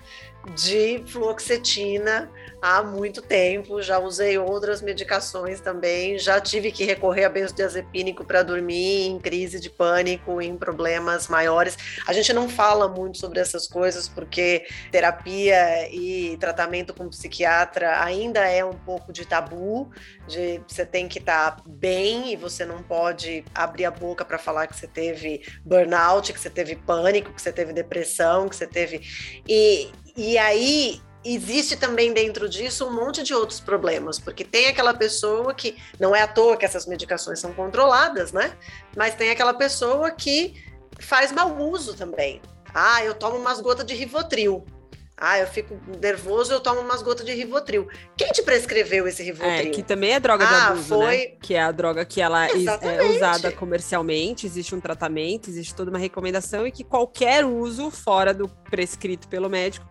de 0.55 1.03
fluoxetina 1.07 2.31
há 2.61 2.83
muito 2.83 3.21
tempo, 3.21 3.81
já 3.81 3.97
usei 3.97 4.37
outras 4.37 4.81
medicações 4.81 5.59
também, 5.59 6.19
já 6.19 6.39
tive 6.39 6.71
que 6.71 6.83
recorrer 6.85 7.25
a 7.25 7.29
benzodiazepínico 7.29 8.23
para 8.23 8.43
dormir 8.43 9.07
em 9.07 9.19
crise 9.19 9.59
de 9.59 9.69
pânico, 9.69 10.39
em 10.41 10.55
problemas 10.55 11.27
maiores. 11.27 11.75
A 12.05 12.13
gente 12.13 12.31
não 12.31 12.47
fala 12.47 12.87
muito 12.87 13.17
sobre 13.17 13.39
essas 13.39 13.67
coisas 13.67 14.07
porque 14.07 14.67
terapia 14.91 15.89
e 15.91 16.37
tratamento 16.37 16.93
com 16.93 17.09
psiquiatra 17.09 18.03
ainda 18.03 18.41
é 18.47 18.63
um 18.63 18.73
pouco 18.73 19.11
de 19.11 19.25
tabu, 19.25 19.89
de 20.27 20.61
você 20.67 20.85
tem 20.85 21.07
que 21.07 21.17
estar 21.17 21.55
tá 21.55 21.63
bem 21.65 22.31
e 22.31 22.35
você 22.35 22.63
não 22.63 22.83
pode 22.83 23.43
abrir 23.55 23.85
a 23.85 23.91
boca 23.91 24.23
para 24.23 24.37
falar 24.37 24.67
que 24.67 24.75
você 24.75 24.87
teve 24.87 25.41
burnout, 25.65 26.31
que 26.31 26.39
você 26.39 26.49
teve 26.49 26.75
pânico, 26.75 27.33
que 27.33 27.41
você 27.41 27.51
teve 27.51 27.73
depressão, 27.73 28.47
que 28.47 28.55
você 28.55 28.67
teve 28.67 29.01
e 29.47 29.89
e 30.17 30.37
aí 30.37 31.01
existe 31.23 31.75
também 31.75 32.13
dentro 32.13 32.49
disso 32.49 32.85
um 32.87 32.93
monte 32.93 33.23
de 33.23 33.33
outros 33.33 33.59
problemas, 33.59 34.19
porque 34.19 34.43
tem 34.43 34.67
aquela 34.67 34.93
pessoa 34.93 35.53
que 35.53 35.77
não 35.99 36.15
é 36.15 36.21
à 36.21 36.27
toa 36.27 36.57
que 36.57 36.65
essas 36.65 36.85
medicações 36.85 37.39
são 37.39 37.53
controladas, 37.53 38.31
né? 38.31 38.51
Mas 38.95 39.15
tem 39.15 39.29
aquela 39.29 39.53
pessoa 39.53 40.11
que 40.11 40.63
faz 40.99 41.31
mau 41.31 41.57
uso 41.57 41.95
também. 41.95 42.41
Ah, 42.73 43.03
eu 43.03 43.13
tomo 43.13 43.37
umas 43.37 43.59
gotas 43.59 43.85
de 43.85 43.93
Rivotril. 43.93 44.65
Ah, 45.23 45.37
eu 45.37 45.45
fico 45.45 45.79
nervoso, 46.01 46.51
eu 46.51 46.59
tomo 46.59 46.81
umas 46.81 47.03
gotas 47.03 47.23
de 47.23 47.31
Rivotril. 47.31 47.87
Quem 48.17 48.31
te 48.31 48.41
prescreveu 48.41 49.07
esse 49.07 49.21
Rivotril? 49.21 49.51
É, 49.51 49.65
que 49.69 49.83
também 49.83 50.13
é 50.13 50.19
droga 50.19 50.43
de 50.43 50.53
ah, 50.53 50.67
abuso, 50.69 50.97
né? 50.97 51.05
foi... 51.05 51.17
né? 51.17 51.25
Que 51.39 51.53
é 51.53 51.61
a 51.61 51.71
droga 51.71 52.03
que 52.03 52.19
ela 52.19 52.47
é 52.47 53.03
usada 53.15 53.51
comercialmente, 53.51 54.47
existe 54.47 54.73
um 54.73 54.79
tratamento, 54.79 55.47
existe 55.47 55.75
toda 55.75 55.91
uma 55.91 55.99
recomendação 55.99 56.65
e 56.65 56.71
que 56.71 56.83
qualquer 56.83 57.45
uso 57.45 57.91
fora 57.91 58.33
do 58.33 58.47
prescrito 58.47 59.27
pelo 59.27 59.47
médico 59.47 59.85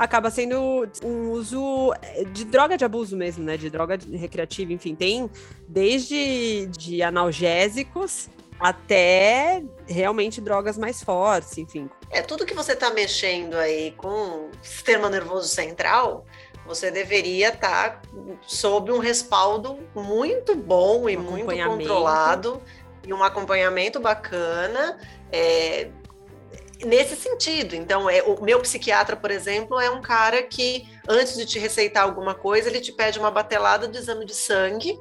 acaba 0.00 0.30
sendo 0.30 0.88
um 1.04 1.30
uso 1.30 1.92
eh, 2.00 2.24
de 2.24 2.46
droga 2.46 2.74
de 2.78 2.86
abuso 2.86 3.14
mesmo, 3.14 3.44
né? 3.44 3.58
De 3.58 3.68
droga 3.68 3.98
recreativa, 4.12 4.72
enfim, 4.72 4.94
tem 4.94 5.30
desde 5.68 6.66
de 6.68 7.02
analgésicos 7.02 8.30
até 8.58 9.62
realmente 9.86 10.40
drogas 10.40 10.78
mais 10.78 11.02
fortes, 11.02 11.58
enfim. 11.58 11.90
É, 12.10 12.22
tudo 12.22 12.46
que 12.46 12.54
você 12.54 12.72
está 12.72 12.90
mexendo 12.90 13.54
aí 13.56 13.90
com 13.92 14.48
sistema 14.62 15.10
nervoso 15.10 15.48
central, 15.48 16.24
você 16.66 16.90
deveria 16.90 17.48
estar 17.48 18.00
tá 18.00 18.02
sob 18.46 18.90
um 18.90 18.98
respaldo 18.98 19.78
muito 19.94 20.54
bom 20.54 21.10
e 21.10 21.16
um 21.16 21.22
muito 21.22 21.46
controlado 21.46 22.62
e 23.06 23.12
um 23.12 23.22
acompanhamento 23.22 24.00
bacana. 24.00 24.98
É, 25.30 25.90
nesse 26.84 27.16
sentido. 27.16 27.74
Então, 27.74 28.08
é, 28.08 28.22
o 28.22 28.42
meu 28.42 28.60
psiquiatra, 28.60 29.16
por 29.16 29.30
exemplo, 29.30 29.80
é 29.80 29.90
um 29.90 30.00
cara 30.00 30.42
que, 30.42 30.88
antes 31.08 31.36
de 31.36 31.46
te 31.46 31.58
receitar 31.58 32.02
alguma 32.02 32.34
coisa, 32.34 32.68
ele 32.68 32.80
te 32.80 32.92
pede 32.92 33.18
uma 33.18 33.30
batelada 33.30 33.88
de 33.88 33.98
exame 33.98 34.24
de 34.24 34.34
sangue. 34.34 34.98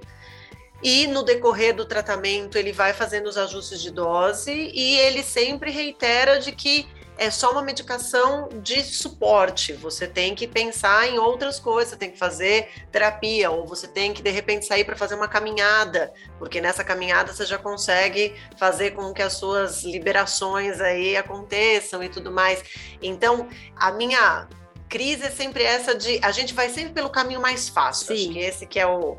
E 0.81 1.07
no 1.07 1.23
decorrer 1.23 1.75
do 1.75 1.85
tratamento, 1.85 2.57
ele 2.57 2.71
vai 2.71 2.93
fazendo 2.93 3.27
os 3.27 3.37
ajustes 3.37 3.81
de 3.81 3.91
dose 3.91 4.51
e 4.51 4.97
ele 4.99 5.21
sempre 5.21 5.71
reitera 5.71 6.39
de 6.39 6.53
que 6.53 6.87
é 7.19 7.29
só 7.29 7.51
uma 7.51 7.61
medicação 7.61 8.47
de 8.63 8.81
suporte. 8.81 9.73
Você 9.73 10.07
tem 10.07 10.33
que 10.33 10.47
pensar 10.47 11.07
em 11.09 11.19
outras 11.19 11.59
coisas, 11.59 11.89
você 11.89 11.97
tem 11.97 12.11
que 12.11 12.17
fazer 12.17 12.69
terapia, 12.91 13.51
ou 13.51 13.67
você 13.67 13.87
tem 13.87 14.13
que, 14.13 14.21
de 14.21 14.29
repente, 14.29 14.65
sair 14.65 14.85
para 14.85 14.95
fazer 14.95 15.15
uma 15.15 15.27
caminhada, 15.27 16.13
porque 16.39 16.61
nessa 16.61 16.81
caminhada 16.81 17.33
você 17.33 17.45
já 17.45 17.57
consegue 17.57 18.33
fazer 18.57 18.91
com 18.91 19.13
que 19.13 19.21
as 19.21 19.33
suas 19.33 19.83
liberações 19.83 20.79
aí 20.79 21.17
aconteçam 21.17 22.01
e 22.01 22.07
tudo 22.07 22.31
mais. 22.31 22.63
Então, 23.01 23.49
a 23.75 23.91
minha 23.91 24.47
crise 24.87 25.25
é 25.25 25.29
sempre 25.29 25.63
essa 25.63 25.93
de 25.93 26.19
a 26.23 26.31
gente 26.31 26.53
vai 26.53 26.69
sempre 26.69 26.93
pelo 26.93 27.09
caminho 27.09 27.41
mais 27.41 27.67
fácil. 27.67 28.07
Sim. 28.07 28.13
Acho 28.13 28.33
que 28.33 28.39
esse 28.39 28.65
que 28.65 28.79
é 28.79 28.87
o 28.87 29.17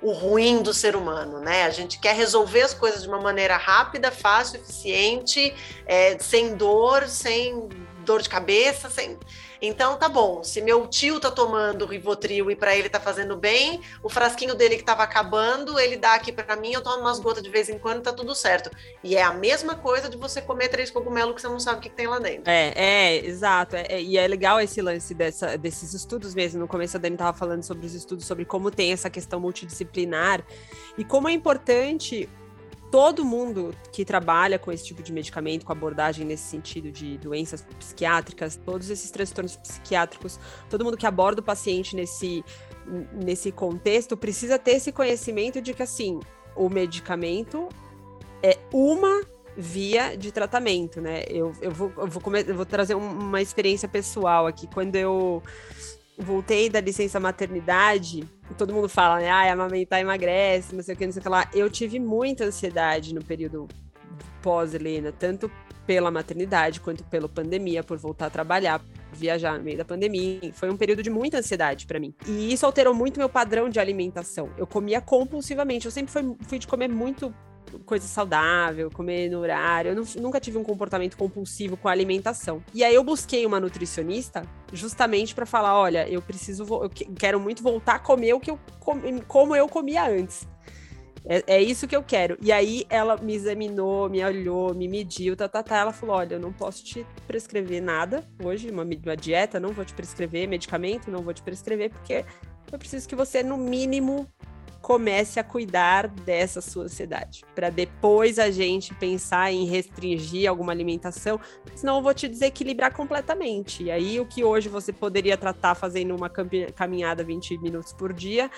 o 0.00 0.12
ruim 0.12 0.62
do 0.62 0.72
ser 0.72 0.94
humano, 0.94 1.40
né? 1.40 1.64
A 1.64 1.70
gente 1.70 1.98
quer 1.98 2.14
resolver 2.14 2.62
as 2.62 2.74
coisas 2.74 3.02
de 3.02 3.08
uma 3.08 3.20
maneira 3.20 3.56
rápida, 3.56 4.10
fácil, 4.12 4.60
eficiente, 4.60 5.54
é, 5.86 6.16
sem 6.18 6.54
dor, 6.54 7.08
sem 7.08 7.68
dor 8.08 8.22
de 8.22 8.28
cabeça, 8.28 8.88
sem 8.88 9.18
então 9.60 9.96
tá 9.96 10.08
bom, 10.08 10.44
se 10.44 10.60
meu 10.60 10.86
tio 10.86 11.18
tá 11.18 11.30
tomando 11.30 11.84
Rivotril 11.84 12.50
e 12.50 12.56
para 12.56 12.76
ele 12.76 12.88
tá 12.88 13.00
fazendo 13.00 13.36
bem, 13.36 13.80
o 14.02 14.08
frasquinho 14.08 14.54
dele 14.54 14.76
que 14.76 14.84
tava 14.84 15.02
acabando, 15.02 15.78
ele 15.78 15.96
dá 15.96 16.14
aqui 16.14 16.30
para 16.30 16.56
mim, 16.56 16.72
eu 16.72 16.80
tomo 16.80 17.00
umas 17.00 17.18
gotas 17.18 17.42
de 17.42 17.50
vez 17.50 17.68
em 17.68 17.78
quando, 17.78 18.02
tá 18.02 18.12
tudo 18.12 18.34
certo. 18.34 18.70
E 19.02 19.16
é 19.16 19.22
a 19.22 19.32
mesma 19.32 19.74
coisa 19.74 20.08
de 20.08 20.16
você 20.16 20.40
comer 20.40 20.68
três 20.68 20.90
cogumelos 20.90 21.34
que 21.34 21.40
você 21.40 21.48
não 21.48 21.58
sabe 21.58 21.78
o 21.78 21.80
que, 21.80 21.88
que 21.88 21.96
tem 21.96 22.06
lá 22.06 22.20
dentro. 22.20 22.44
É, 22.46 22.72
é, 22.76 23.26
exato. 23.26 23.74
É, 23.74 23.86
é, 23.88 24.00
e 24.00 24.16
é 24.16 24.26
legal 24.28 24.60
esse 24.60 24.80
lance 24.80 25.12
dessa, 25.12 25.58
desses 25.58 25.92
estudos 25.92 26.34
mesmo. 26.34 26.60
No 26.60 26.68
começo 26.68 26.96
a 26.96 27.00
Dani 27.00 27.16
tava 27.16 27.36
falando 27.36 27.64
sobre 27.64 27.84
os 27.84 27.94
estudos, 27.94 28.26
sobre 28.26 28.44
como 28.44 28.70
tem 28.70 28.92
essa 28.92 29.10
questão 29.10 29.40
multidisciplinar 29.40 30.44
e 30.96 31.04
como 31.04 31.28
é 31.28 31.32
importante 31.32 32.28
todo 32.90 33.24
mundo 33.24 33.74
que 33.92 34.04
trabalha 34.04 34.58
com 34.58 34.72
esse 34.72 34.84
tipo 34.84 35.02
de 35.02 35.12
medicamento, 35.12 35.64
com 35.64 35.72
abordagem 35.72 36.24
nesse 36.24 36.44
sentido 36.44 36.90
de 36.90 37.18
doenças 37.18 37.62
psiquiátricas, 37.78 38.56
todos 38.56 38.88
esses 38.90 39.10
transtornos 39.10 39.56
psiquiátricos, 39.56 40.38
todo 40.70 40.84
mundo 40.84 40.96
que 40.96 41.06
aborda 41.06 41.40
o 41.40 41.44
paciente 41.44 41.94
nesse, 41.94 42.44
nesse 43.12 43.52
contexto 43.52 44.16
precisa 44.16 44.58
ter 44.58 44.72
esse 44.72 44.92
conhecimento 44.92 45.60
de 45.60 45.74
que, 45.74 45.82
assim, 45.82 46.20
o 46.56 46.68
medicamento 46.68 47.68
é 48.42 48.58
uma 48.72 49.22
via 49.56 50.16
de 50.16 50.30
tratamento, 50.30 51.00
né? 51.00 51.24
Eu, 51.28 51.52
eu, 51.60 51.70
vou, 51.72 51.92
eu, 51.96 52.06
vou, 52.06 52.36
eu 52.36 52.54
vou 52.54 52.64
trazer 52.64 52.94
uma 52.94 53.42
experiência 53.42 53.88
pessoal 53.88 54.46
aqui. 54.46 54.68
Quando 54.72 54.94
eu 54.94 55.42
voltei 56.18 56.68
da 56.68 56.80
licença 56.80 57.20
maternidade, 57.20 58.24
todo 58.56 58.74
mundo 58.74 58.88
fala, 58.88 59.20
né? 59.20 59.30
Ah, 59.30 59.52
amamentar 59.52 60.00
emagrece, 60.00 60.74
não 60.74 60.82
sei 60.82 60.94
o 60.94 60.98
que, 60.98 61.06
não 61.06 61.12
sei 61.12 61.20
o 61.20 61.22
que 61.22 61.28
lá. 61.28 61.48
Eu 61.54 61.70
tive 61.70 61.98
muita 61.98 62.44
ansiedade 62.44 63.14
no 63.14 63.22
período 63.22 63.68
pós-Helena, 64.42 65.12
tanto 65.12 65.50
pela 65.86 66.10
maternidade 66.10 66.80
quanto 66.80 67.02
pela 67.04 67.28
pandemia, 67.28 67.82
por 67.82 67.96
voltar 67.96 68.26
a 68.26 68.30
trabalhar, 68.30 68.80
viajar 69.12 69.56
no 69.56 69.64
meio 69.64 69.78
da 69.78 69.84
pandemia. 69.84 70.52
Foi 70.52 70.68
um 70.68 70.76
período 70.76 71.02
de 71.02 71.08
muita 71.08 71.38
ansiedade 71.38 71.86
para 71.86 71.98
mim. 71.98 72.14
E 72.26 72.52
isso 72.52 72.66
alterou 72.66 72.92
muito 72.92 73.18
meu 73.18 73.28
padrão 73.28 73.70
de 73.70 73.80
alimentação. 73.80 74.50
Eu 74.58 74.66
comia 74.66 75.00
compulsivamente. 75.00 75.86
Eu 75.86 75.92
sempre 75.92 76.12
fui, 76.12 76.36
fui 76.42 76.58
de 76.58 76.66
comer 76.66 76.88
muito 76.88 77.34
coisa 77.84 78.06
saudável, 78.06 78.90
comer 78.90 79.30
no 79.30 79.38
horário. 79.38 79.90
Eu 79.90 79.96
não, 79.96 80.04
nunca 80.20 80.40
tive 80.40 80.58
um 80.58 80.64
comportamento 80.64 81.16
compulsivo 81.16 81.76
com 81.76 81.88
a 81.88 81.92
alimentação. 81.92 82.62
E 82.74 82.84
aí 82.84 82.94
eu 82.94 83.04
busquei 83.04 83.46
uma 83.46 83.60
nutricionista 83.60 84.42
justamente 84.72 85.34
para 85.34 85.46
falar, 85.46 85.78
olha, 85.78 86.08
eu 86.08 86.20
preciso, 86.20 86.64
eu 86.64 86.90
quero 87.16 87.40
muito 87.40 87.62
voltar 87.62 87.96
a 87.96 87.98
comer 87.98 88.34
o 88.34 88.40
que 88.40 88.50
eu 88.50 88.58
como 89.26 89.54
eu 89.54 89.68
comia 89.68 90.08
antes. 90.08 90.46
É, 91.24 91.42
é, 91.46 91.62
isso 91.62 91.86
que 91.86 91.94
eu 91.94 92.02
quero. 92.02 92.38
E 92.40 92.50
aí 92.50 92.86
ela 92.88 93.16
me 93.18 93.34
examinou, 93.34 94.08
me 94.08 94.24
olhou, 94.24 94.74
me 94.74 94.88
mediu, 94.88 95.36
tá, 95.36 95.46
tá, 95.46 95.62
tá. 95.62 95.76
Ela 95.76 95.92
falou: 95.92 96.16
olha, 96.16 96.34
eu 96.34 96.40
não 96.40 96.52
posso 96.52 96.82
te 96.82 97.06
prescrever 97.26 97.82
nada 97.82 98.24
hoje, 98.42 98.70
uma, 98.70 98.82
uma 98.82 99.16
dieta, 99.16 99.60
não 99.60 99.72
vou 99.72 99.84
te 99.84 99.92
prescrever 99.92 100.48
medicamento, 100.48 101.10
não 101.10 101.22
vou 101.22 101.34
te 101.34 101.42
prescrever, 101.42 101.90
porque 101.90 102.24
eu 102.72 102.78
preciso 102.78 103.06
que 103.06 103.14
você, 103.14 103.42
no 103.42 103.58
mínimo, 103.58 104.26
comece 104.88 105.38
a 105.38 105.44
cuidar 105.44 106.08
dessa 106.08 106.62
sua 106.62 106.84
ansiedade, 106.84 107.44
para 107.54 107.68
depois 107.68 108.38
a 108.38 108.50
gente 108.50 108.94
pensar 108.94 109.52
em 109.52 109.66
restringir 109.66 110.48
alguma 110.48 110.72
alimentação, 110.72 111.38
senão 111.74 111.96
eu 111.96 112.02
vou 112.02 112.14
te 112.14 112.26
desequilibrar 112.26 112.94
completamente. 112.96 113.82
E 113.82 113.90
aí 113.90 114.18
o 114.18 114.24
que 114.24 114.42
hoje 114.42 114.70
você 114.70 114.90
poderia 114.90 115.36
tratar 115.36 115.74
fazendo 115.74 116.16
uma 116.16 116.30
caminhada 116.30 117.22
20 117.22 117.58
minutos 117.58 117.92
por 117.92 118.14
dia, 118.14 118.50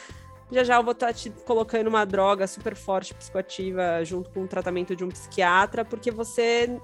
já 0.53 0.63
já 0.63 0.77
eu 0.77 0.85
vou 0.85 0.93
estar 0.93 1.09
tá 1.09 1.13
te 1.13 1.31
colocando 1.45 1.89
uma 1.89 2.05
droga 2.05 2.47
super 2.47 2.77
forte 2.77 3.13
psicoativa 3.13 4.05
junto 4.05 4.31
com 4.31 4.45
o 4.45 4.47
tratamento 4.47 4.95
de 4.95 5.03
um 5.03 5.09
psiquiatra, 5.09 5.85
porque 5.85 6.13
você 6.13 6.81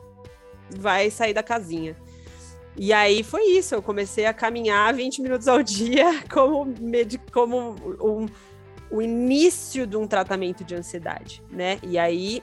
vai 0.76 1.08
sair 1.08 1.32
da 1.32 1.42
casinha. 1.44 1.96
E 2.76 2.92
aí 2.92 3.22
foi 3.22 3.44
isso, 3.50 3.76
eu 3.76 3.80
comecei 3.80 4.26
a 4.26 4.34
caminhar 4.34 4.92
20 4.92 5.22
minutos 5.22 5.46
ao 5.46 5.62
dia 5.62 6.20
como, 6.28 6.74
como 7.30 7.76
um, 8.02 8.26
o 8.90 9.02
início 9.02 9.86
de 9.86 9.96
um 9.96 10.06
tratamento 10.06 10.64
de 10.64 10.74
ansiedade, 10.74 11.42
né? 11.50 11.78
E 11.82 11.98
aí, 11.98 12.42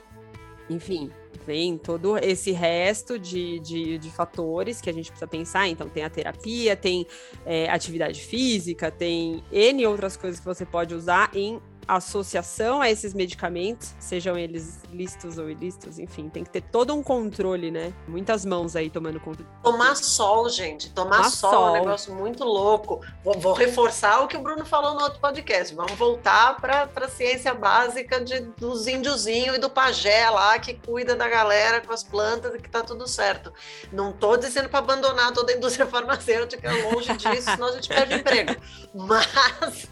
enfim, 0.68 1.10
vem 1.46 1.76
todo 1.76 2.16
esse 2.18 2.52
resto 2.52 3.18
de, 3.18 3.58
de, 3.60 3.98
de, 3.98 4.10
fatores 4.10 4.80
que 4.80 4.88
a 4.88 4.92
gente 4.92 5.10
precisa 5.10 5.26
pensar. 5.26 5.68
Então, 5.68 5.88
tem 5.88 6.04
a 6.04 6.10
terapia, 6.10 6.76
tem 6.76 7.06
é, 7.44 7.68
atividade 7.68 8.20
física, 8.20 8.90
tem 8.90 9.42
N 9.52 9.86
outras 9.86 10.16
coisas 10.16 10.40
que 10.40 10.46
você 10.46 10.64
pode 10.64 10.94
usar 10.94 11.30
em 11.34 11.60
associação 11.86 12.80
a 12.80 12.90
esses 12.90 13.14
medicamentos, 13.14 13.94
sejam 13.98 14.36
eles 14.36 14.80
listos 14.90 15.38
ou 15.38 15.50
ilícitos, 15.50 15.98
enfim, 15.98 16.28
tem 16.28 16.44
que 16.44 16.50
ter 16.50 16.62
todo 16.62 16.94
um 16.94 17.02
controle, 17.02 17.70
né? 17.70 17.92
Muitas 18.06 18.44
mãos 18.44 18.76
aí 18.76 18.88
tomando 18.88 19.20
conta. 19.20 19.44
Tomar 19.62 19.96
sol, 19.96 20.48
gente, 20.48 20.90
tomar, 20.90 21.16
tomar 21.16 21.30
sol, 21.30 21.50
sol, 21.50 21.68
é 21.68 21.70
um 21.70 21.82
negócio 21.82 22.14
muito 22.14 22.44
louco. 22.44 23.00
Vou, 23.22 23.38
vou, 23.38 23.52
reforçar 23.52 24.22
o 24.22 24.28
que 24.28 24.36
o 24.36 24.40
Bruno 24.40 24.64
falou 24.64 24.94
no 24.94 25.02
outro 25.02 25.20
podcast. 25.20 25.74
Vamos 25.74 25.92
voltar 25.92 26.60
para 26.60 26.88
a 26.94 27.08
ciência 27.08 27.54
básica 27.54 28.20
de, 28.20 28.40
dos 28.40 28.86
índiozinhos 28.86 29.56
e 29.56 29.58
do 29.58 29.70
pajé 29.70 30.30
lá 30.30 30.58
que 30.58 30.74
cuida 30.74 31.14
da 31.16 31.28
galera 31.28 31.80
com 31.80 31.92
as 31.92 32.02
plantas 32.02 32.54
e 32.54 32.58
que 32.58 32.68
tá 32.68 32.82
tudo 32.82 33.08
certo. 33.08 33.52
Não 33.92 34.12
tô 34.12 34.36
dizendo 34.36 34.68
para 34.68 34.78
abandonar 34.78 35.32
toda 35.32 35.52
a 35.52 35.56
indústria 35.56 35.86
farmacêutica, 35.94 36.70
longe 36.84 37.16
disso, 37.16 37.50
senão 37.50 37.68
a 37.68 37.72
gente 37.72 37.88
perde 37.88 38.14
emprego. 38.14 38.54
Mas 38.94 39.88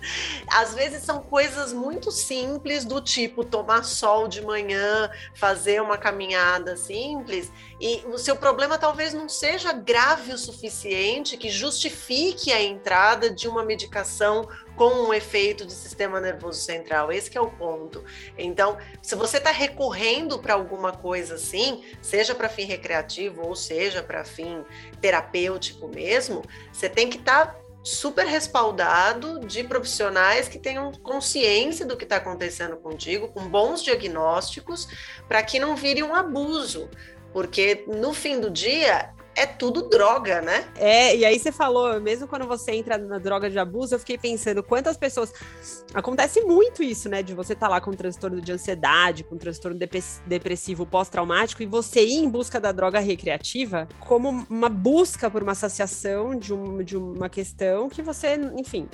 às 0.49 0.75
vezes 0.75 1.03
são 1.03 1.21
coisas 1.21 1.73
muito 1.83 2.13
simples, 2.13 2.85
do 2.85 3.01
tipo 3.01 3.45
tomar 3.45 3.83
sol 3.83 4.29
de 4.29 4.41
manhã, 4.41 5.11
fazer 5.35 5.83
uma 5.83 5.99
caminhada 5.99 6.77
simples, 6.77 7.51
e 7.81 8.03
o 8.07 8.17
seu 8.17 8.37
problema 8.37 8.79
talvez 8.79 9.13
não 9.13 9.29
seja 9.29 9.73
grave 9.73 10.33
o 10.33 10.39
suficiente 10.39 11.37
que 11.37 11.51
justifique 11.51 12.53
a 12.53 12.63
entrada 12.63 13.29
de 13.29 13.49
uma 13.49 13.65
medicação 13.65 14.49
com 14.77 15.09
um 15.09 15.13
efeito 15.13 15.67
de 15.67 15.73
sistema 15.73 16.21
nervoso 16.21 16.61
central. 16.61 17.13
Esse 17.13 17.37
é 17.37 17.41
o 17.41 17.51
ponto. 17.51 18.05
Então, 18.39 18.79
se 19.03 19.15
você 19.15 19.37
está 19.39 19.51
recorrendo 19.51 20.39
para 20.39 20.55
alguma 20.55 20.93
coisa 20.93 21.35
assim, 21.35 21.85
seja 22.01 22.35
para 22.35 22.49
fim 22.49 22.65
recreativo 22.65 23.47
ou 23.47 23.55
seja 23.55 24.03
para 24.03 24.25
fim 24.25 24.65
terapêutico 25.01 25.89
mesmo, 25.89 26.43
você 26.73 26.89
tem 26.89 27.11
que 27.11 27.19
estar 27.19 27.47
tá 27.47 27.62
super 27.83 28.27
respaldado 28.27 29.41
de 29.41 29.65
profissionais 29.65 30.49
que 30.49 30.59
tenham 30.59 30.93
consciência 30.93 31.85
do 31.85 31.97
que 31.97 32.05
está 32.05 32.17
acontecendo 32.17 32.77
contigo, 32.77 33.29
com 33.29 33.49
bons 33.49 33.83
diagnósticos, 33.83 34.89
para 35.29 35.43
que 35.43 35.59
não 35.59 35.75
vire 35.75 36.03
um 36.03 36.15
abuso. 36.15 36.89
Porque 37.33 37.85
no 37.87 38.13
fim 38.13 38.39
do 38.39 38.51
dia 38.51 39.13
é 39.35 39.47
tudo 39.47 39.89
droga, 39.89 40.41
né? 40.41 40.65
É, 40.77 41.17
e 41.17 41.25
aí 41.25 41.39
você 41.39 41.51
falou, 41.51 42.01
mesmo 42.01 42.29
quando 42.29 42.47
você 42.47 42.73
entra 42.73 42.99
na 42.99 43.19
droga 43.19 43.49
de 43.49 43.59
abuso, 43.59 43.95
eu 43.95 43.99
fiquei 43.99 44.19
pensando 44.19 44.63
quantas 44.63 44.97
pessoas. 44.97 45.33
Acontece 45.95 46.43
muito 46.43 46.83
isso, 46.83 47.09
né? 47.09 47.23
De 47.23 47.35
você 47.35 47.55
estar 47.55 47.67
tá 47.67 47.73
lá 47.73 47.81
com 47.81 47.93
transtorno 47.93 48.41
de 48.41 48.53
ansiedade, 48.53 49.25
com 49.25 49.37
transtorno 49.37 49.79
depressivo 50.27 50.85
pós-traumático, 50.85 51.63
e 51.63 51.67
você 51.67 52.05
ir 52.05 52.19
em 52.19 52.29
busca 52.29 52.61
da 52.61 52.73
droga 52.73 53.01
recreativa 53.01 53.89
como 54.01 54.47
uma 54.51 54.69
busca 54.69 55.31
por 55.31 55.43
uma 55.43 55.55
saciação 55.55 56.37
de, 56.37 56.53
um, 56.53 56.83
de 56.83 56.97
uma 56.97 57.29
questão 57.29 57.89
que 57.89 58.03
você, 58.03 58.39
enfim, 58.57 58.89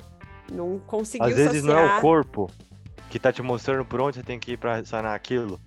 não 0.51 0.79
conseguiu 0.79 1.27
Às 1.27 1.35
vezes 1.35 1.61
saciar. 1.61 1.75
não 1.75 1.95
é 1.95 1.97
o 1.97 2.01
corpo 2.01 2.49
que 3.09 3.19
tá 3.19 3.33
te 3.33 3.41
mostrando 3.41 3.83
por 3.83 3.99
onde 3.99 4.17
você 4.17 4.23
tem 4.23 4.39
que 4.39 4.53
ir 4.53 4.57
pra 4.57 4.83
sanar 4.85 5.15
aquilo. 5.15 5.59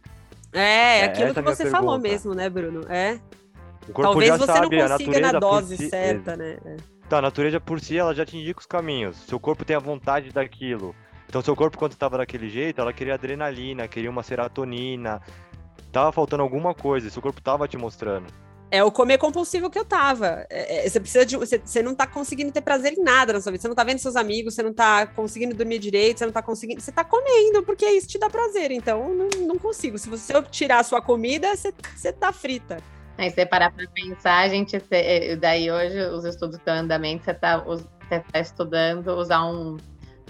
É, 0.53 1.01
é 1.01 1.05
aquilo 1.05 1.33
que 1.33 1.41
é 1.41 1.43
você 1.43 1.71
falou 1.71 1.99
mesmo, 1.99 2.35
né, 2.35 2.49
Bruno? 2.49 2.87
É. 2.91 3.19
O 3.89 3.93
corpo 3.93 4.03
Talvez 4.03 4.29
já 4.29 4.39
você 4.39 4.47
sabe, 4.47 4.77
não 4.77 4.89
consiga 4.89 5.21
na 5.21 5.39
dose 5.39 5.77
si, 5.77 5.89
certa, 5.89 6.37
né? 6.37 6.59
É. 6.65 6.77
Tá, 7.09 7.19
a 7.19 7.23
natureza 7.23 7.61
por 7.61 7.81
si, 7.81 7.99
ela 7.99 8.15
já 8.15 8.25
te 8.25 8.37
indica 8.37 8.61
os 8.61 8.67
caminhos. 8.67 9.17
Seu 9.17 9.39
corpo 9.39 9.65
tem 9.65 9.77
a 9.77 9.81
vontade 9.81 10.31
daquilo. 10.31 10.95
Então, 11.29 11.43
seu 11.43 11.57
corpo, 11.57 11.79
quando 11.79 11.93
estava 11.93 12.19
daquele 12.19 12.49
jeito, 12.49 12.81
ela 12.81 12.93
queria 12.93 13.15
adrenalina, 13.15 13.89
queria 13.89 14.11
uma 14.11 14.23
serotonina. 14.23 15.21
Tava 15.91 16.13
faltando 16.13 16.43
alguma 16.43 16.75
coisa, 16.75 17.11
seu 17.11 17.21
corpo 17.21 17.41
tava 17.41 17.67
te 17.67 17.77
mostrando. 17.77 18.27
É 18.71 18.83
o 18.83 18.91
comer 18.91 19.19
compulsivo 19.19 19.69
que 19.69 19.79
eu 19.79 19.85
tava. 19.85 20.47
É, 20.49 20.87
é, 20.87 20.89
você 20.89 20.99
precisa 20.99 21.27
de. 21.27 21.37
Você, 21.37 21.59
você, 21.59 21.83
não 21.83 21.95
tá 21.95 22.07
conseguindo 22.07 22.51
ter 22.51 22.63
prazer 22.63 22.95
em 22.95 23.03
nada 23.03 23.35
na 23.35 23.41
sua 23.43 23.53
vida. 23.53 23.61
Você 23.61 23.69
não 23.69 23.75
tá 23.75 23.85
vendo 23.85 23.99
seus 23.99 24.17
amigos, 24.17 24.55
você 24.55 24.63
não 24.63 24.73
tá 24.73 25.07
conseguindo 25.07 25.55
dormir 25.55 25.79
direito, 25.79 26.19
você 26.19 26.25
não 26.25 26.33
tá 26.33 26.41
conseguindo. 26.41 26.81
Você 26.81 26.91
tá 26.91 27.05
comendo, 27.05 27.63
porque 27.63 27.85
isso 27.85 28.09
te 28.09 28.19
dá 28.19 28.31
prazer. 28.31 28.71
Então, 28.71 29.15
não, 29.15 29.29
não 29.47 29.59
consigo. 29.59 29.99
Se 29.99 30.09
você 30.09 30.33
tirar 30.45 30.79
a 30.79 30.83
sua 30.83 31.03
comida, 31.03 31.55
você, 31.55 31.75
você 31.95 32.11
tá 32.15 32.33
frita. 32.33 32.79
Aí 33.23 33.31
você 33.31 33.47
parar 33.47 33.71
para 33.71 33.87
pensar, 33.87 34.39
a 34.39 34.49
gente 34.49 34.83
eh, 34.91 35.37
daí 35.37 35.71
hoje 35.71 35.97
os 36.07 36.25
estudos 36.25 36.57
estão 36.57 36.75
andamento, 36.75 37.23
você 37.23 37.31
está 37.31 37.63
tá 38.33 38.41
estudando 38.41 39.17
usar 39.17 39.45
um, 39.45 39.77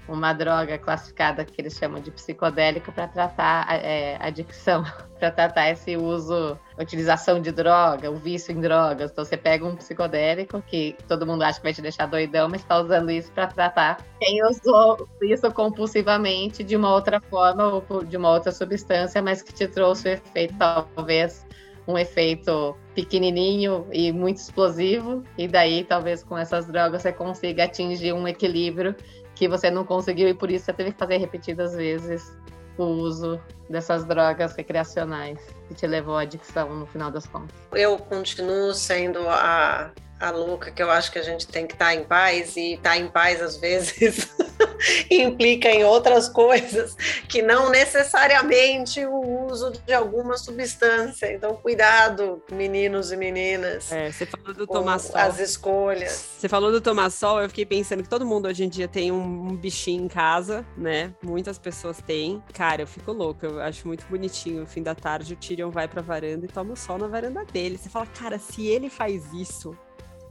uma 0.06 0.34
droga 0.34 0.76
classificada 0.76 1.42
que 1.42 1.58
eles 1.58 1.72
chamam 1.72 2.02
de 2.02 2.10
psicodélico 2.10 2.92
para 2.92 3.08
tratar 3.08 3.66
é, 3.82 4.18
adicção, 4.20 4.84
para 5.18 5.30
tratar 5.30 5.70
esse 5.70 5.96
uso, 5.96 6.58
utilização 6.78 7.40
de 7.40 7.50
droga, 7.50 8.10
o 8.10 8.16
vício 8.16 8.52
em 8.52 8.60
drogas. 8.60 9.10
Então 9.10 9.24
você 9.24 9.38
pega 9.38 9.64
um 9.64 9.74
psicodélico 9.74 10.60
que 10.60 10.94
todo 11.08 11.26
mundo 11.26 11.44
acha 11.44 11.60
que 11.60 11.64
vai 11.64 11.72
te 11.72 11.80
deixar 11.80 12.04
doidão, 12.04 12.46
mas 12.46 12.60
está 12.60 12.78
usando 12.78 13.10
isso 13.10 13.32
para 13.32 13.46
tratar 13.46 14.04
quem 14.20 14.44
usou 14.44 15.08
isso 15.22 15.50
compulsivamente 15.50 16.62
de 16.62 16.76
uma 16.76 16.92
outra 16.92 17.22
forma 17.22 17.82
ou 17.88 18.04
de 18.04 18.18
uma 18.18 18.28
outra 18.28 18.52
substância, 18.52 19.22
mas 19.22 19.40
que 19.40 19.54
te 19.54 19.66
trouxe 19.66 20.08
o 20.08 20.12
efeito 20.12 20.54
talvez 20.58 21.46
um 21.86 21.98
efeito 21.98 22.76
pequenininho 22.94 23.86
e 23.92 24.12
muito 24.12 24.38
explosivo, 24.38 25.24
e 25.38 25.48
daí 25.48 25.84
talvez 25.84 26.22
com 26.22 26.36
essas 26.36 26.66
drogas 26.66 27.02
você 27.02 27.12
consiga 27.12 27.64
atingir 27.64 28.12
um 28.12 28.28
equilíbrio 28.28 28.94
que 29.34 29.48
você 29.48 29.70
não 29.70 29.84
conseguiu 29.84 30.28
e 30.28 30.34
por 30.34 30.50
isso 30.50 30.66
você 30.66 30.72
teve 30.72 30.92
que 30.92 30.98
fazer 30.98 31.16
repetidas 31.16 31.74
vezes 31.74 32.36
o 32.76 32.84
uso 32.84 33.40
dessas 33.68 34.04
drogas 34.04 34.54
recreacionais 34.54 35.38
que 35.68 35.74
te 35.74 35.86
levou 35.86 36.16
à 36.16 36.22
adicção 36.22 36.74
no 36.74 36.86
final 36.86 37.10
das 37.10 37.26
contas. 37.26 37.56
Eu 37.72 37.98
continuo 37.98 38.74
sendo 38.74 39.28
a 39.28 39.90
a 40.22 40.30
louca 40.30 40.70
que 40.70 40.80
eu 40.80 40.88
acho 40.88 41.10
que 41.10 41.18
a 41.18 41.22
gente 41.22 41.48
tem 41.48 41.66
que 41.66 41.72
estar 41.72 41.86
tá 41.86 41.94
em 41.94 42.04
paz 42.04 42.56
e 42.56 42.74
estar 42.74 42.90
tá 42.90 42.96
em 42.96 43.08
paz 43.08 43.42
às 43.42 43.56
vezes 43.56 44.30
implica 45.10 45.68
em 45.68 45.84
outras 45.84 46.28
coisas 46.28 46.96
que 47.28 47.42
não 47.42 47.70
necessariamente 47.70 49.04
o 49.04 49.46
uso 49.46 49.72
de 49.72 49.92
alguma 49.92 50.36
substância. 50.36 51.32
Então, 51.32 51.54
cuidado, 51.56 52.42
meninos 52.50 53.12
e 53.12 53.16
meninas. 53.16 53.90
É, 53.92 54.10
você 54.10 54.26
falou 54.26 54.54
do 54.54 54.66
tomar 54.66 54.98
sol. 54.98 55.20
As 55.20 55.38
escolhas. 55.38 56.28
Você 56.38 56.48
falou 56.48 56.70
do 56.70 56.80
tomar 56.80 57.10
sol, 57.10 57.40
eu 57.40 57.48
fiquei 57.48 57.66
pensando 57.66 58.02
que 58.02 58.08
todo 58.08 58.26
mundo 58.26 58.46
hoje 58.46 58.64
em 58.64 58.68
dia 58.68 58.88
tem 58.88 59.12
um, 59.12 59.56
bichinho 59.56 60.04
em 60.04 60.08
casa, 60.08 60.66
né? 60.76 61.14
Muitas 61.22 61.58
pessoas 61.58 61.98
têm. 61.98 62.42
Cara, 62.52 62.82
eu 62.82 62.86
fico 62.86 63.12
louca, 63.12 63.46
eu 63.46 63.60
acho 63.60 63.86
muito 63.86 64.04
bonitinho. 64.06 64.60
No 64.60 64.66
fim 64.66 64.82
da 64.82 64.94
tarde, 64.94 65.34
o 65.34 65.36
Tyrion 65.36 65.70
vai 65.70 65.86
pra 65.86 66.02
varanda 66.02 66.46
e 66.46 66.48
toma 66.48 66.72
o 66.72 66.76
sol 66.76 66.98
na 66.98 67.06
varanda 67.06 67.44
dele. 67.44 67.78
Você 67.78 67.88
fala, 67.88 68.06
cara, 68.06 68.38
se 68.38 68.66
ele 68.66 68.88
faz 68.88 69.32
isso, 69.32 69.76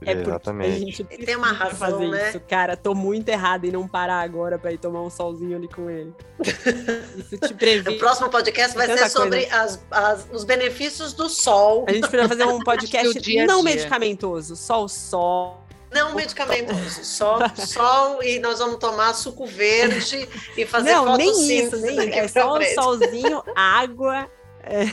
é 0.06 0.12
Exatamente. 0.12 0.70
a 0.70 0.78
gente 0.78 1.04
tem 1.04 1.36
uma 1.36 1.52
razão, 1.52 1.76
fazer 1.78 2.08
né? 2.08 2.28
isso. 2.28 2.40
Cara, 2.40 2.76
tô 2.76 2.94
muito 2.94 3.28
errada 3.28 3.66
em 3.66 3.70
não 3.70 3.86
parar 3.86 4.20
agora 4.20 4.58
para 4.58 4.72
ir 4.72 4.78
tomar 4.78 5.02
um 5.02 5.10
solzinho 5.10 5.56
ali 5.56 5.68
com 5.68 5.88
ele. 5.88 6.12
Isso 7.18 7.38
te 7.38 7.54
previne. 7.54 7.96
o 7.96 7.98
próximo 7.98 8.28
podcast 8.28 8.76
vai 8.76 8.86
ser 8.86 9.08
sobre 9.08 9.46
as, 9.46 9.84
as, 9.90 10.26
os 10.32 10.44
benefícios 10.44 11.12
do 11.12 11.28
sol. 11.28 11.84
A 11.88 11.92
gente 11.92 12.08
precisa 12.08 12.28
fazer 12.28 12.44
um 12.44 12.58
podcast 12.64 13.20
dia 13.20 13.46
não 13.46 13.62
medicamentoso, 13.62 14.56
só 14.56 14.84
o 14.84 14.88
sol. 14.88 15.62
Não 15.92 16.14
medicamentoso, 16.14 17.04
só 17.04 17.38
sol 17.54 18.22
e 18.22 18.38
nós 18.38 18.58
vamos 18.58 18.76
tomar 18.76 19.12
suco 19.12 19.44
verde 19.44 20.26
e 20.56 20.64
fazer 20.64 20.92
não, 20.92 21.16
nem 21.16 21.30
isso, 21.30 21.76
nem 21.76 22.08
isso. 22.08 22.18
É 22.18 22.28
só 22.28 22.56
um 22.56 22.64
solzinho, 22.74 23.42
água. 23.54 24.26
É. 24.62 24.84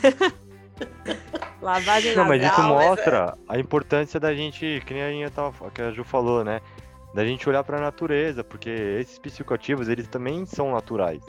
Lavagem 1.60 2.16
Não, 2.16 2.24
mas 2.24 2.42
isso 2.42 2.62
mostra 2.62 3.36
a 3.48 3.58
importância 3.58 4.18
da 4.18 4.34
gente, 4.34 4.82
que 4.86 4.94
nem 4.94 5.24
a, 5.24 5.30
tava, 5.30 5.70
que 5.70 5.82
a 5.82 5.90
Ju 5.90 6.04
falou, 6.04 6.42
né? 6.44 6.60
Da 7.14 7.24
gente 7.24 7.48
olhar 7.48 7.62
para 7.64 7.78
a 7.78 7.80
natureza, 7.80 8.42
porque 8.42 8.70
esses 8.70 9.18
psicoativos, 9.18 9.88
eles 9.88 10.08
também 10.08 10.46
são 10.46 10.72
naturais. 10.72 11.22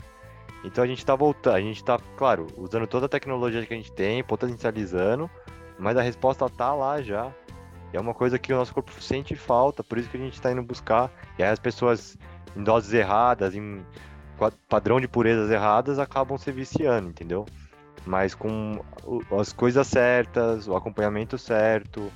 Então 0.63 0.83
a 0.83 0.87
gente 0.87 1.05
tá 1.05 1.15
voltando, 1.15 1.55
a 1.55 1.61
gente 1.61 1.83
tá, 1.83 1.99
claro, 2.15 2.47
usando 2.55 2.85
toda 2.85 3.07
a 3.07 3.09
tecnologia 3.09 3.65
que 3.65 3.73
a 3.73 3.77
gente 3.77 3.91
tem, 3.91 4.23
potencializando, 4.23 5.29
mas 5.77 5.97
a 5.97 6.01
resposta 6.01 6.47
tá 6.49 6.73
lá 6.73 7.01
já. 7.01 7.31
E 7.91 7.97
é 7.97 7.99
uma 7.99 8.13
coisa 8.13 8.39
que 8.39 8.53
o 8.53 8.55
nosso 8.55 8.73
corpo 8.73 8.91
sente 9.01 9.35
falta, 9.35 9.83
por 9.83 9.97
isso 9.97 10.09
que 10.09 10.17
a 10.17 10.19
gente 10.19 10.39
tá 10.39 10.51
indo 10.51 10.61
buscar. 10.61 11.11
E 11.37 11.43
aí 11.43 11.49
as 11.49 11.59
pessoas 11.59 12.17
em 12.55 12.63
doses 12.63 12.93
erradas, 12.93 13.55
em 13.55 13.83
padrão 14.69 14.99
de 15.01 15.07
purezas 15.07 15.49
erradas, 15.51 15.99
acabam 15.99 16.37
se 16.37 16.51
viciando, 16.51 17.09
entendeu? 17.09 17.45
Mas 18.05 18.33
com 18.33 18.83
as 19.39 19.53
coisas 19.53 19.85
certas, 19.87 20.67
o 20.67 20.75
acompanhamento 20.75 21.37
certo, 21.37 22.11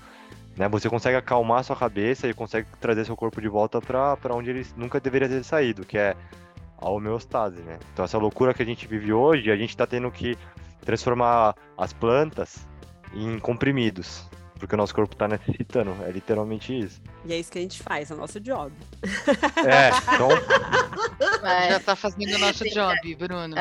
né? 0.58 0.68
Você 0.70 0.90
consegue 0.90 1.18
acalmar 1.18 1.64
sua 1.64 1.76
cabeça 1.76 2.28
e 2.28 2.34
consegue 2.34 2.68
trazer 2.80 3.06
seu 3.06 3.16
corpo 3.16 3.42
de 3.42 3.48
volta 3.48 3.82
para 3.82 4.34
onde 4.34 4.50
ele 4.50 4.66
nunca 4.76 5.00
deveria 5.00 5.28
ter 5.28 5.44
saído, 5.44 5.86
que 5.86 5.98
é 5.98 6.16
a 6.78 6.90
homeostase, 6.90 7.62
né? 7.62 7.78
Então 7.94 8.06
essa 8.06 8.18
loucura 8.18 8.54
que 8.54 8.64
a 8.64 8.66
gente 8.66 8.88
vive 8.88 9.12
hoje, 9.14 9.52
a 9.52 9.56
gente 9.56 9.70
está 9.70 9.86
tendo 9.86 10.10
que 10.12 10.38
transformar 10.82 11.56
as 11.78 11.92
plantas 11.94 12.68
em 13.14 13.40
comprimidos, 13.40 14.28
porque 14.58 14.76
o 14.76 14.78
nosso 14.78 14.94
corpo 14.94 15.14
está 15.14 15.28
necessitando, 15.28 15.96
é 16.06 16.12
literalmente 16.12 16.78
isso. 16.78 17.02
E 17.26 17.34
é 17.34 17.40
isso 17.40 17.52
que 17.52 17.60
a 17.60 17.62
gente 17.62 17.82
faz, 17.82 18.12
é 18.12 18.14
o 18.14 18.18
nosso 18.18 18.40
job. 18.40 18.72
É, 19.66 19.90
então... 20.14 20.30
Já 21.70 21.78
está 21.78 21.96
fazendo 21.96 22.36
o 22.36 22.40
nosso 22.40 22.64
job, 22.66 23.16
Bruno. 23.16 23.56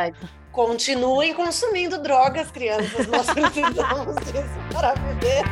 Continuem 0.55 1.35
consumindo 1.35 2.01
drogas, 2.01 2.49
crianças, 2.49 3.09
nós 3.09 3.27
precisamos 3.29 4.15
disso 4.27 4.55
para 4.71 4.95
viver. 4.95 5.43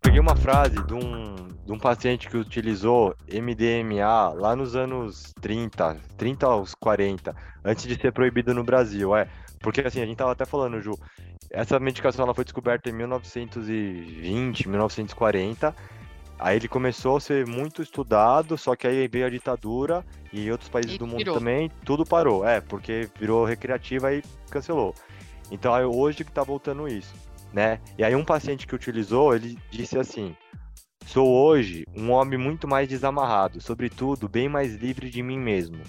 Peguei 0.00 0.20
uma 0.20 0.34
frase 0.34 0.82
de 0.84 0.94
um, 0.94 1.34
de 1.66 1.70
um 1.70 1.78
paciente 1.78 2.30
que 2.30 2.38
utilizou 2.38 3.14
MDMA 3.30 4.30
lá 4.32 4.56
nos 4.56 4.74
anos 4.74 5.34
30, 5.42 5.98
30 6.16 6.46
aos 6.46 6.74
40, 6.74 7.36
antes 7.62 7.86
de 7.86 8.00
ser 8.00 8.10
proibido 8.10 8.54
no 8.54 8.64
Brasil. 8.64 9.14
É, 9.14 9.28
porque 9.60 9.82
assim, 9.82 10.00
a 10.00 10.06
gente 10.06 10.16
tava 10.16 10.32
até 10.32 10.46
falando, 10.46 10.80
Ju, 10.80 10.98
essa 11.52 11.78
medicação 11.78 12.24
ela 12.24 12.34
foi 12.34 12.44
descoberta 12.44 12.88
em 12.88 12.92
1920, 12.92 14.68
1940. 14.68 15.74
Aí 16.38 16.56
ele 16.56 16.66
começou 16.66 17.18
a 17.18 17.20
ser 17.20 17.46
muito 17.46 17.82
estudado, 17.82 18.58
só 18.58 18.74
que 18.74 18.86
aí 18.86 19.06
veio 19.06 19.26
a 19.26 19.30
ditadura 19.30 20.04
e 20.32 20.50
outros 20.50 20.68
países 20.68 20.96
e 20.96 20.98
do 20.98 21.06
mundo 21.06 21.18
virou. 21.18 21.38
também, 21.38 21.70
tudo 21.84 22.04
parou. 22.04 22.44
É, 22.44 22.60
porque 22.60 23.08
virou 23.18 23.44
recreativa 23.44 24.12
e 24.12 24.22
cancelou. 24.50 24.92
Então 25.50 25.76
é 25.76 25.86
hoje 25.86 26.24
que 26.24 26.32
tá 26.32 26.42
voltando 26.42 26.88
isso 26.88 27.14
né? 27.52 27.78
E 27.98 28.04
aí 28.04 28.16
um 28.16 28.24
paciente 28.24 28.66
que 28.66 28.74
utilizou, 28.74 29.34
ele 29.34 29.58
disse 29.70 29.98
assim: 29.98 30.34
Sou 31.06 31.28
hoje 31.28 31.84
um 31.94 32.10
homem 32.10 32.38
muito 32.38 32.66
mais 32.66 32.88
desamarrado, 32.88 33.60
sobretudo 33.60 34.28
bem 34.28 34.48
mais 34.48 34.74
livre 34.74 35.10
de 35.10 35.22
mim 35.22 35.38
mesmo, 35.38 35.82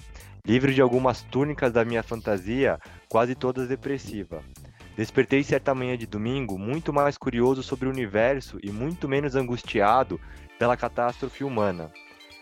livre 0.46 0.74
de 0.74 0.82
algumas 0.82 1.22
túnicas 1.24 1.72
da 1.72 1.86
minha 1.86 2.04
fantasia, 2.04 2.80
quase 3.08 3.34
todas 3.34 3.68
depressiva. 3.68 4.44
Despertei 4.96 5.44
certa 5.44 5.74
manhã 5.74 5.98
de 5.98 6.06
domingo 6.06 6.58
muito 6.58 6.94
mais 6.94 7.18
curioso 7.18 7.64
sobre 7.64 7.88
o 7.88 7.92
universo 7.92 8.60
e 8.62 8.72
muito 8.72 9.08
menos 9.10 9.36
angustiado 9.36 10.20
pela 10.60 10.78
catástrofe 10.78 11.44
humana. 11.44 11.92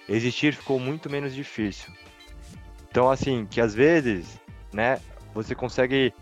Existir 0.07 0.53
ficou 0.53 0.79
muito 0.79 1.09
menos 1.09 1.33
difícil. 1.33 1.93
Então, 2.89 3.09
assim, 3.09 3.47
que 3.49 3.61
às 3.61 3.73
vezes, 3.73 4.39
né, 4.73 4.99
você 5.33 5.55
consegue 5.55 6.13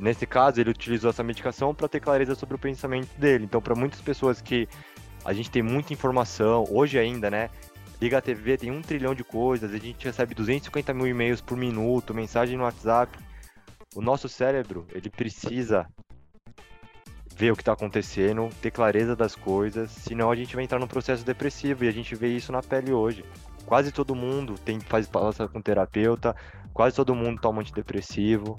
nesse 0.00 0.26
caso, 0.26 0.60
ele 0.60 0.70
utilizou 0.70 1.10
essa 1.10 1.22
medicação 1.22 1.74
para 1.74 1.88
ter 1.88 2.00
clareza 2.00 2.34
sobre 2.34 2.54
o 2.54 2.58
pensamento 2.58 3.10
dele. 3.18 3.44
Então, 3.44 3.60
para 3.60 3.74
muitas 3.74 4.00
pessoas 4.00 4.40
que 4.40 4.68
a 5.24 5.32
gente 5.32 5.50
tem 5.50 5.62
muita 5.62 5.92
informação, 5.92 6.64
hoje 6.70 6.98
ainda, 6.98 7.30
né? 7.30 7.50
Liga 8.00 8.18
a 8.18 8.20
TV, 8.20 8.56
tem 8.56 8.70
um 8.70 8.82
trilhão 8.82 9.14
de 9.14 9.24
coisas, 9.24 9.72
a 9.72 9.78
gente 9.78 10.04
recebe 10.04 10.34
250 10.34 10.92
mil 10.92 11.06
e-mails 11.06 11.40
por 11.40 11.56
minuto, 11.56 12.14
mensagem 12.14 12.56
no 12.56 12.64
WhatsApp. 12.64 13.16
O 13.94 14.00
nosso 14.00 14.28
cérebro, 14.28 14.86
ele 14.92 15.08
precisa 15.08 15.86
ver 17.36 17.52
o 17.52 17.56
que 17.56 17.62
está 17.62 17.72
acontecendo, 17.72 18.48
ter 18.60 18.70
clareza 18.70 19.16
das 19.16 19.34
coisas, 19.34 19.90
senão 19.90 20.30
a 20.30 20.36
gente 20.36 20.54
vai 20.54 20.64
entrar 20.64 20.78
num 20.78 20.86
processo 20.86 21.24
depressivo 21.24 21.84
e 21.84 21.88
a 21.88 21.92
gente 21.92 22.14
vê 22.14 22.28
isso 22.28 22.52
na 22.52 22.62
pele 22.62 22.92
hoje. 22.92 23.24
Quase 23.66 23.90
todo 23.90 24.14
mundo 24.14 24.56
tem 24.58 24.78
faz 24.80 25.06
palestra 25.08 25.48
com 25.48 25.60
terapeuta, 25.60 26.34
quase 26.72 26.94
todo 26.94 27.14
mundo 27.14 27.40
toma 27.40 27.60
antidepressivo. 27.60 28.56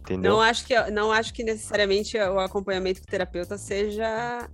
Entendeu? 0.00 0.32
Não 0.32 0.40
acho 0.40 0.64
que, 0.64 0.90
não 0.90 1.12
acho 1.12 1.34
que 1.34 1.44
necessariamente 1.44 2.16
o 2.16 2.38
acompanhamento 2.38 3.00
com 3.00 3.06
o 3.06 3.10
terapeuta 3.10 3.58
seja. 3.58 4.48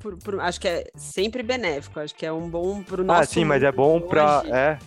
Por, 0.00 0.18
por, 0.18 0.40
acho 0.40 0.60
que 0.60 0.68
é 0.68 0.84
sempre 0.94 1.42
benéfico, 1.42 1.98
acho 1.98 2.14
que 2.14 2.26
é 2.26 2.32
um 2.32 2.48
bom 2.48 2.82
para 2.82 3.00
o 3.00 3.04
ah, 3.04 3.06
nosso. 3.06 3.20
Ah, 3.20 3.24
sim, 3.24 3.44
mas 3.44 3.62
é 3.62 3.72
bom 3.72 4.00
para. 4.00 4.42
É, 4.46 4.78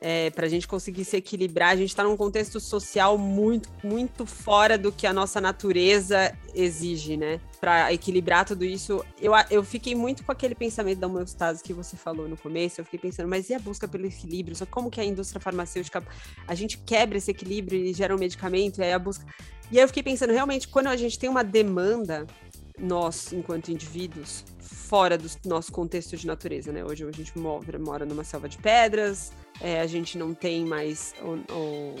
é, 0.00 0.30
para 0.30 0.46
a 0.46 0.48
gente 0.48 0.68
conseguir 0.68 1.04
se 1.04 1.16
equilibrar. 1.16 1.70
A 1.70 1.76
gente 1.76 1.90
está 1.90 2.04
num 2.04 2.16
contexto 2.16 2.60
social 2.60 3.18
muito, 3.18 3.68
muito 3.82 4.24
fora 4.24 4.78
do 4.78 4.92
que 4.92 5.06
a 5.06 5.12
nossa 5.12 5.40
natureza 5.40 6.34
exige, 6.54 7.16
né? 7.16 7.40
Para 7.60 7.92
equilibrar 7.92 8.44
tudo 8.44 8.64
isso, 8.64 9.04
eu, 9.20 9.32
eu 9.50 9.64
fiquei 9.64 9.94
muito 9.94 10.24
com 10.24 10.30
aquele 10.30 10.54
pensamento 10.54 10.98
da 10.98 11.06
homeostase 11.06 11.62
que 11.62 11.72
você 11.72 11.96
falou 11.96 12.28
no 12.28 12.36
começo. 12.36 12.80
Eu 12.80 12.84
fiquei 12.84 13.00
pensando, 13.00 13.28
mas 13.28 13.50
e 13.50 13.54
a 13.54 13.58
busca 13.58 13.88
pelo 13.88 14.06
equilíbrio? 14.06 14.54
Só 14.54 14.66
como 14.66 14.90
que 14.90 15.00
a 15.00 15.04
indústria 15.04 15.40
farmacêutica 15.40 16.02
a 16.46 16.54
gente 16.54 16.78
quebra 16.78 17.18
esse 17.18 17.30
equilíbrio 17.30 17.84
e 17.84 17.92
gera 17.92 18.14
um 18.14 18.18
medicamento? 18.18 18.78
E 18.78 18.84
aí 18.84 18.92
a 18.92 18.98
busca. 18.98 19.26
E 19.70 19.78
aí 19.78 19.84
eu 19.84 19.88
fiquei 19.88 20.02
pensando, 20.02 20.32
realmente, 20.32 20.68
quando 20.68 20.86
a 20.86 20.96
gente 20.96 21.18
tem 21.18 21.28
uma 21.28 21.44
demanda, 21.44 22.26
nós, 22.78 23.32
enquanto 23.32 23.70
indivíduos, 23.70 24.44
fora 24.60 25.18
do 25.18 25.28
nosso 25.44 25.72
contexto 25.72 26.16
de 26.16 26.26
natureza, 26.26 26.72
né? 26.72 26.84
Hoje 26.84 27.04
a 27.04 27.10
gente 27.10 27.36
mora, 27.38 27.78
mora 27.78 28.06
numa 28.06 28.24
selva 28.24 28.48
de 28.48 28.56
pedras, 28.58 29.32
é, 29.60 29.80
a 29.80 29.86
gente 29.86 30.16
não 30.16 30.34
tem 30.34 30.64
mais 30.64 31.14
o, 31.20 31.52
o, 31.52 31.96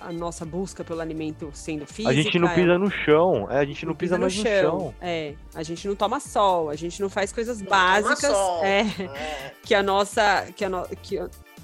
a 0.00 0.12
nossa 0.12 0.44
busca 0.44 0.84
pelo 0.84 1.00
alimento 1.00 1.50
sendo 1.52 1.86
física. 1.86 2.10
A 2.10 2.14
gente 2.14 2.38
não 2.38 2.48
pisa 2.48 2.72
é, 2.72 2.78
no 2.78 2.90
chão, 2.90 3.48
é, 3.50 3.58
a 3.58 3.64
gente 3.64 3.86
não, 3.86 3.94
pisa, 3.94 4.16
pisa 4.16 4.18
mais 4.18 4.36
no 4.36 4.42
chão. 4.42 4.74
no 4.74 4.80
chão. 4.80 4.94
É, 5.00 5.34
a 5.54 5.62
gente 5.62 5.88
não 5.88 5.96
toma 5.96 6.20
sol, 6.20 6.70
a 6.70 6.76
gente 6.76 7.00
não 7.00 7.08
faz 7.08 7.32
coisas 7.32 7.60
não 7.60 7.68
básicas 7.68 8.36
é, 8.62 8.80
é, 8.80 9.54
que 9.62 9.74
a 9.74 9.82
nossa 9.82 10.46
que 10.54 10.64
a 10.64 10.68
no, 10.68 10.86
que, 11.02 11.18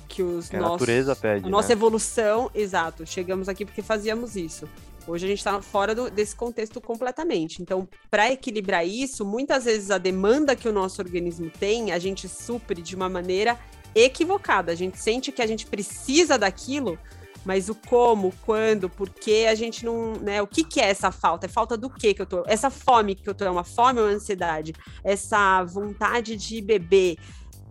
que 0.09 0.23
os 0.23 0.49
que 0.49 0.57
nossos, 0.57 0.69
a 0.69 0.73
natureza 0.73 1.17
pede, 1.17 1.47
a 1.47 1.51
nossa 1.51 1.69
né? 1.69 1.75
evolução, 1.75 2.51
exato. 2.55 3.07
Chegamos 3.07 3.49
aqui 3.49 3.65
porque 3.65 3.83
fazíamos 3.83 4.35
isso. 4.35 4.69
Hoje 5.07 5.25
a 5.25 5.29
gente 5.29 5.39
está 5.39 5.63
fora 5.63 5.95
do, 5.95 6.11
desse 6.11 6.35
contexto 6.35 6.81
completamente. 6.81 7.63
Então, 7.63 7.89
para 8.11 8.33
equilibrar 8.33 8.85
isso, 8.85 9.25
muitas 9.25 9.65
vezes 9.65 9.91
a 9.93 9.99
demanda 9.99 10.57
que 10.57 10.69
o 10.69 10.73
nosso 10.73 11.01
organismo 11.01 11.49
tem, 11.49 11.93
a 11.93 11.99
gente 11.99 12.29
supre 12.29 12.83
de 12.83 12.97
uma 12.97 13.09
maneira 13.09 13.57
equivocada. 14.05 14.71
A 14.73 14.75
gente 14.75 14.99
sente 14.99 15.33
que 15.33 15.43
a 15.43 15.47
gente 15.47 15.67
precisa 15.67 16.39
daquilo, 16.39 16.99
mas 17.45 17.69
o 17.69 17.75
como, 17.75 18.33
quando, 18.45 18.91
por 18.91 19.09
que 19.09 19.47
a 19.47 19.55
gente 19.55 19.85
não, 19.85 20.15
né? 20.15 20.43
O 20.43 20.47
que, 20.47 20.65
que 20.65 20.81
é 20.81 20.89
essa 20.89 21.11
falta? 21.11 21.47
É 21.47 21.49
falta 21.49 21.77
do 21.77 21.89
que 21.89 22.13
que 22.13 22.21
eu 22.21 22.27
tô? 22.27 22.45
Essa 22.47 22.71
fome 22.71 23.15
que 23.15 23.29
eu 23.29 23.35
tô 23.35 23.45
é 23.45 23.51
uma 23.51 23.65
fome 23.65 24.01
ou 24.01 24.07
ansiedade? 24.07 24.75
Essa 25.03 25.63
vontade 25.65 26.37
de 26.37 26.61
beber 26.61 27.17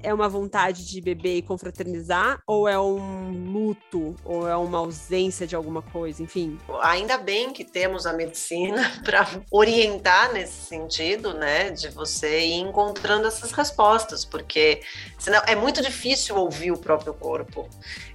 é 0.06 0.14
uma 0.14 0.30
vontade 0.30 0.86
de 0.86 1.02
beber 1.02 1.38
e 1.38 1.42
confraternizar, 1.42 2.40
ou 2.46 2.68
é 2.70 2.80
um 2.80 3.52
luto, 3.52 4.16
ou 4.24 4.48
é 4.48 4.56
uma 4.56 4.78
ausência 4.78 5.48
de 5.48 5.56
alguma 5.56 5.82
coisa, 5.82 6.22
enfim. 6.22 6.60
Ainda 6.82 7.18
bem 7.18 7.52
que 7.52 7.66
temos 7.66 8.06
a 8.06 8.14
medicina 8.14 8.92
para 9.04 9.28
orientar 9.52 10.32
nesse 10.32 10.68
sentido, 10.68 11.34
né, 11.34 11.72
de 11.72 11.90
você 11.90 12.42
ir 12.42 12.60
encontrando 12.60 13.28
essas 13.28 13.52
respostas, 13.52 14.24
porque 14.24 14.82
senão 15.18 15.42
é 15.48 15.56
muito 15.56 15.82
difícil 15.82 16.36
ouvir 16.36 16.72
o 16.72 16.78
próprio 16.78 17.14
corpo. 17.14 17.68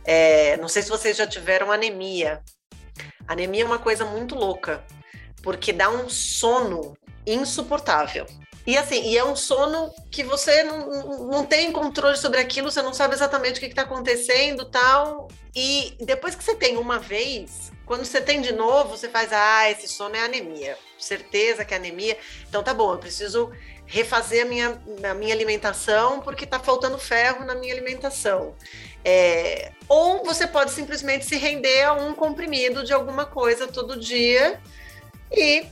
É, 0.05 0.57
não 0.59 0.69
sei 0.69 0.83
se 0.83 0.89
vocês 0.89 1.17
já 1.17 1.27
tiveram 1.27 1.73
anemia. 1.73 2.41
Anemia 3.27 3.63
é 3.63 3.67
uma 3.67 3.81
coisa 3.81 4.05
muito 4.05 4.37
louca, 4.37 4.85
porque 5.43 5.73
dá 5.73 5.91
um 5.91 6.09
sono 6.09 6.97
insuportável. 7.27 8.27
E 8.71 8.79
assim, 8.79 9.03
e 9.03 9.19
é 9.19 9.25
um 9.25 9.35
sono 9.35 9.93
que 10.13 10.23
você 10.23 10.63
não, 10.63 11.27
não 11.27 11.45
tem 11.45 11.73
controle 11.73 12.17
sobre 12.17 12.39
aquilo, 12.39 12.71
você 12.71 12.81
não 12.81 12.95
sabe 12.95 13.15
exatamente 13.15 13.57
o 13.57 13.61
que 13.61 13.67
está 13.67 13.83
acontecendo 13.83 14.65
tal. 14.65 15.27
E 15.57 15.97
depois 15.99 16.37
que 16.37 16.45
você 16.45 16.55
tem 16.55 16.77
uma 16.77 16.97
vez, 16.97 17.73
quando 17.85 18.05
você 18.05 18.21
tem 18.21 18.41
de 18.41 18.53
novo, 18.53 18.97
você 18.97 19.09
faz, 19.09 19.33
ah, 19.33 19.69
esse 19.69 19.89
sono 19.89 20.15
é 20.15 20.21
anemia. 20.21 20.79
Certeza 20.97 21.65
que 21.65 21.75
é 21.75 21.79
anemia. 21.79 22.17
Então 22.49 22.63
tá 22.63 22.73
bom, 22.73 22.93
eu 22.93 22.99
preciso 22.99 23.51
refazer 23.87 24.47
a 24.47 24.49
minha, 24.49 24.81
a 25.03 25.15
minha 25.15 25.35
alimentação 25.35 26.21
porque 26.21 26.45
está 26.45 26.61
faltando 26.61 26.97
ferro 26.97 27.45
na 27.45 27.57
minha 27.57 27.75
alimentação. 27.75 28.55
É, 29.05 29.73
ou 29.89 30.25
você 30.25 30.47
pode 30.47 30.71
simplesmente 30.71 31.25
se 31.25 31.37
render 31.37 31.83
a 31.83 31.95
um 31.95 32.15
comprimido 32.15 32.85
de 32.85 32.93
alguma 32.93 33.27
coisa 33.27 33.67
todo 33.67 33.99
dia 33.99 34.61
e 35.33 35.67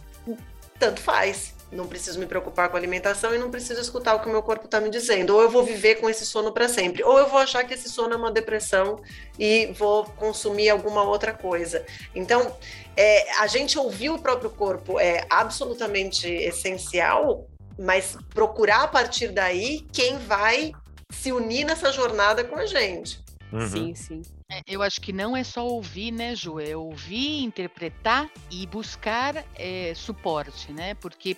tanto 0.81 1.01
faz 1.01 1.57
não 1.71 1.87
preciso 1.87 2.19
me 2.19 2.27
preocupar 2.27 2.69
com 2.69 2.77
a 2.77 2.81
alimentação 2.81 3.35
e 3.35 3.39
não 3.39 3.51
preciso 3.51 3.81
escutar 3.81 4.15
o 4.15 4.21
que 4.21 4.29
o 4.29 4.33
meu 4.33 4.43
corpo 4.43 4.65
está 4.65 4.81
me 4.81 4.91
dizendo. 4.91 5.35
Ou 5.35 5.43
eu 5.43 5.51
vou 5.51 5.63
viver 5.63 5.97
com 5.97 6.09
esse 6.09 6.25
sono 6.25 6.53
para 6.53 6.69
sempre, 6.69 7.03
ou 7.03 7.19
eu 7.19 7.29
vou 7.29 7.39
achar 7.39 7.65
que 7.65 7.75
esse 7.75 7.89
sono 7.89 8.15
é 8.15 8.17
uma 8.17 8.31
depressão 8.31 9.01
e 9.39 9.67
vou 9.79 10.05
consumir 10.05 10.71
alguma 10.71 11.03
outra 11.03 11.33
coisa. 11.33 11.85
Então, 12.15 12.57
é, 12.97 13.31
a 13.41 13.47
gente 13.47 13.79
ouvir 13.79 14.11
o 14.11 14.19
próprio 14.19 14.51
corpo 14.51 14.99
é 14.99 15.27
absolutamente 15.29 16.27
essencial, 16.27 17.47
mas 17.79 18.17
procurar 18.31 18.85
a 18.85 18.89
partir 18.89 19.29
daí 19.29 19.87
quem 19.93 20.19
vai 20.19 20.73
se 21.11 21.33
unir 21.33 21.65
nessa 21.65 21.93
jornada 21.93 22.45
com 22.45 22.57
a 22.57 22.67
gente. 22.67 23.23
Uhum. 23.53 23.69
Sim, 23.69 23.95
sim. 23.95 24.23
É, 24.51 24.63
eu 24.67 24.83
acho 24.83 25.01
que 25.01 25.13
não 25.13 25.37
é 25.37 25.45
só 25.45 25.67
ouvir, 25.67 26.11
né, 26.11 26.35
Ju? 26.35 26.59
É 26.59 26.77
ouvir, 26.77 27.43
interpretar 27.43 28.31
e 28.51 28.67
buscar 28.67 29.45
é, 29.55 29.93
suporte, 29.95 30.73
né? 30.73 30.95
Porque 30.95 31.37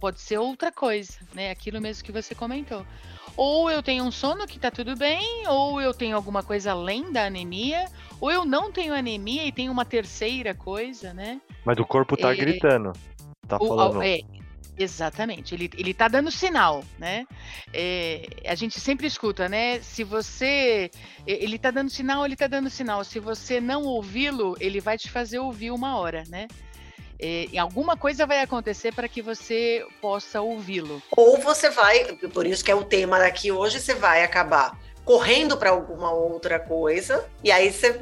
pode 0.00 0.20
ser 0.20 0.38
outra 0.38 0.70
coisa, 0.72 1.14
né? 1.34 1.50
Aquilo 1.50 1.80
mesmo 1.80 2.04
que 2.04 2.12
você 2.12 2.34
comentou. 2.34 2.84
Ou 3.36 3.70
eu 3.70 3.82
tenho 3.82 4.04
um 4.04 4.10
sono 4.10 4.46
que 4.46 4.58
tá 4.58 4.70
tudo 4.70 4.96
bem, 4.96 5.46
ou 5.48 5.80
eu 5.80 5.94
tenho 5.94 6.16
alguma 6.16 6.42
coisa 6.42 6.72
além 6.72 7.10
da 7.10 7.24
anemia, 7.24 7.86
ou 8.20 8.30
eu 8.30 8.44
não 8.44 8.70
tenho 8.70 8.94
anemia 8.94 9.44
e 9.46 9.52
tenho 9.52 9.72
uma 9.72 9.84
terceira 9.84 10.54
coisa, 10.54 11.14
né? 11.14 11.40
Mas 11.64 11.78
o 11.78 11.84
corpo 11.84 12.16
tá 12.16 12.32
é, 12.32 12.36
gritando. 12.36 12.92
Tá 13.48 13.56
o, 13.58 13.68
falando. 13.68 14.02
É, 14.02 14.20
Exatamente, 14.78 15.54
ele, 15.54 15.70
ele 15.76 15.92
tá 15.92 16.08
dando 16.08 16.30
sinal, 16.30 16.82
né? 16.98 17.26
É, 17.72 18.26
a 18.46 18.54
gente 18.54 18.80
sempre 18.80 19.06
escuta, 19.06 19.48
né? 19.48 19.80
Se 19.80 20.02
você. 20.02 20.90
Ele 21.26 21.58
tá 21.58 21.70
dando 21.70 21.90
sinal, 21.90 22.24
ele 22.24 22.36
tá 22.36 22.46
dando 22.46 22.70
sinal. 22.70 23.04
Se 23.04 23.20
você 23.20 23.60
não 23.60 23.82
ouvi-lo, 23.82 24.56
ele 24.58 24.80
vai 24.80 24.96
te 24.96 25.10
fazer 25.10 25.38
ouvir 25.38 25.70
uma 25.70 25.98
hora, 25.98 26.24
né? 26.28 26.48
É, 27.24 27.46
alguma 27.56 27.96
coisa 27.96 28.26
vai 28.26 28.40
acontecer 28.40 28.92
para 28.92 29.06
que 29.06 29.22
você 29.22 29.86
possa 30.00 30.40
ouvi-lo. 30.40 31.00
Ou 31.16 31.38
você 31.38 31.70
vai, 31.70 32.04
por 32.16 32.44
isso 32.44 32.64
que 32.64 32.70
é 32.70 32.74
o 32.74 32.82
tema 32.82 33.20
daqui 33.20 33.52
hoje, 33.52 33.78
você 33.78 33.94
vai 33.94 34.24
acabar 34.24 34.76
correndo 35.04 35.56
para 35.56 35.70
alguma 35.70 36.10
outra 36.12 36.58
coisa, 36.58 37.24
e 37.42 37.50
aí 37.52 37.72
você 37.72 38.00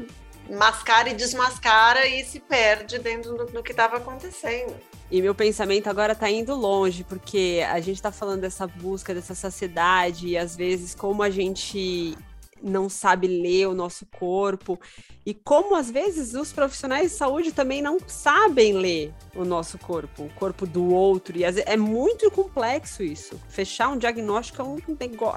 mascara 0.51 1.11
e 1.11 1.15
desmascara 1.15 2.07
e 2.07 2.25
se 2.25 2.41
perde 2.41 2.99
dentro 2.99 3.37
do, 3.37 3.47
do 3.47 3.63
que 3.63 3.71
estava 3.73 3.99
acontecendo. 3.99 4.75
E 5.11 5.21
meu 5.21 5.35
pensamento 5.35 5.89
agora 5.89 6.15
tá 6.15 6.31
indo 6.31 6.55
longe, 6.55 7.05
porque 7.05 7.65
a 7.69 7.81
gente 7.81 8.01
tá 8.01 8.13
falando 8.13 8.41
dessa 8.41 8.67
busca, 8.67 9.13
dessa 9.13 9.35
saciedade, 9.35 10.29
e 10.29 10.39
às 10.39 10.57
vezes 10.57 10.95
como 10.95 11.23
a 11.23 11.31
gente 11.31 12.17
não 12.63 12.89
sabe 12.89 13.27
ler 13.27 13.67
o 13.69 13.75
nosso 13.75 14.07
corpo 14.07 14.79
e 15.25 15.35
como 15.35 15.75
às 15.75 15.91
vezes 15.91 16.35
os 16.35 16.53
profissionais 16.53 17.11
de 17.11 17.17
saúde 17.17 17.53
também 17.53 17.83
não 17.83 17.99
sabem 18.07 18.73
ler 18.73 19.13
o 19.35 19.45
nosso 19.45 19.79
corpo, 19.79 20.25
o 20.25 20.35
corpo 20.35 20.67
do 20.67 20.93
outro 20.93 21.37
e 21.37 21.45
é 21.45 21.77
muito 21.77 22.31
complexo 22.31 23.03
isso. 23.03 23.41
Fechar 23.49 23.89
um 23.89 23.99
diagnóstico 23.99 24.63
é, 24.63 24.65
um, 24.65 24.79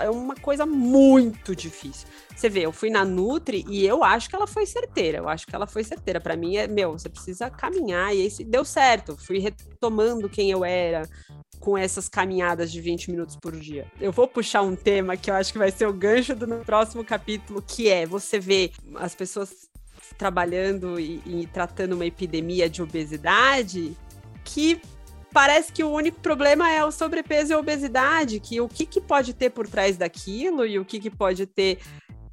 é 0.02 0.10
uma 0.10 0.36
coisa 0.36 0.66
muito 0.66 1.56
difícil. 1.56 2.08
Você 2.36 2.50
vê, 2.50 2.62
eu 2.62 2.72
fui 2.72 2.90
na 2.90 3.06
Nutri 3.06 3.64
e 3.70 3.86
eu 3.86 4.04
acho 4.04 4.30
que 4.30 4.36
ela 4.36 4.48
foi 4.48 4.66
certeira. 4.66 5.20
Eu 5.20 5.30
acho 5.30 5.46
que 5.46 5.56
ela 5.56 5.68
foi 5.68 5.84
certeira. 5.84 6.20
Para 6.20 6.36
mim 6.36 6.58
é, 6.58 6.68
meu, 6.68 6.94
você 6.94 7.10
precisa 7.10 7.50
caminhar 7.50 8.16
e 8.16 8.22
aí 8.22 8.46
deu 8.46 8.66
certo. 8.66 9.16
Fui 9.18 9.40
retomando 9.40 10.30
quem 10.30 10.50
eu 10.50 10.66
era, 10.66 11.08
com 11.64 11.78
essas 11.78 12.10
caminhadas 12.10 12.70
de 12.70 12.82
20 12.82 13.10
minutos 13.10 13.38
por 13.38 13.56
dia. 13.56 13.88
Eu 14.02 14.12
vou 14.12 14.28
puxar 14.28 14.62
um 14.64 14.76
tema 14.76 15.16
que 15.16 15.32
eu 15.32 15.34
acho 15.34 15.54
que 15.54 15.58
vai 15.58 15.72
ser 15.72 15.88
o 15.88 15.94
gancho 15.94 16.36
do 16.36 16.46
próximo 16.66 17.06
capítulo, 17.06 17.64
que 17.66 17.88
é 17.88 18.06
você 18.06 18.38
vê 18.38 18.74
as 18.96 19.16
pessoas 19.16 19.70
trabalhando 20.18 21.00
e, 21.00 21.22
e 21.26 21.48
tratando 21.54 21.94
uma 21.94 22.06
epidemia 22.06 22.70
de 22.70 22.82
obesidade 22.82 23.96
que 24.44 24.82
parece 25.32 25.72
que 25.72 25.86
o 25.86 25.90
único 25.90 26.20
problema 26.20 26.70
é 26.70 26.84
o 26.84 26.92
sobrepeso 26.92 27.54
e 27.54 27.56
a 27.56 27.60
obesidade, 27.60 28.42
que 28.42 28.60
o 28.60 28.68
que, 28.68 28.86
que 28.86 29.00
pode 29.00 29.34
ter 29.34 29.50
por 29.50 29.66
trás 29.66 29.96
daquilo 29.96 30.66
e 30.66 30.78
o 30.78 30.84
que, 30.84 31.00
que 31.00 31.10
pode 31.10 31.46
ter 31.46 31.80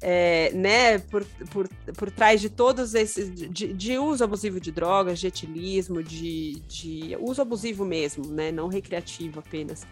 é, 0.01 0.51
né, 0.53 0.97
por, 0.97 1.23
por, 1.51 1.69
por 1.95 2.11
trás 2.11 2.41
de 2.41 2.49
todos 2.49 2.95
esses, 2.95 3.31
de, 3.33 3.73
de, 3.73 3.97
uso 3.97 4.23
abusivo 4.23 4.59
de 4.59 4.71
drogas, 4.71 5.19
de 5.19 5.27
etilismo, 5.27 6.01
de, 6.01 6.59
de 6.67 7.17
uso 7.19 7.41
abusivo 7.41 7.85
mesmo, 7.85 8.25
né, 8.25 8.51
não 8.51 8.67
recreativo 8.67 9.39
apenas 9.39 9.85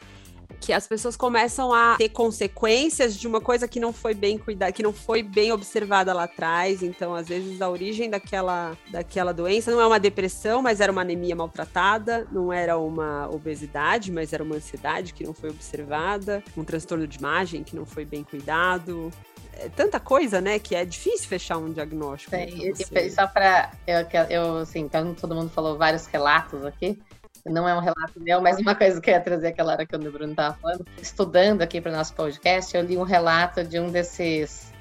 que 0.60 0.74
as 0.74 0.88
pessoas 0.88 1.16
começam 1.16 1.74
a 1.74 1.96
ter 1.96 2.10
consequências 2.10 3.16
de 3.16 3.28
uma 3.28 3.40
coisa 3.40 3.68
que 3.68 3.80
não 3.80 3.94
foi 3.94 4.14
bem 4.14 4.38
cuidada, 4.38 4.72
que 4.72 4.84
não 4.84 4.92
foi 4.92 5.24
bem 5.24 5.52
observada 5.52 6.14
lá 6.14 6.24
atrás. 6.24 6.84
Então, 6.84 7.16
às 7.16 7.28
vezes, 7.28 7.62
a 7.62 7.70
origem 7.70 8.10
daquela, 8.10 8.78
daquela 8.92 9.34
doença 9.34 9.72
não 9.72 9.80
é 9.80 9.88
uma 9.88 10.00
depressão, 10.00 10.62
mas 10.62 10.82
era 10.82 10.92
uma 10.92 11.02
anemia 11.02 11.36
maltratada, 11.36 12.28
não 12.32 12.52
era 12.52 12.78
uma 12.78 13.30
obesidade, 13.30 14.12
mas 14.12 14.34
era 14.34 14.44
uma 14.44 14.56
ansiedade 14.56 15.14
que 15.14 15.24
não 15.24 15.34
foi 15.34 15.50
observada, 15.50 16.44
um 16.58 16.64
transtorno 16.64 17.08
de 17.08 17.18
imagem 17.18 17.64
que 17.64 17.76
não 17.76 17.86
foi 17.86 18.04
bem 18.04 18.24
cuidado, 18.24 19.12
é 19.54 19.70
tanta 19.70 20.00
coisa, 20.00 20.40
né, 20.40 20.60
que 20.60 20.76
é 20.76 20.86
difícil 20.86 21.28
fechar 21.28 21.58
um 21.58 21.72
diagnóstico. 21.72 22.36
É, 22.36 22.50
e, 22.50 22.72
e, 22.72 23.10
só 23.12 23.28
para 23.28 23.72
eu, 23.86 24.08
eu, 24.30 24.58
assim, 24.58 24.80
então 24.80 25.14
todo 25.14 25.36
mundo 25.36 25.50
falou 25.50 25.78
vários 25.78 26.06
relatos 26.08 26.66
aqui. 26.66 27.00
Não 27.46 27.68
é 27.68 27.74
um 27.74 27.80
relato 27.80 28.20
meu, 28.20 28.42
mas 28.42 28.60
uma 28.60 28.76
coisa 28.76 29.00
que 29.00 29.10
eu 29.10 29.14
ia 29.14 29.22
trazer 29.22 29.48
aquela 29.48 29.74
hora 29.74 29.86
que 29.86 29.96
o 29.96 30.00
Bruno 30.00 30.32
estava 30.32 30.56
falando. 30.56 30.86
Estudando 31.02 31.62
aqui 31.62 31.80
para 31.80 31.92
o 31.92 31.96
nosso 31.96 32.14
podcast, 32.14 32.76
eu 32.76 32.84
li 32.84 32.98
um 32.98 33.04
relato 33.04 33.64
de 33.64 33.80
um 33.80 33.90
desses 33.90 34.72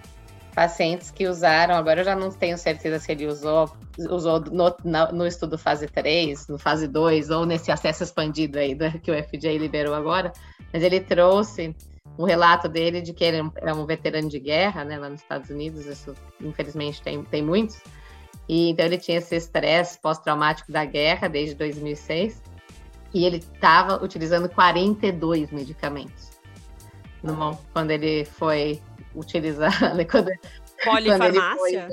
pacientes 0.55 1.12
que 1.12 1.29
usaram, 1.29 1.77
agora 1.77 2.01
eu 2.01 2.05
já 2.05 2.16
não 2.16 2.33
tenho 2.33 2.59
certeza 2.59 2.99
se 2.99 3.12
ele 3.12 3.27
usou, 3.27 3.71
usou 4.11 4.41
no, 4.41 4.75
no 5.12 5.25
estudo 5.25 5.57
fase 5.57 5.87
3, 5.87 6.49
no 6.49 6.59
fase 6.59 6.89
2, 6.89 7.31
ou 7.31 7.47
nesse 7.47 7.71
acesso 7.71 8.03
expandido 8.03 8.59
aí 8.59 8.75
do, 8.75 8.91
que 8.99 9.09
o 9.09 9.14
FDA 9.14 9.57
liberou 9.57 9.95
agora, 9.95 10.33
mas 10.73 10.83
ele 10.83 10.99
trouxe 10.99 11.77
um 12.19 12.25
relato 12.25 12.69
dele 12.69 13.01
de 13.01 13.12
que 13.12 13.23
ele 13.23 13.51
é 13.57 13.73
um 13.73 13.87
veterano 13.87 14.29
de 14.29 14.41
guerra, 14.41 14.85
né, 14.85 14.99
lá 14.99 15.09
nos 15.09 15.21
Estados 15.21 15.49
Unidos, 15.51 15.87
isso 15.87 16.14
infelizmente 16.41 17.01
tem, 17.01 17.23
tem 17.23 17.43
muitos, 17.43 17.81
e 18.49 18.71
então 18.71 18.85
ele 18.85 18.99
tinha 18.99 19.19
esse 19.19 19.37
estresse 19.37 19.99
pós-traumático 20.01 20.73
da 20.73 20.85
guerra 20.85 21.29
desde 21.29 21.55
2006, 21.55 22.43
e 23.14 23.25
ele 23.25 23.37
estava 23.37 24.03
utilizando 24.03 24.49
42 24.49 25.51
medicamentos. 25.53 26.31
No, 27.23 27.57
quando 27.73 27.91
ele 27.91 28.25
foi 28.25 28.83
utilizar, 29.14 29.73
quando, 30.11 30.31
quando 30.85 31.07
ele 31.07 31.41
foi 31.41 31.71
usar, 31.71 31.89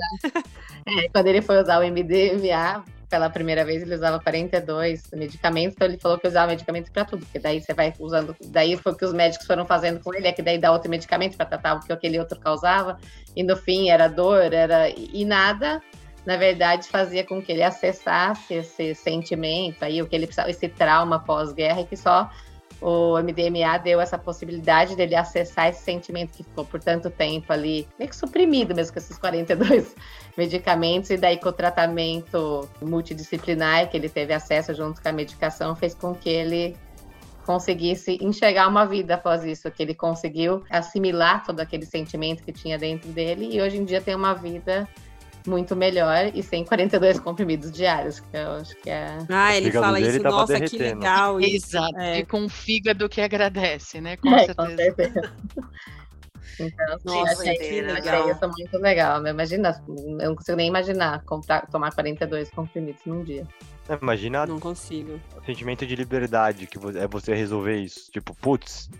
é, 0.86 1.08
quando 1.08 1.26
ele 1.28 1.42
foi 1.42 1.62
usar 1.62 1.78
o 1.78 1.90
MDMA 1.90 2.84
pela 3.08 3.30
primeira 3.30 3.64
vez 3.64 3.82
ele 3.82 3.94
usava 3.94 4.20
42 4.20 5.10
medicamentos, 5.12 5.74
então 5.74 5.86
ele 5.86 5.98
falou 5.98 6.18
que 6.18 6.26
usava 6.26 6.48
medicamentos 6.48 6.90
para 6.90 7.04
tudo, 7.04 7.24
porque 7.24 7.38
daí 7.38 7.60
você 7.60 7.72
vai 7.72 7.92
usando, 7.98 8.36
daí 8.46 8.76
foi 8.76 8.92
o 8.92 8.96
que 8.96 9.04
os 9.04 9.12
médicos 9.12 9.46
foram 9.46 9.64
fazendo 9.64 10.00
com 10.00 10.14
ele, 10.14 10.26
é 10.26 10.32
que 10.32 10.42
daí 10.42 10.58
dá 10.58 10.72
outro 10.72 10.90
medicamento 10.90 11.36
para 11.36 11.46
tratar 11.46 11.74
o 11.74 11.80
que 11.80 11.92
aquele 11.92 12.18
outro 12.18 12.38
causava, 12.38 12.98
e 13.34 13.42
no 13.42 13.56
fim 13.56 13.90
era 13.90 14.08
dor, 14.08 14.52
era 14.52 14.88
e 14.90 15.24
nada, 15.24 15.80
na 16.24 16.36
verdade 16.36 16.88
fazia 16.88 17.24
com 17.24 17.40
que 17.40 17.52
ele 17.52 17.62
acessasse 17.62 18.54
esse 18.54 18.94
sentimento 18.94 19.84
aí, 19.84 20.02
o 20.02 20.06
que 20.06 20.16
ele 20.16 20.26
precisava, 20.26 20.50
esse 20.50 20.68
trauma 20.68 21.18
pós-guerra, 21.20 21.82
e 21.82 21.86
que 21.86 21.96
só 21.96 22.30
o 22.80 23.18
MDMA 23.18 23.78
deu 23.78 24.00
essa 24.00 24.18
possibilidade 24.18 24.96
dele 24.96 25.14
acessar 25.14 25.68
esse 25.68 25.82
sentimento 25.82 26.32
que 26.32 26.44
ficou 26.44 26.64
por 26.64 26.80
tanto 26.80 27.10
tempo 27.10 27.52
ali, 27.52 27.88
meio 27.98 28.10
que 28.10 28.16
suprimido 28.16 28.74
mesmo 28.74 28.92
com 28.92 28.98
esses 28.98 29.18
42 29.18 29.94
medicamentos, 30.36 31.10
e 31.10 31.16
daí 31.16 31.38
com 31.38 31.48
o 31.48 31.52
tratamento 31.52 32.68
multidisciplinar 32.82 33.88
que 33.88 33.96
ele 33.96 34.08
teve 34.08 34.34
acesso 34.34 34.74
junto 34.74 35.00
com 35.00 35.08
a 35.08 35.12
medicação, 35.12 35.74
fez 35.74 35.94
com 35.94 36.14
que 36.14 36.28
ele 36.28 36.76
conseguisse 37.46 38.18
enxergar 38.20 38.66
uma 38.66 38.84
vida 38.84 39.14
após 39.14 39.44
isso, 39.44 39.70
que 39.70 39.82
ele 39.82 39.94
conseguiu 39.94 40.64
assimilar 40.68 41.44
todo 41.44 41.60
aquele 41.60 41.86
sentimento 41.86 42.42
que 42.42 42.52
tinha 42.52 42.76
dentro 42.76 43.08
dele. 43.10 43.48
E 43.52 43.62
hoje 43.62 43.76
em 43.78 43.84
dia 43.84 44.00
tem 44.00 44.16
uma 44.16 44.34
vida 44.34 44.88
muito 45.46 45.74
melhor 45.76 46.30
e 46.34 46.42
sem 46.42 46.64
42 46.64 47.18
comprimidos 47.20 47.70
diários, 47.72 48.20
que 48.20 48.36
eu 48.36 48.50
acho 48.52 48.76
que 48.76 48.90
é. 48.90 49.18
Ah, 49.28 49.56
ele 49.56 49.70
fala 49.72 50.00
isso, 50.00 50.22
nossa, 50.22 50.60
que 50.60 50.78
legal. 50.78 51.40
Isso. 51.40 51.76
Exato, 51.76 51.98
é. 51.98 52.18
e 52.18 52.26
com 52.26 52.40
um 52.40 52.48
fígado 52.48 53.08
que 53.08 53.20
agradece, 53.20 54.00
né? 54.00 54.16
Com 54.16 54.34
é, 54.34 54.46
certeza. 54.46 54.54
Com 54.54 54.76
certeza. 54.76 55.32
Então, 56.58 56.94
assim, 56.94 57.04
Nossa, 57.04 57.42
achei, 57.42 57.56
que 57.58 57.80
legal. 57.82 58.22
achei 58.22 58.32
isso 58.32 58.48
muito 58.48 58.78
legal. 58.78 59.20
Né? 59.20 59.30
Imagina, 59.30 59.84
eu 59.88 60.28
não 60.28 60.34
consigo 60.34 60.56
nem 60.56 60.68
imaginar 60.68 61.22
comprar, 61.24 61.66
tomar 61.66 61.92
42 61.92 62.50
comprimidos 62.50 63.02
num 63.04 63.22
dia. 63.22 63.46
É, 63.88 63.98
imagina. 64.00 64.46
Não 64.46 64.58
consigo. 64.58 65.20
O 65.36 65.44
sentimento 65.44 65.86
de 65.86 65.94
liberdade 65.94 66.66
que 66.66 66.78
é 66.78 67.06
você 67.06 67.34
resolver 67.34 67.76
isso. 67.76 68.10
Tipo, 68.10 68.34
putz, 68.34 68.90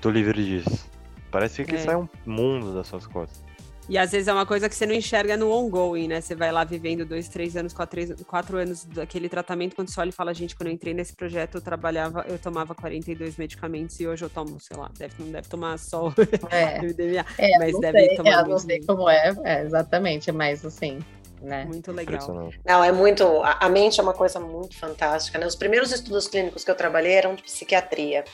tô 0.00 0.10
livre 0.10 0.44
disso. 0.44 0.88
Parece 1.30 1.64
que 1.64 1.74
é. 1.74 1.78
sai 1.78 1.96
um 1.96 2.08
mundo 2.24 2.72
das 2.74 2.86
suas 2.86 3.06
costas. 3.06 3.44
E 3.88 3.96
às 3.96 4.10
vezes 4.10 4.26
é 4.26 4.32
uma 4.32 4.44
coisa 4.44 4.68
que 4.68 4.74
você 4.74 4.84
não 4.84 4.94
enxerga 4.94 5.36
no 5.36 5.50
ongoing, 5.50 6.08
né? 6.08 6.20
Você 6.20 6.34
vai 6.34 6.50
lá 6.50 6.64
vivendo 6.64 7.04
dois, 7.04 7.28
três 7.28 7.56
anos, 7.56 7.72
quatro, 7.72 8.00
quatro 8.24 8.56
anos 8.58 8.84
daquele 8.84 9.28
tratamento, 9.28 9.76
quando 9.76 9.88
você 9.88 10.00
olha 10.00 10.08
e 10.08 10.12
fala, 10.12 10.34
gente, 10.34 10.56
quando 10.56 10.68
eu 10.68 10.72
entrei 10.72 10.92
nesse 10.92 11.14
projeto, 11.14 11.56
eu 11.56 11.60
trabalhava, 11.60 12.24
eu 12.28 12.38
tomava 12.38 12.74
42 12.74 13.36
medicamentos 13.36 13.98
e 14.00 14.06
hoje 14.06 14.24
eu 14.24 14.30
tomo, 14.30 14.58
sei 14.58 14.76
lá, 14.76 14.90
deve, 14.98 15.14
não 15.22 15.30
deve 15.30 15.48
tomar 15.48 15.78
só 15.78 16.12
é. 16.50 16.82
MDMA, 16.82 17.24
é, 17.38 17.58
mas 17.58 17.78
deve 17.78 17.98
sei, 17.98 18.16
tomar. 18.16 18.42
Eu 18.42 18.48
não 18.48 18.58
sei 18.58 18.80
como 18.84 19.08
é, 19.08 19.32
é, 19.44 19.62
exatamente, 19.62 20.32
mas 20.32 20.64
assim, 20.64 20.98
né? 21.46 21.64
Muito 21.64 21.92
legal. 21.92 22.52
Não, 22.64 22.82
é 22.82 22.90
muito. 22.90 23.24
A, 23.42 23.68
mente 23.68 24.00
é 24.00 24.02
uma 24.02 24.12
coisa 24.12 24.40
muito 24.40 24.76
fantástica, 24.76 25.38
né? 25.38 25.46
Os 25.46 25.54
primeiros 25.54 25.92
estudos 25.92 26.26
clínicos 26.26 26.64
que 26.64 26.70
eu 26.70 26.74
trabalhei 26.74 27.12
eram 27.12 27.36
de 27.36 27.42
psiquiatria. 27.42 28.24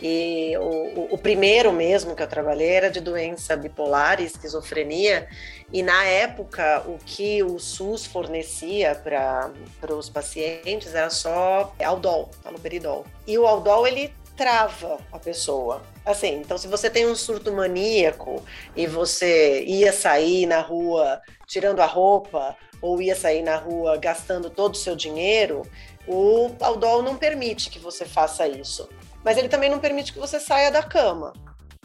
E 0.00 0.56
o, 0.56 1.14
o, 1.14 1.18
primeiro 1.18 1.72
mesmo 1.72 2.14
que 2.14 2.22
eu 2.22 2.28
trabalhei 2.28 2.70
era 2.70 2.90
de 2.90 3.00
doença 3.00 3.56
bipolar 3.56 4.20
e 4.20 4.24
esquizofrenia. 4.24 5.28
E 5.72 5.82
na 5.82 6.04
época, 6.04 6.84
o 6.86 6.96
que 7.04 7.42
o 7.42 7.58
SUS 7.58 8.06
fornecia 8.06 8.94
para 8.94 9.52
os 9.94 10.08
pacientes 10.08 10.94
era 10.94 11.10
só 11.10 11.74
Aldol, 11.84 12.30
aloperidol. 12.44 13.04
E 13.26 13.36
o 13.36 13.46
Aldol, 13.46 13.86
ele 13.86 14.12
trava 14.36 14.98
a 15.12 15.18
pessoa. 15.18 15.82
Assim, 16.04 16.40
então 16.40 16.56
se 16.56 16.66
você 16.66 16.88
tem 16.88 17.06
um 17.06 17.14
surto 17.14 17.52
maníaco 17.52 18.42
e 18.74 18.86
você 18.86 19.62
ia 19.64 19.92
sair 19.92 20.46
na 20.46 20.60
rua 20.60 21.20
tirando 21.46 21.80
a 21.80 21.86
roupa 21.86 22.56
ou 22.80 23.00
ia 23.02 23.14
sair 23.14 23.42
na 23.42 23.56
rua 23.56 23.96
gastando 23.96 24.48
todo 24.48 24.74
o 24.74 24.78
seu 24.78 24.96
dinheiro, 24.96 25.62
o 26.06 26.50
Aldol 26.60 27.02
não 27.02 27.16
permite 27.16 27.70
que 27.70 27.78
você 27.78 28.04
faça 28.04 28.48
isso. 28.48 28.88
Mas 29.24 29.36
ele 29.36 29.48
também 29.48 29.70
não 29.70 29.78
permite 29.78 30.12
que 30.12 30.18
você 30.18 30.40
saia 30.40 30.70
da 30.70 30.82
cama. 30.82 31.32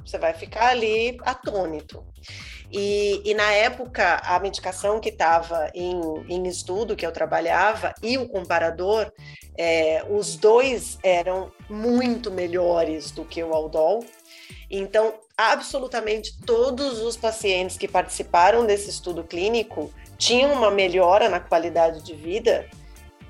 Você 0.06 0.18
vai 0.18 0.34
ficar 0.34 0.68
ali 0.68 1.18
atônito. 1.22 2.06
E, 2.72 3.22
e, 3.24 3.34
na 3.34 3.52
época, 3.52 4.22
a 4.24 4.40
medicação 4.40 5.00
que 5.00 5.10
estava 5.10 5.70
em, 5.74 6.00
em, 6.28 6.48
estudo, 6.48 6.96
que 6.96 7.06
eu 7.06 7.12
trabalhava, 7.12 7.94
e 8.02 8.18
o 8.18 8.28
comparador, 8.28 9.12
é, 9.58 10.04
os 10.10 10.36
dois 10.36 10.98
eram 11.04 11.52
muito 11.70 12.32
melhores 12.32 13.12
do 13.12 13.24
que 13.24 13.44
o 13.44 13.54
Aldol. 13.54 14.04
Então, 14.70 15.14
absolutamente 15.38 16.38
todos 16.46 17.02
os 17.02 17.16
pacientes 17.16 17.78
que 17.78 17.88
participaram 17.88 18.66
desse 18.66 18.90
estudo 18.90 19.24
clínico 19.24 19.94
tinham 20.18 20.54
uma 20.54 20.72
melhora 20.72 21.30
na 21.30 21.40
qualidade 21.40 22.02
de 22.02 22.14
vida 22.14 22.68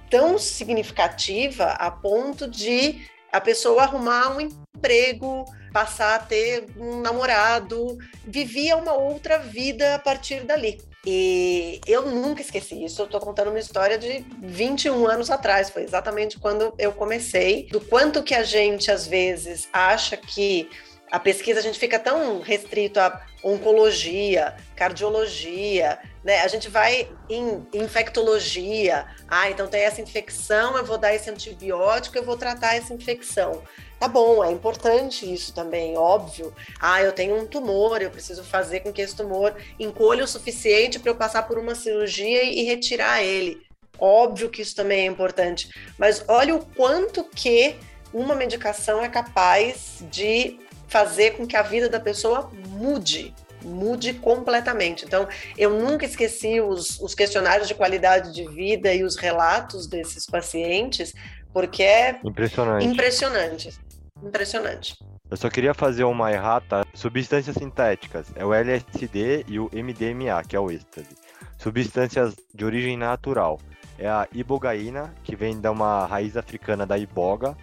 tão 0.09 0.37
significativa 0.37 1.71
a 1.71 1.89
ponto 1.89 2.47
de 2.47 3.07
a 3.31 3.41
pessoa 3.41 3.83
arrumar 3.83 4.35
um 4.35 4.41
emprego, 4.41 5.45
passar 5.75 6.15
a 6.15 6.19
ter 6.19 6.67
um 6.77 7.01
namorado, 7.01 7.97
vivia 8.25 8.77
uma 8.77 8.93
outra 8.93 9.37
vida 9.37 9.95
a 9.95 9.99
partir 9.99 10.45
dali. 10.45 10.79
E 11.05 11.81
eu 11.85 12.09
nunca 12.09 12.41
esqueci 12.41 12.85
isso. 12.85 13.01
Eu 13.01 13.07
estou 13.07 13.19
contando 13.19 13.49
uma 13.49 13.59
história 13.59 13.97
de 13.97 14.25
21 14.39 15.05
anos 15.05 15.29
atrás. 15.29 15.69
Foi 15.69 15.83
exatamente 15.83 16.39
quando 16.39 16.73
eu 16.79 16.93
comecei. 16.93 17.67
Do 17.69 17.81
quanto 17.81 18.23
que 18.23 18.33
a 18.33 18.41
gente, 18.41 18.89
às 18.89 19.05
vezes, 19.05 19.67
acha 19.73 20.15
que 20.15 20.69
a 21.11 21.19
pesquisa 21.19 21.59
a 21.59 21.63
gente 21.63 21.77
fica 21.77 21.99
tão 21.99 22.39
restrito 22.39 22.97
a 22.97 23.21
oncologia, 23.43 24.55
cardiologia, 24.77 25.99
né? 26.25 26.41
A 26.41 26.47
gente 26.47 26.67
vai 26.67 27.07
em 27.29 27.67
infectologia. 27.71 29.05
Ah, 29.27 29.47
então 29.51 29.67
tem 29.67 29.81
essa 29.81 30.01
infecção, 30.01 30.75
eu 30.75 30.83
vou 30.83 30.97
dar 30.97 31.13
esse 31.13 31.29
antibiótico, 31.29 32.17
eu 32.17 32.23
vou 32.23 32.35
tratar 32.35 32.75
essa 32.75 32.95
infecção. 32.95 33.61
Tá 33.99 34.07
bom, 34.07 34.43
é 34.43 34.51
importante 34.51 35.31
isso 35.31 35.53
também, 35.53 35.95
óbvio. 35.95 36.51
Ah, 36.81 37.01
eu 37.01 37.13
tenho 37.13 37.37
um 37.37 37.45
tumor, 37.45 38.01
eu 38.01 38.09
preciso 38.09 38.43
fazer 38.43 38.79
com 38.79 38.91
que 38.91 39.03
esse 39.03 39.15
tumor 39.15 39.55
encolha 39.79 40.23
o 40.23 40.27
suficiente 40.27 40.99
para 40.99 41.11
eu 41.11 41.15
passar 41.15 41.43
por 41.43 41.59
uma 41.59 41.75
cirurgia 41.75 42.43
e 42.43 42.63
retirar 42.63 43.21
ele. 43.21 43.61
Óbvio 43.99 44.49
que 44.49 44.63
isso 44.63 44.75
também 44.75 45.01
é 45.01 45.05
importante, 45.05 45.69
mas 45.97 46.25
olha 46.27 46.55
o 46.55 46.65
quanto 46.65 47.23
que 47.23 47.75
uma 48.11 48.35
medicação 48.35 49.01
é 49.01 49.07
capaz 49.07 50.03
de 50.09 50.59
fazer 50.87 51.37
com 51.37 51.45
que 51.45 51.55
a 51.55 51.61
vida 51.61 51.87
da 51.87 51.99
pessoa 51.99 52.51
mude, 52.67 53.33
mude 53.65 54.13
completamente. 54.13 55.05
Então, 55.05 55.27
eu 55.57 55.71
nunca 55.71 56.05
esqueci 56.05 56.61
os, 56.61 56.99
os 56.99 57.13
questionários 57.15 57.67
de 57.67 57.75
qualidade 57.75 58.33
de 58.33 58.47
vida 58.47 58.93
e 58.93 59.03
os 59.03 59.15
relatos 59.15 59.87
desses 59.87 60.25
pacientes, 60.25 61.13
porque 61.51 61.83
é 61.83 62.19
impressionante. 62.23 62.85
Impressionante. 62.85 63.79
Impressionante. 64.23 64.95
Eu 65.29 65.37
só 65.37 65.49
queria 65.49 65.73
fazer 65.73 66.03
uma 66.03 66.31
errata. 66.31 66.85
Substâncias 66.93 67.55
sintéticas 67.55 68.27
é 68.35 68.45
o 68.45 68.53
LSD 68.53 69.45
e 69.47 69.59
o 69.59 69.69
MDMA, 69.73 70.43
que 70.47 70.55
é 70.55 70.59
o 70.59 70.69
êxtase. 70.69 71.15
Substâncias 71.57 72.35
de 72.53 72.63
origem 72.63 72.95
natural 72.95 73.59
é 73.97 74.07
a 74.07 74.27
ibogaína, 74.31 75.13
que 75.23 75.35
vem 75.35 75.59
de 75.59 75.67
uma 75.67 76.05
raiz 76.05 76.37
africana 76.37 76.85
da 76.85 76.97
iboga, 76.97 77.57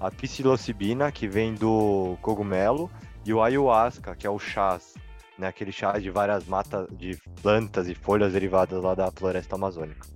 a 0.00 0.10
psilocibina, 0.10 1.10
que 1.10 1.26
vem 1.26 1.54
do 1.54 2.16
cogumelo, 2.22 2.90
e 3.24 3.32
o 3.32 3.42
ayahuasca, 3.42 4.14
que 4.14 4.26
é 4.26 4.30
o 4.30 4.38
chás, 4.38 4.94
né, 5.38 5.46
aquele 5.46 5.72
chá 5.72 5.98
de 5.98 6.10
várias 6.10 6.44
matas 6.44 6.86
de 6.90 7.16
plantas 7.40 7.88
e 7.88 7.94
folhas 7.94 8.32
derivadas 8.32 8.82
lá 8.82 8.94
da 8.94 9.10
floresta 9.10 9.54
amazônica. 9.54 10.06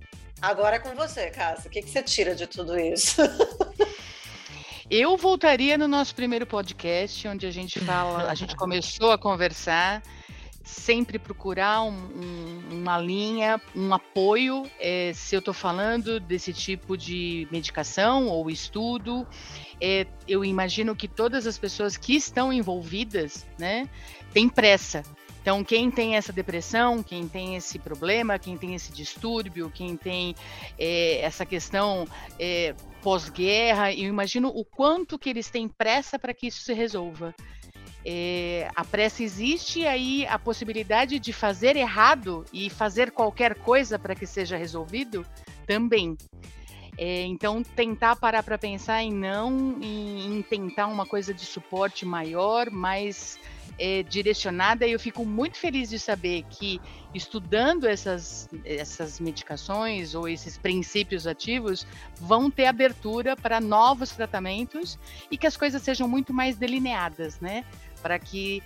Agora 0.41 0.75
é 0.75 0.79
com 0.79 0.93
você, 0.93 1.29
Cássio. 1.29 1.67
O 1.67 1.69
que, 1.69 1.81
que 1.81 1.89
você 1.89 2.03
tira 2.03 2.35
de 2.35 2.45
tudo 2.45 2.77
isso? 2.77 3.21
Eu 4.91 5.15
voltaria 5.15 5.77
no 5.77 5.87
nosso 5.87 6.13
primeiro 6.13 6.45
podcast, 6.45 7.27
onde 7.27 7.47
a 7.47 7.51
gente 7.51 7.79
fala, 7.79 8.29
a 8.29 8.35
gente 8.35 8.55
começou 8.55 9.11
a 9.11 9.17
conversar 9.17 10.03
sempre 10.63 11.19
procurar 11.19 11.83
um, 11.83 11.91
um, 11.91 12.63
uma 12.71 12.97
linha, 12.97 13.61
um 13.75 13.93
apoio, 13.93 14.63
é, 14.79 15.11
se 15.13 15.35
eu 15.35 15.39
estou 15.39 15.53
falando 15.53 16.19
desse 16.19 16.53
tipo 16.53 16.97
de 16.97 17.47
medicação 17.51 18.27
ou 18.27 18.49
estudo. 18.49 19.27
É, 19.81 20.07
eu 20.27 20.45
imagino 20.45 20.95
que 20.95 21.07
todas 21.07 21.45
as 21.45 21.57
pessoas 21.57 21.97
que 21.97 22.15
estão 22.15 22.53
envolvidas, 22.53 23.45
né, 23.59 23.89
têm 24.33 24.47
pressa. 24.47 25.03
Então, 25.41 25.61
quem 25.61 25.91
tem 25.91 26.15
essa 26.15 26.31
depressão, 26.31 27.03
quem 27.03 27.27
tem 27.27 27.57
esse 27.57 27.77
problema, 27.77 28.39
quem 28.39 28.57
tem 28.57 28.75
esse 28.75 28.93
distúrbio, 28.93 29.69
quem 29.69 29.97
tem 29.97 30.33
é, 30.79 31.19
essa 31.19 31.45
questão 31.45 32.07
é, 32.39 32.73
pós-guerra, 33.01 33.91
eu 33.93 34.07
imagino 34.07 34.47
o 34.47 34.63
quanto 34.63 35.19
que 35.19 35.29
eles 35.29 35.49
têm 35.49 35.67
pressa 35.67 36.17
para 36.17 36.33
que 36.33 36.47
isso 36.47 36.61
se 36.61 36.73
resolva. 36.73 37.35
É, 38.05 38.69
a 38.75 38.83
pressa 38.83 39.23
existe 39.23 39.85
aí 39.87 40.25
a 40.27 40.37
possibilidade 40.37 41.19
de 41.19 41.31
fazer 41.31 41.75
errado 41.75 42.43
e 42.51 42.69
fazer 42.69 43.11
qualquer 43.11 43.55
coisa 43.55 43.97
para 43.97 44.13
que 44.13 44.25
seja 44.25 44.57
resolvido 44.57 45.25
também. 45.65 46.17
É, 46.97 47.23
então, 47.23 47.63
tentar 47.63 48.15
parar 48.15 48.43
para 48.43 48.57
pensar 48.57 49.01
em 49.01 49.11
não, 49.11 49.77
em, 49.81 50.37
em, 50.37 50.41
tentar 50.43 50.87
uma 50.87 51.05
coisa 51.05 51.33
de 51.33 51.45
suporte 51.45 52.05
maior, 52.05 52.69
mais 52.69 53.39
é, 53.79 54.03
direcionada. 54.03 54.85
E 54.85 54.91
eu 54.91 54.99
fico 54.99 55.25
muito 55.25 55.57
feliz 55.57 55.89
de 55.89 55.97
saber 55.97 56.43
que, 56.49 56.79
estudando 57.13 57.87
essas, 57.87 58.47
essas 58.63 59.19
medicações 59.19 60.13
ou 60.13 60.27
esses 60.27 60.57
princípios 60.57 61.25
ativos, 61.25 61.87
vão 62.19 62.51
ter 62.51 62.67
abertura 62.67 63.35
para 63.35 63.59
novos 63.59 64.11
tratamentos 64.11 64.99
e 65.31 65.37
que 65.37 65.47
as 65.47 65.57
coisas 65.57 65.81
sejam 65.81 66.07
muito 66.07 66.31
mais 66.31 66.57
delineadas, 66.57 67.39
né? 67.39 67.65
Para 68.03 68.19
que 68.19 68.61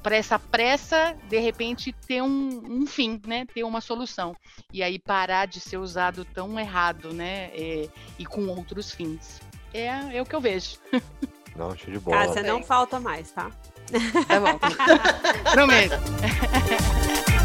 para 0.00 0.16
essa 0.16 0.38
pressa 0.38 1.16
de 1.28 1.38
repente 1.40 1.92
ter 1.92 2.22
um, 2.22 2.62
um, 2.64 2.86
fim, 2.86 3.20
né? 3.26 3.44
Ter 3.52 3.64
uma 3.64 3.80
solução 3.80 4.34
e 4.72 4.80
aí 4.82 4.98
parar 4.98 5.46
de 5.46 5.58
ser 5.58 5.76
usado 5.76 6.24
tão 6.24 6.58
errado, 6.58 7.12
né? 7.12 7.50
É, 7.52 7.88
e 8.16 8.24
com 8.24 8.46
outros 8.46 8.92
fins. 8.92 9.40
É, 9.74 10.16
é 10.16 10.22
o 10.22 10.24
que 10.24 10.34
eu 10.34 10.40
vejo. 10.40 10.76
Não, 11.56 11.76
show 11.76 11.92
de 11.92 11.98
bola. 11.98 12.28
Casa 12.28 12.42
não 12.44 12.62
falta 12.62 13.00
mais, 13.00 13.32
tá? 13.32 13.50
Tá 14.28 14.40
bom. 14.40 14.58
Prometo. 15.50 15.96